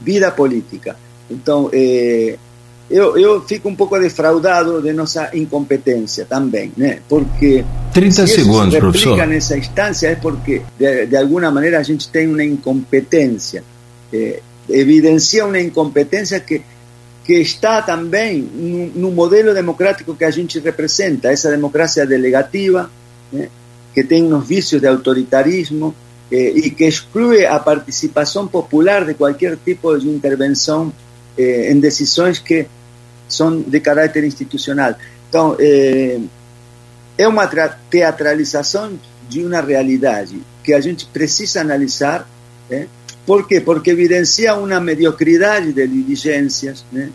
[0.00, 0.96] vida política.
[1.30, 2.38] Então, eh,
[2.90, 7.00] eu, eu fico um pouco defraudado de nossa incompetência também, né?
[7.08, 9.26] Porque 30 se segundos, se professor.
[9.26, 13.64] nessa instância é porque de, de alguma maneira a gente tem uma incompetência
[14.12, 16.62] eh, evidencia uma incompetência que,
[17.24, 22.90] que está também no, no, modelo democrático que a gente representa, essa democracia delegativa,
[23.32, 23.48] né,
[23.94, 25.94] que tem uns vícios de autoritarismo
[26.30, 30.92] eh, e que exclui a participação popular de qualquer tipo de intervenção
[31.38, 32.66] eh, em decisões que
[33.28, 34.94] são de caráter institucional.
[35.28, 36.20] Então, eh,
[37.18, 37.46] é uma
[37.90, 38.98] teatralização
[39.28, 42.28] de uma realidade que a gente precisa analisar,
[42.70, 42.86] eh,
[43.26, 43.60] ¿Por qué?
[43.60, 47.10] Porque evidencia una mediocridad de diligencias, ¿eh?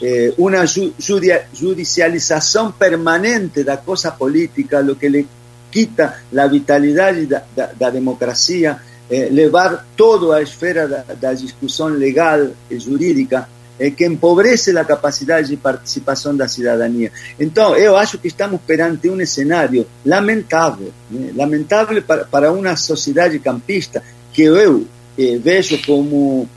[0.00, 5.26] Eh, una judicialización permanente de la cosa política, lo que le
[5.70, 7.40] quita la vitalidad de
[7.80, 8.78] la democracia,
[9.08, 13.48] eh, llevar todo a esfera de la discusión legal y jurídica,
[13.78, 17.10] eh, que empobrece la capacidad de participación de la ciudadanía.
[17.38, 21.32] Entonces, yo acho que estamos perante un escenario lamentable, ¿eh?
[21.34, 24.80] lamentable para, para una sociedad campista, que yo
[25.18, 26.48] eh, vejo como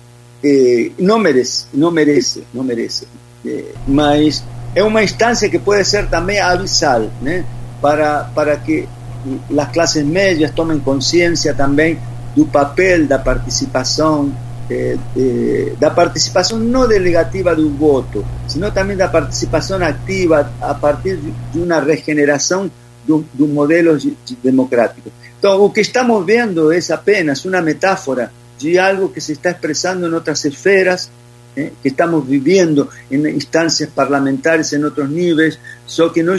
[0.43, 3.07] eh, não merece, não merece, não merece.
[3.45, 4.43] Eh, mas
[4.75, 7.45] é uma instância que pode ser também abissal, né?
[7.81, 8.87] Para para que
[9.57, 11.99] as classes médias tomem consciência também
[12.35, 14.31] do papel da participação
[14.69, 21.17] eh, da participação não delegativa do voto, sino também da participação ativa a partir
[21.51, 22.69] de uma regeneração
[23.05, 23.97] do, do modelo
[24.43, 25.11] democrático.
[25.37, 30.05] Então, o que estamos vendo é apenas uma metáfora de algo que se está expresando
[30.05, 31.09] en otras esferas,
[31.59, 31.73] ¿eh?
[31.81, 36.33] que estamos viviendo en instancias parlamentarias en otros niveles, solo que no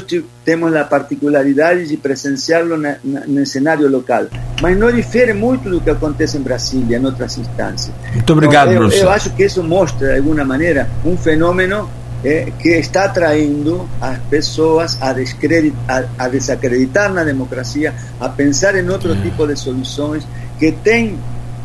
[0.44, 4.28] tenemos la particularidad de presenciarlo en el escenario local.
[4.62, 7.94] Mas no difiere mucho de lo que acontece en Brasilia, en otras instancias.
[8.14, 9.06] Muito obrigado, então, eu, professor.
[9.06, 11.88] eu acho que isso mostra, de alguma maneira, um fenômeno
[12.22, 18.88] eh, que está atraindo as pessoas a, a, a desacreditar na democracia, a pensar em
[18.88, 20.26] outro tipo de soluções
[20.58, 21.16] que tem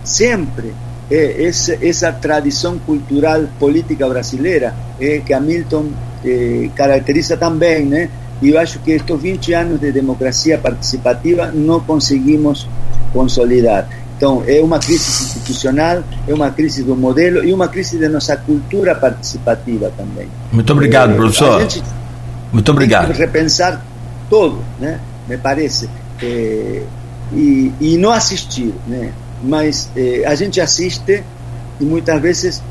[0.03, 0.73] sempre
[1.09, 5.89] esa, esa, tradición cultural política brasileira eh, que Hamilton
[6.23, 8.09] eh, caracteriza también ¿eh?
[8.41, 12.67] y yo acho que estos 20 años de democracia participativa no conseguimos
[13.13, 13.87] consolidar
[14.17, 18.37] Então, é uma crise institucional, é uma crise do modelo e uma crise de nossa
[18.37, 20.27] cultura participativa também.
[20.53, 21.67] Muito obrigado, é, professor.
[22.53, 23.07] Muito obrigado.
[23.07, 23.85] Tem que repensar
[24.29, 25.01] todo, né?
[25.27, 25.89] me parece.
[26.23, 26.83] É,
[27.33, 29.11] e, e não assistir, né?
[29.45, 31.23] Mas é, a gente assiste
[31.79, 32.63] e muitas vezes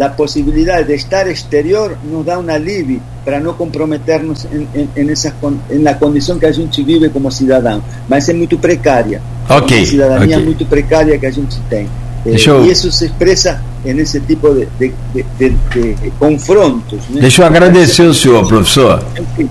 [0.00, 5.10] a possibilidade de estar exterior nos dá um alívio para não comprometernos em, em, em,
[5.10, 5.32] essa,
[5.70, 7.82] em na condição que a gente vive como cidadão.
[8.08, 9.22] Mas é muito precária.
[9.48, 9.78] Ok.
[9.78, 10.44] Uma cidadania okay.
[10.44, 11.88] muito precária que a gente tem.
[12.24, 12.64] Deixa eu...
[12.64, 14.92] E isso se expressa nesse tipo de, de,
[15.38, 17.00] de, de confrontos.
[17.10, 17.20] Né?
[17.20, 19.04] Deixa eu agradecer o senhor, professor.
[19.18, 19.48] Enfim,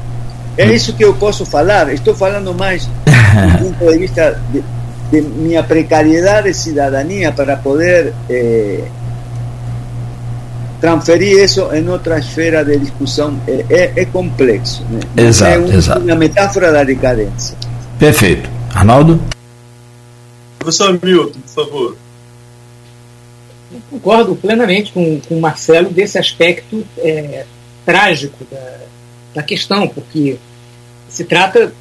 [0.57, 1.93] é isso que eu posso falar.
[1.93, 4.41] Estou falando mais do ponto de vista
[5.13, 8.83] de, minha precariedade de cidadania para poder eh,
[10.81, 13.39] transferir isso em outra esfera de discussão.
[13.47, 14.83] É, é, é complexo.
[14.89, 14.99] Né?
[15.27, 15.99] Exato, é um, exato.
[15.99, 17.55] uma metáfora da decadência.
[17.99, 18.49] Perfeito.
[18.73, 19.21] Arnaldo?
[20.57, 21.97] Professor Milton, por favor.
[23.71, 27.45] Eu concordo plenamente com, com o Marcelo desse aspecto é,
[27.85, 28.77] trágico da,
[29.35, 30.37] da questão, porque
[31.07, 31.71] se trata,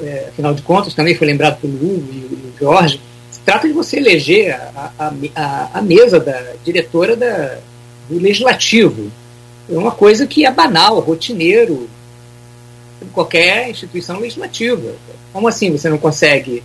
[0.00, 3.00] é, afinal de contas, também foi lembrado pelo Hugo e o Jorge,
[3.30, 7.58] se trata de você eleger a, a, a, a mesa da diretora da,
[8.08, 9.10] do legislativo.
[9.70, 11.88] É uma coisa que é banal, rotineiro,
[13.02, 14.94] em qualquer instituição legislativa.
[15.32, 16.62] Como assim você não consegue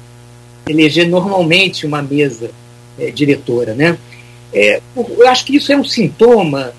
[0.67, 2.51] eleger normalmente uma mesa
[2.97, 3.97] é, diretora, né?
[4.53, 6.73] É, eu acho que isso é um sintoma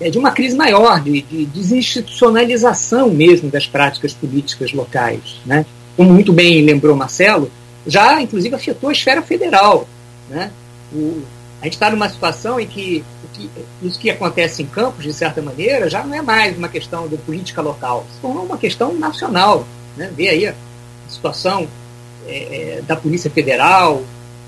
[0.00, 5.40] é, de uma crise maior, de, de, desinstitucionalização mesmo das práticas políticas locais.
[5.44, 5.64] Né?
[5.96, 7.50] Como muito bem lembrou Marcelo,
[7.86, 9.88] já inclusive afetou a esfera federal.
[10.28, 10.50] Né?
[10.92, 11.22] O,
[11.60, 13.50] a gente está numa situação em que, que,
[13.82, 17.16] isso que acontece em campos, de certa maneira, já não é mais uma questão de
[17.16, 19.66] política local, se tornou uma questão nacional.
[19.96, 20.10] Né?
[20.14, 20.54] Vê aí a
[21.08, 21.66] situação
[22.26, 24.02] é, da Polícia Federal,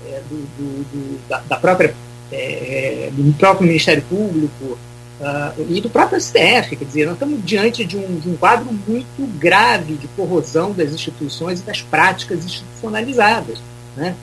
[0.07, 1.95] é, do, do, do, da, da, própria,
[2.31, 4.77] é, do próprio Ministério Público
[5.19, 6.75] uh, e do próprio STF.
[6.75, 10.91] Quer dizer, nós estamos diante de um, de um quadro muito grave de corrosão das
[10.91, 13.59] instituições e das práticas institucionalizadas.
[13.95, 14.15] Né?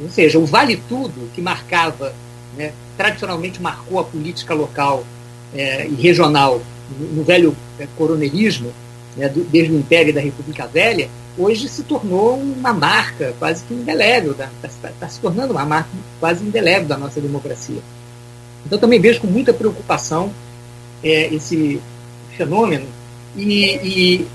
[0.00, 2.14] Ou seja, o vale tudo que marcava,
[2.56, 5.04] né, tradicionalmente marcou a política local
[5.54, 6.60] é, e regional
[6.98, 8.72] no, no velho é, coronelismo,
[9.16, 13.74] né, do, desde o Império da República Velha, hoje se tornou uma marca quase que
[13.74, 15.90] indelével, está tá se tornando uma marca
[16.20, 17.80] quase indelével da nossa democracia.
[18.68, 20.30] Então também vejo com muita preocupação
[21.02, 21.80] é, esse
[22.36, 22.86] fenômeno
[23.34, 24.26] e, e,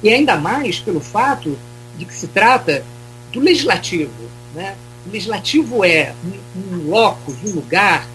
[0.00, 1.58] e, ainda mais pelo fato
[1.98, 2.84] de que se trata
[3.32, 4.12] do legislativo.
[4.54, 4.76] Né?
[5.04, 8.06] O legislativo é um, um locus, um lugar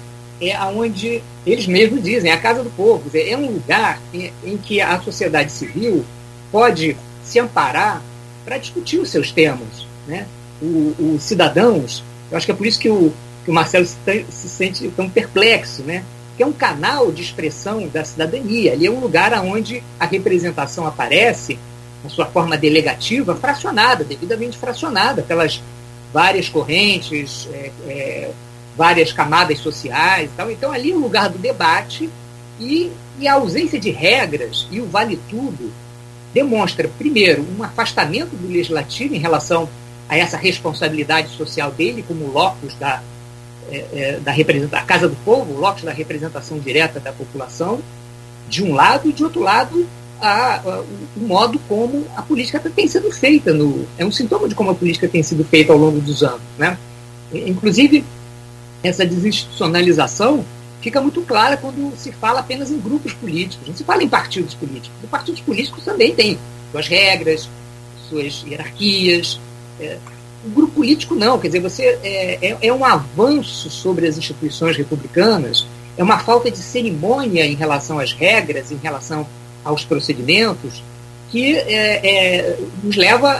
[0.41, 4.57] é aonde eles mesmos dizem, é a casa do povo, é um lugar em, em
[4.57, 6.05] que a sociedade civil
[6.51, 8.01] pode se amparar
[8.45, 9.87] para discutir os seus temas.
[10.07, 10.25] Né?
[10.61, 13.13] Os cidadãos, eu acho que é por isso que o,
[13.45, 13.95] que o Marcelo se,
[14.29, 16.03] se, sente tão perplexo, né?
[16.35, 18.73] que é um canal de expressão da cidadania.
[18.73, 21.57] Ali é um lugar onde a representação aparece,
[22.03, 25.61] na sua forma delegativa, fracionada, devidamente fracionada pelas
[26.11, 28.31] várias correntes, é, é,
[28.75, 30.29] várias camadas sociais.
[30.35, 30.51] Tal.
[30.51, 32.09] Então, ali é o lugar do debate
[32.59, 35.71] e, e a ausência de regras e o vale tudo
[36.33, 39.69] demonstra, primeiro, um afastamento do legislativo em relação
[40.09, 43.01] a essa responsabilidade social dele como locus da,
[43.71, 47.79] é, é, da representação, a Casa do Povo, o locus da representação direta da população,
[48.47, 49.87] de um lado, e de outro lado,
[50.21, 53.53] a, a, o modo como a política tem sido feita.
[53.53, 56.41] No, é um sintoma de como a política tem sido feita ao longo dos anos.
[56.57, 56.77] Né?
[57.33, 58.05] Inclusive,
[58.83, 60.45] essa desinstitucionalização
[60.81, 64.53] fica muito clara quando se fala apenas em grupos políticos, não se fala em partidos
[64.53, 64.95] políticos.
[65.03, 66.37] Os partidos políticos também têm
[66.71, 67.49] suas regras,
[68.07, 69.39] suas hierarquias.
[69.79, 69.97] É,
[70.45, 74.77] o grupo político não, quer dizer, você é, é, é, um avanço sobre as instituições
[74.77, 75.65] republicanas,
[75.97, 79.25] é uma falta de cerimônia em relação às regras, em relação
[79.63, 80.83] aos procedimentos,
[81.31, 83.31] que é, é nos leva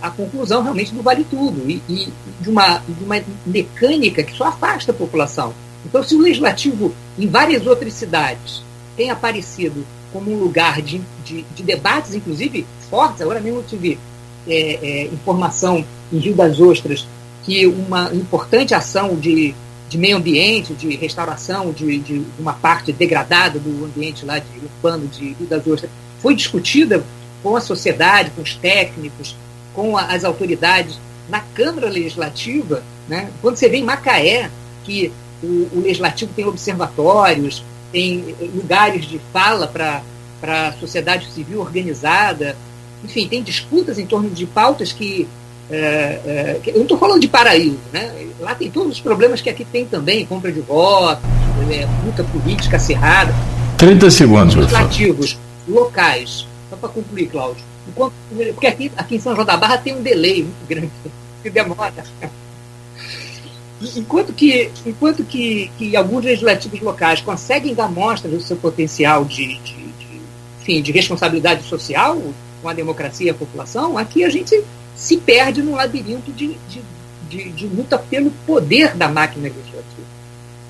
[0.00, 2.08] à conclusão realmente do vale tudo e, e
[2.40, 5.52] de, uma, de uma mecânica que só afasta a população.
[5.84, 8.62] Então, se o legislativo, em várias outras cidades,
[8.96, 13.98] tem aparecido como um lugar de, de, de debates, inclusive fortes, agora mesmo eu tive
[14.48, 17.06] é, é, informação em Rio das Ostras
[17.44, 19.54] que uma importante ação de,
[19.88, 25.06] de meio ambiente, de restauração de, de uma parte degradada do ambiente lá de urbano
[25.06, 27.02] de Rio das Ostras, foi discutida
[27.42, 29.36] com a sociedade, com os técnicos,
[29.74, 30.98] com as autoridades
[31.28, 32.82] na Câmara Legislativa.
[33.08, 33.30] Né?
[33.40, 34.50] Quando você vê em Macaé
[34.84, 35.12] que
[35.42, 40.02] o, o legislativo tem observatórios, tem lugares de fala para
[40.42, 42.56] a sociedade civil organizada,
[43.04, 45.28] enfim, tem disputas em torno de pautas que
[45.70, 45.76] É,
[46.24, 48.10] é, eu não estou falando de paraíso, né?
[48.40, 51.22] Lá tem todos os problemas que aqui tem também, compra de votos,
[51.70, 53.34] é, luta política acirrada.
[53.76, 55.38] 30 segundos, Legislativos,
[55.68, 56.46] locais.
[56.70, 57.62] Só para concluir, Cláudio.
[57.86, 58.14] Enquanto,
[58.54, 60.90] porque aqui, aqui em São João da Barra tem um delay muito grande,
[61.42, 61.92] que demora.
[63.94, 69.58] Enquanto que, enquanto que, que alguns legislativos locais conseguem dar mostras do seu potencial de,
[69.58, 70.20] de, de,
[70.60, 72.20] enfim, de responsabilidade social
[72.60, 74.62] com a democracia e a população, aqui a gente
[74.96, 76.82] se perde num labirinto de, de,
[77.28, 80.06] de, de luta pelo poder da máquina legislativa.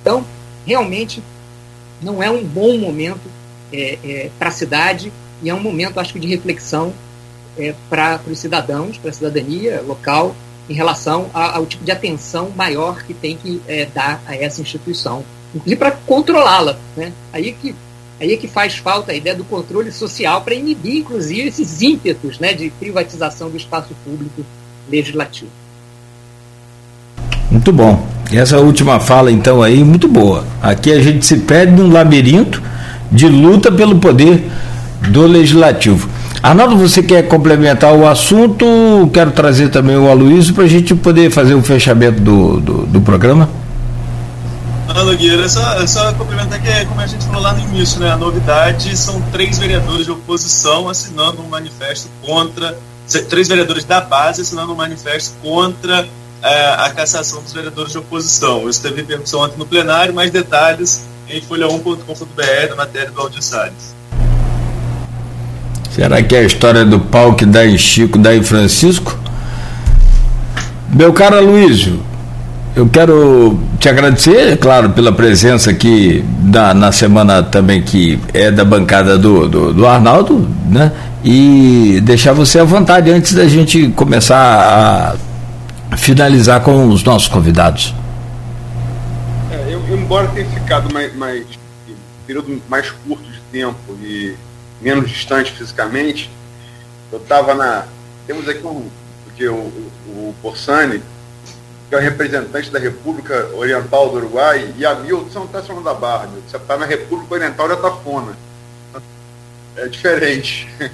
[0.00, 0.24] Então,
[0.66, 1.22] realmente,
[2.02, 3.28] não é um bom momento
[3.72, 5.12] é, é, para a cidade
[5.42, 6.92] e é um momento, acho que, de reflexão
[7.56, 10.34] é, para os cidadãos, para a cidadania local,
[10.68, 15.24] em relação ao tipo de atenção maior que tem que é, dar a essa instituição,
[15.54, 16.78] inclusive para controlá-la.
[16.94, 17.12] Né?
[17.32, 17.74] Aí, que,
[18.20, 22.38] aí é que faz falta a ideia do controle social para inibir, inclusive, esses ímpetos
[22.38, 24.44] né, de privatização do espaço público
[24.90, 25.50] legislativo.
[27.50, 28.06] Muito bom.
[28.30, 30.44] Essa última fala, então, aí, muito boa.
[30.62, 32.62] Aqui a gente se perde num labirinto
[33.10, 34.44] de luta pelo poder
[35.08, 36.08] do legislativo.
[36.42, 38.64] Arnaldo, você quer complementar o assunto?
[39.12, 43.00] Quero trazer também o Aloysio para a gente poder fazer o fechamento do, do, do
[43.00, 43.48] programa.
[44.94, 48.00] Não, Nogueira, é só, é só complementar que, como a gente falou lá no início,
[48.00, 52.76] né, a novidade são três vereadores de oposição assinando um manifesto contra,
[53.28, 56.08] três vereadores da base assinando um manifesto contra
[56.42, 58.68] é, a cassação dos vereadores de oposição.
[58.68, 63.94] Isso teve repercussão ontem no plenário, mais detalhes em folha1.com.br, na matéria do Aldir Salles.
[65.90, 69.18] Será que é a história do pau que dá em Chico, dá em Francisco?
[70.88, 72.02] Meu caro Luísio,
[72.76, 78.64] eu quero te agradecer, claro, pela presença aqui na, na semana também que é da
[78.64, 80.92] bancada do, do, do, Arnaldo, né?
[81.24, 85.16] E deixar você à vontade antes da gente começar
[85.90, 87.94] a finalizar com os nossos convidados.
[89.50, 91.44] É, eu, embora tenha ficado mais, mais
[92.26, 94.36] período mais curto de tempo e
[94.80, 96.30] menos distante fisicamente,
[97.10, 97.84] eu estava na.
[98.26, 98.86] Temos aqui um.
[99.24, 100.56] Porque o, o, o
[101.88, 105.62] que é o representante da República Oriental do Uruguai, e a Milton, você não está
[105.62, 108.36] chamando da Barra, você está na República Oriental da Tafona.
[109.76, 110.68] É diferente.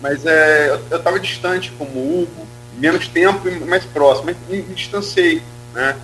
[0.00, 2.46] Mas é, eu estava distante como Hugo,
[2.76, 5.42] menos tempo e mais próximo, me, me distanciei.
[5.72, 5.96] Né?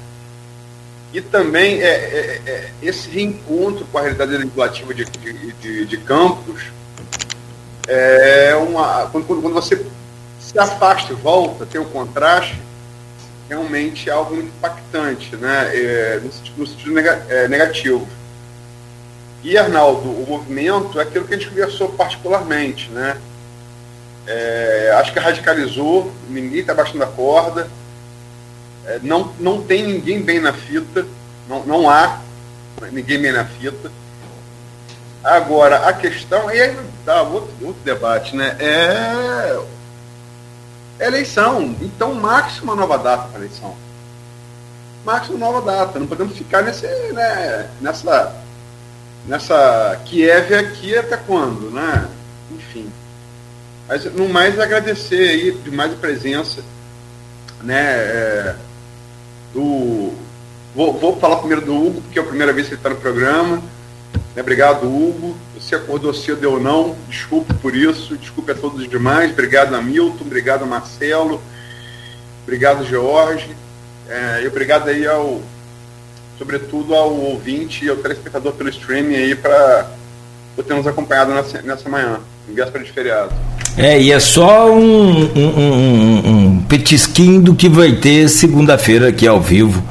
[1.12, 5.96] E também é, é, é, esse reencontro com a realidade legislativa de, de, de, de
[5.98, 6.70] campos
[7.88, 9.06] é uma.
[9.10, 9.84] Quando, quando, você
[10.38, 12.60] se afasta e volta, tem o um contraste,
[13.50, 15.70] realmente é algo muito impactante, né?
[15.74, 18.08] É, no, sentido, no sentido é, negativo.
[19.42, 23.20] E, Arnaldo, o movimento é aquilo que a gente conversou particularmente, né?
[24.26, 27.68] É, acho que radicalizou, ninguém está baixando a corda,
[28.86, 31.04] é, não, não tem ninguém bem na fita,
[31.48, 32.20] não, não há
[32.92, 33.90] ninguém bem na fita.
[35.24, 38.56] Agora, a questão, e aí dá outro, outro debate, né?
[38.60, 39.58] É
[41.00, 41.74] eleição.
[41.80, 43.74] Então, máxima nova data para eleição.
[45.04, 45.98] Máxima nova data.
[45.98, 48.34] Não podemos ficar nesse, né, nessa,
[49.26, 52.08] nessa Kiev aqui até quando, né?
[52.52, 52.90] Enfim.
[53.88, 56.62] Mas, no mais, agradecer aí demais a presença,
[57.62, 57.80] né?
[57.80, 58.56] É,
[59.52, 60.12] do.
[60.74, 62.96] Vou, vou falar primeiro do Hugo, porque é a primeira vez que ele está no
[62.96, 63.60] programa.
[64.34, 64.42] Né?
[64.42, 65.36] Obrigado, Hugo.
[65.58, 69.30] Você acordou cedo ou não, desculpe por isso, desculpe a todos os demais.
[69.30, 71.40] Obrigado, Hamilton, obrigado, Marcelo,
[72.42, 73.50] obrigado, George.
[74.08, 75.40] É, e obrigado aí ao,
[76.38, 79.90] sobretudo ao ouvinte e ao telespectador pelo streaming aí para
[80.56, 83.32] por ter nos acompanhado nessa, nessa manhã, em véspera de feriado.
[83.76, 89.26] É, e é só um, um, um, um petisquinho do que vai ter segunda-feira aqui
[89.26, 89.82] ao vivo,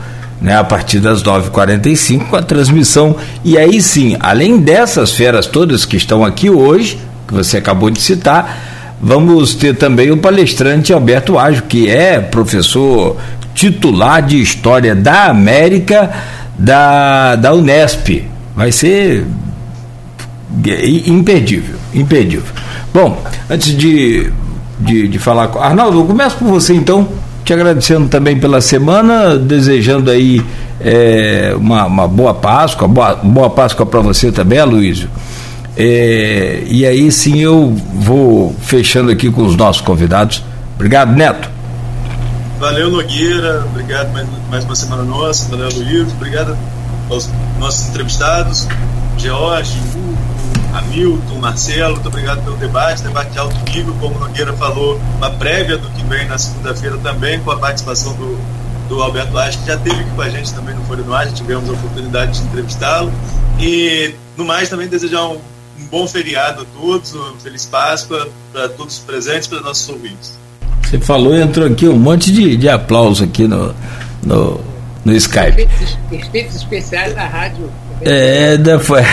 [0.41, 3.15] né, a partir das 9h45, com a transmissão.
[3.43, 8.01] E aí sim, além dessas feras todas que estão aqui hoje, que você acabou de
[8.01, 13.17] citar, vamos ter também o palestrante Alberto Ajo, que é professor
[13.53, 16.09] titular de História da América
[16.57, 18.23] da, da Unesp.
[18.55, 19.25] Vai ser
[21.05, 22.53] imperdível, imperdível.
[22.93, 24.31] Bom, antes de,
[24.79, 25.59] de, de falar com.
[25.59, 27.07] Arnaldo, eu começo por você então,
[27.49, 30.45] te agradecendo também pela semana, desejando aí
[30.79, 35.09] é, uma, uma boa Páscoa, boa, boa Páscoa para você também, Aloysio.
[35.75, 40.43] É, e aí sim eu vou fechando aqui com os nossos convidados.
[40.75, 41.49] Obrigado, Neto.
[42.59, 43.65] Valeu, Nogueira.
[43.65, 45.49] Obrigado mais, mais uma semana nossa.
[45.49, 46.13] Valeu, Luiz.
[46.13, 46.55] Obrigado
[47.09, 48.67] aos nossos entrevistados,
[49.17, 50.17] George, Hugo,
[50.73, 55.29] Hamilton, Marcelo, muito obrigado pelo debate, debate de alto nível, como o Nogueira falou, uma
[55.31, 58.37] prévia do que vem na segunda-feira também, com a participação do,
[58.87, 61.25] do Alberto Acho, que já esteve aqui com a gente também no Folha no Ar,
[61.25, 63.11] já tivemos a oportunidade de entrevistá-lo.
[63.59, 65.35] E, no mais, também desejar um,
[65.79, 70.37] um bom feriado a todos, uma feliz Páscoa para todos os presentes, para nossos ouvintes.
[70.83, 73.75] Você falou e entrou aqui um monte de, de aplauso aqui no,
[74.23, 74.59] no,
[75.05, 75.61] no Skype.
[75.61, 77.69] Efeitos, efeitos especiais da rádio.
[78.01, 79.01] É, da, foi.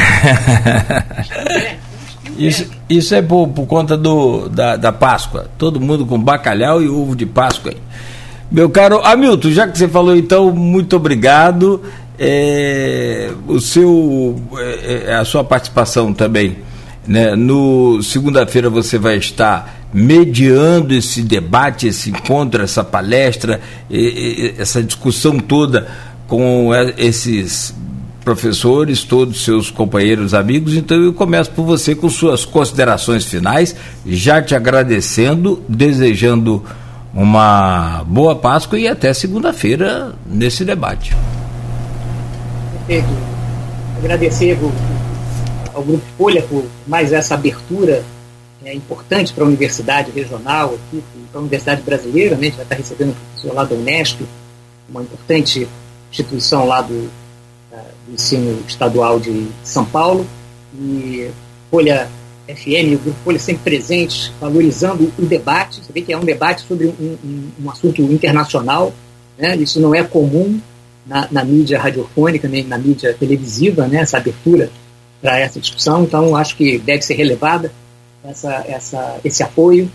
[2.39, 5.47] Isso, isso é por, por conta do, da, da Páscoa.
[5.57, 7.73] Todo mundo com bacalhau e ovo de Páscoa.
[7.73, 7.79] Aí.
[8.51, 11.83] Meu caro Hamilton, já que você falou então, muito obrigado.
[12.19, 16.59] É, o seu, é, é a sua participação também.
[17.07, 17.35] Né?
[17.35, 23.61] No segunda-feira você vai estar mediando esse debate, esse encontro, essa palestra,
[24.59, 25.87] essa discussão toda
[26.27, 27.75] com esses
[28.27, 30.75] professores, todos seus companheiros, amigos.
[30.75, 36.61] Então eu começo por você com suas considerações finais, já te agradecendo, desejando
[37.15, 41.17] uma boa Páscoa e até segunda-feira nesse debate.
[42.89, 43.17] Perfeito.
[43.99, 44.59] Agradecer
[45.73, 48.03] ao Grupo Folha por mais essa abertura
[48.65, 51.01] é, importante para a universidade regional, aqui,
[51.31, 52.41] para a universidade brasileira, né?
[52.41, 54.21] a gente vai estar recebendo um professor lá da Unesp,
[54.91, 55.69] uma importante
[56.11, 57.09] instituição lá do,
[58.07, 60.27] do ensino estadual de São Paulo,
[60.79, 61.31] e
[61.71, 62.09] Folha
[62.47, 65.81] FM, o Grupo Folha sempre presente, valorizando o debate.
[65.85, 68.93] Você vê que é um debate sobre um, um, um assunto internacional,
[69.39, 69.57] né?
[69.57, 70.61] isso não é comum
[71.07, 73.99] na, na, mídia radiofônica, nem na mídia televisiva, né?
[73.99, 74.71] essa abertura
[75.21, 77.73] para essa discussão, então acho que deve ser relevada
[78.23, 79.91] essa, essa, esse apoio.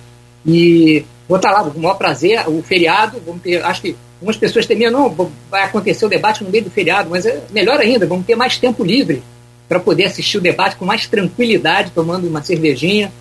[0.45, 4.38] E vou estar lá, com o maior prazer, o feriado, vamos ter, acho que Algumas
[4.38, 8.06] pessoas temiam, não, vai acontecer o debate no meio do feriado, mas é melhor ainda,
[8.06, 9.23] vamos ter mais tempo livre
[9.68, 13.11] para poder assistir o debate com mais tranquilidade, tomando uma cervejinha,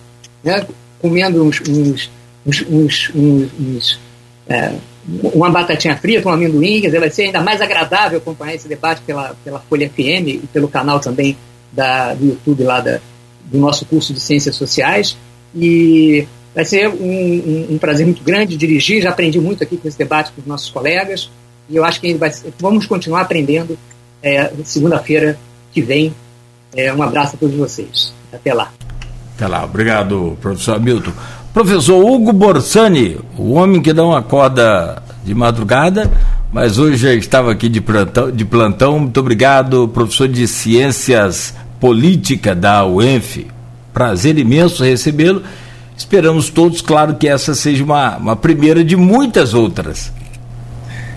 [0.43, 0.63] né,
[0.99, 2.11] comendo uns, uns,
[2.69, 3.99] uns, uns,
[4.47, 4.73] é,
[5.33, 9.01] uma batatinha frita, um amendoim, quer dizer, vai ser ainda mais agradável acompanhar esse debate
[9.01, 11.35] pela, pela Folha FM e pelo canal também
[11.71, 12.99] da, do YouTube lá da,
[13.45, 15.17] do nosso curso de Ciências Sociais.
[15.55, 19.01] E Vai ser um, um, um, prazer muito grande dirigir.
[19.01, 21.29] Já aprendi muito aqui com esse debate com os nossos colegas.
[21.69, 23.77] E eu acho que vai, vamos continuar aprendendo
[24.21, 25.37] é, segunda-feira
[25.71, 26.13] que vem.
[26.75, 28.13] É, um abraço a todos vocês.
[28.31, 28.71] Até lá.
[29.35, 29.63] Até lá.
[29.63, 31.11] Obrigado, professor Hamilton.
[31.53, 36.09] Professor Hugo Borsani, o homem que não acorda de madrugada,
[36.51, 38.31] mas hoje já estava aqui de plantão.
[38.31, 38.99] De plantão.
[38.99, 43.47] Muito obrigado, professor de Ciências Política da UENF.
[43.93, 45.43] Prazer imenso recebê-lo
[45.97, 50.11] Esperamos todos, claro, que essa seja uma, uma primeira de muitas outras.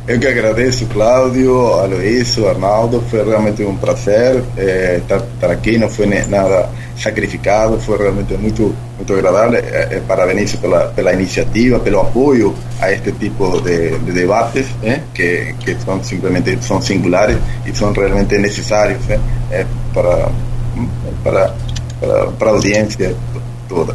[0.06, 3.02] Eu que agradeço, Cláudio, Aloysio, Arnaldo.
[3.08, 5.78] Foi realmente um prazer é, estar, aqui.
[5.78, 9.58] Não foi nada sacrificado, foi realmente muito, muito agradável.
[9.58, 14.66] É, é, pela, pela iniciativa, pelo apoio a este tipo de, de debates,
[15.14, 19.00] que, que são simplesmente são singulares e são realmente necessários
[19.94, 20.28] para,
[21.22, 21.54] para,
[21.98, 23.16] para, para a audiência
[23.68, 23.94] toda.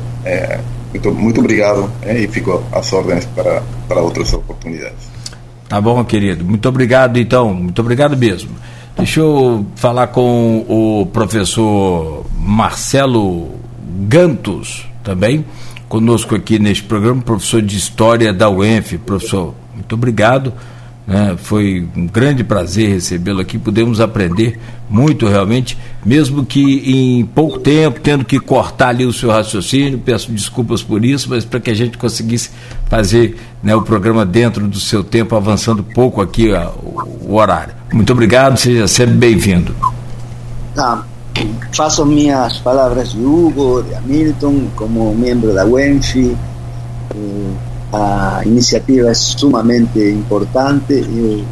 [0.92, 5.10] Muito, muito obrigado é, e fico às ordens para, para outras oportunidades.
[5.68, 6.44] Tá bom, querido.
[6.44, 7.54] Muito obrigado, então.
[7.54, 8.50] Muito obrigado mesmo.
[8.98, 13.52] Deixa eu falar com o professor Marcelo
[14.08, 15.46] Gantos também,
[15.88, 18.98] conosco aqui neste programa, professor de História da UENF.
[18.98, 20.52] Professor, muito obrigado
[21.10, 21.36] né?
[21.38, 23.58] Foi um grande prazer recebê-lo aqui.
[23.58, 25.76] Pudemos aprender muito realmente,
[26.06, 29.98] mesmo que em pouco tempo, tendo que cortar ali o seu raciocínio.
[29.98, 32.52] Peço desculpas por isso, mas para que a gente conseguisse
[32.88, 36.70] fazer né, o programa dentro do seu tempo, avançando pouco aqui ó,
[37.26, 37.74] o, horário.
[37.92, 39.76] Muito obrigado, seja sempre bem-vindo.
[40.76, 41.04] Tá.
[41.74, 46.38] Faço minhas palavras de Hugo, de Hamilton, como membro da UENF.
[47.16, 50.94] Eh, a iniciativa é sumamente importante.
[50.94, 51.44] Eu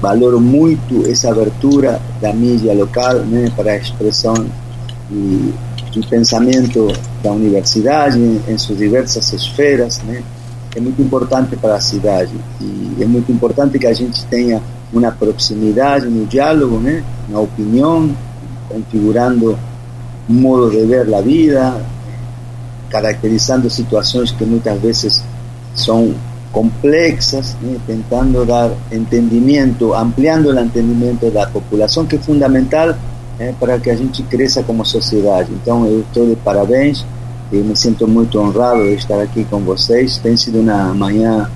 [0.00, 4.34] valoro muito essa abertura da mídia local né, para a expressão
[5.10, 5.52] e,
[5.94, 6.88] e pensamento
[7.22, 10.00] da universidade em, em suas diversas esferas.
[10.02, 10.22] Né,
[10.74, 14.62] é muito importante para a cidade e é muito importante que a gente tenha
[14.92, 18.08] uma proximidade no diálogo, né, na opinião,
[18.68, 19.58] configurando
[20.28, 21.84] um modo de ver a vida,
[22.88, 25.24] caracterizando situações que muitas vezes
[25.74, 26.14] son
[26.52, 27.76] complexas, ¿eh?
[27.76, 32.96] intentando dar entendimiento, ampliando el entendimiento de la población, que es fundamental
[33.38, 33.54] ¿eh?
[33.58, 35.52] para que a gente cresça como sociedade.
[35.52, 37.04] Então, eu estou de parabéns
[37.52, 40.18] e me sinto muito honrado de estar aqui com vocês.
[40.18, 41.48] Tem sido uma manhã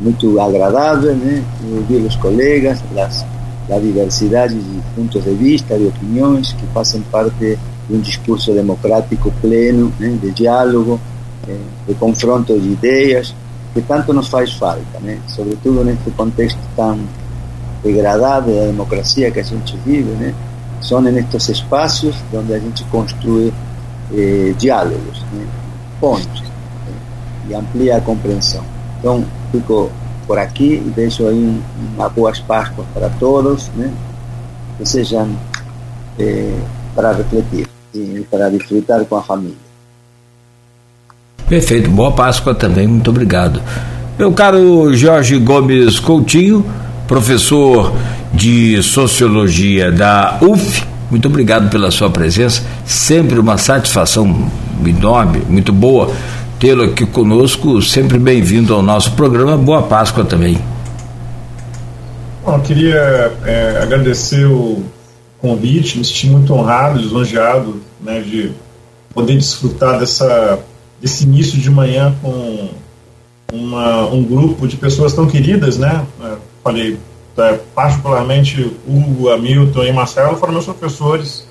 [0.00, 1.42] muito agradável, né?
[1.76, 3.24] ouvir os colegas, as,
[3.70, 7.58] a diversidade de pontos de vista, de opiniões que fazem parte
[7.88, 11.00] de um discurso democrático pleno, né, de diálogo,
[11.48, 11.56] eh,
[11.86, 13.34] de confronto de ideias,
[13.72, 15.18] que tanto nos faz falta, né?
[15.28, 16.98] sobretudo neste contexto tão
[17.82, 20.34] degradado da democracia que a gente vive, né?
[20.80, 23.52] são nestes espaços onde a gente construi
[24.12, 25.46] eh, diálogos, né?
[26.00, 26.48] pontos, né?
[27.48, 28.64] e amplia a compreensão.
[28.98, 29.90] Então, fico
[30.26, 31.62] por aqui e deixo aí
[31.94, 33.92] uma boas Páscoas para todos, né?
[34.78, 35.28] que sejam
[36.18, 36.58] eh,
[36.94, 39.69] para refletir e para desfrutar com a família.
[41.50, 43.60] Perfeito, boa Páscoa também, muito obrigado.
[44.16, 46.64] Meu caro Jorge Gomes Coutinho,
[47.08, 47.92] professor
[48.32, 54.48] de Sociologia da UF, muito obrigado pela sua presença, sempre uma satisfação
[54.86, 56.12] enorme, muito boa
[56.60, 60.56] tê-lo aqui conosco, sempre bem-vindo ao nosso programa, boa Páscoa também.
[62.44, 64.84] Bom, eu queria é, agradecer o
[65.40, 68.52] convite, me senti muito honrado, lisonjeado né, de
[69.12, 70.60] poder desfrutar dessa,
[71.00, 72.68] desse início de manhã com
[73.52, 76.06] uma, um grupo de pessoas tão queridas, né?
[76.22, 76.98] É, falei,
[77.36, 81.46] é, particularmente Hugo, Hamilton e Marcelo foram meus professores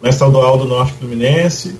[0.00, 1.76] na Estadual do Norte Fluminense.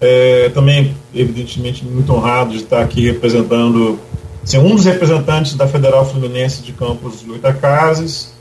[0.00, 3.98] É, também, evidentemente, muito honrado de estar aqui representando,
[4.44, 8.32] ser um dos representantes da Federal Fluminense de Campos de Goitacazes.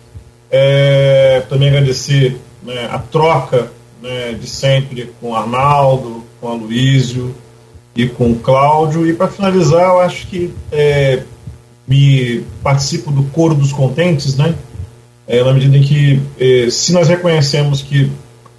[0.49, 3.71] É, também agradecer né, a troca
[4.01, 7.35] né, de sempre com Arnaldo, com Aloísio
[7.97, 9.07] e com o Cláudio.
[9.07, 11.23] E para finalizar, eu acho que é,
[11.87, 14.53] me participo do coro dos contentes, né?
[15.27, 18.09] É, na medida em que, é, se nós reconhecemos que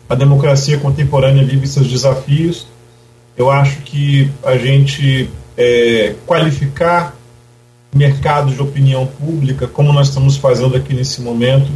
[0.08, 2.66] a democracia contemporânea vive seus desafios,
[3.36, 7.16] eu acho que a gente é, qualificar
[7.94, 11.70] mercado de opinião pública, como nós estamos fazendo aqui nesse momento,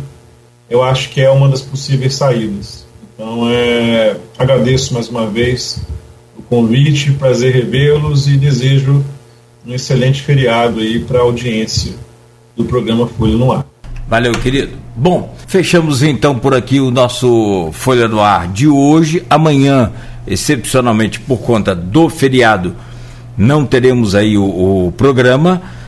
[0.68, 2.84] eu acho que é uma das possíveis saídas.
[3.14, 5.80] Então, é, agradeço mais uma vez
[6.52, 9.02] convite, prazer revê-los e desejo
[9.66, 11.94] um excelente feriado aí para a audiência
[12.54, 13.64] do programa Folha no Ar.
[14.06, 14.72] Valeu, querido.
[14.94, 19.24] Bom, fechamos então por aqui o nosso Folha no Ar de hoje.
[19.30, 19.92] Amanhã,
[20.26, 22.76] excepcionalmente por conta do feriado,
[23.34, 25.62] não teremos aí o, o programa.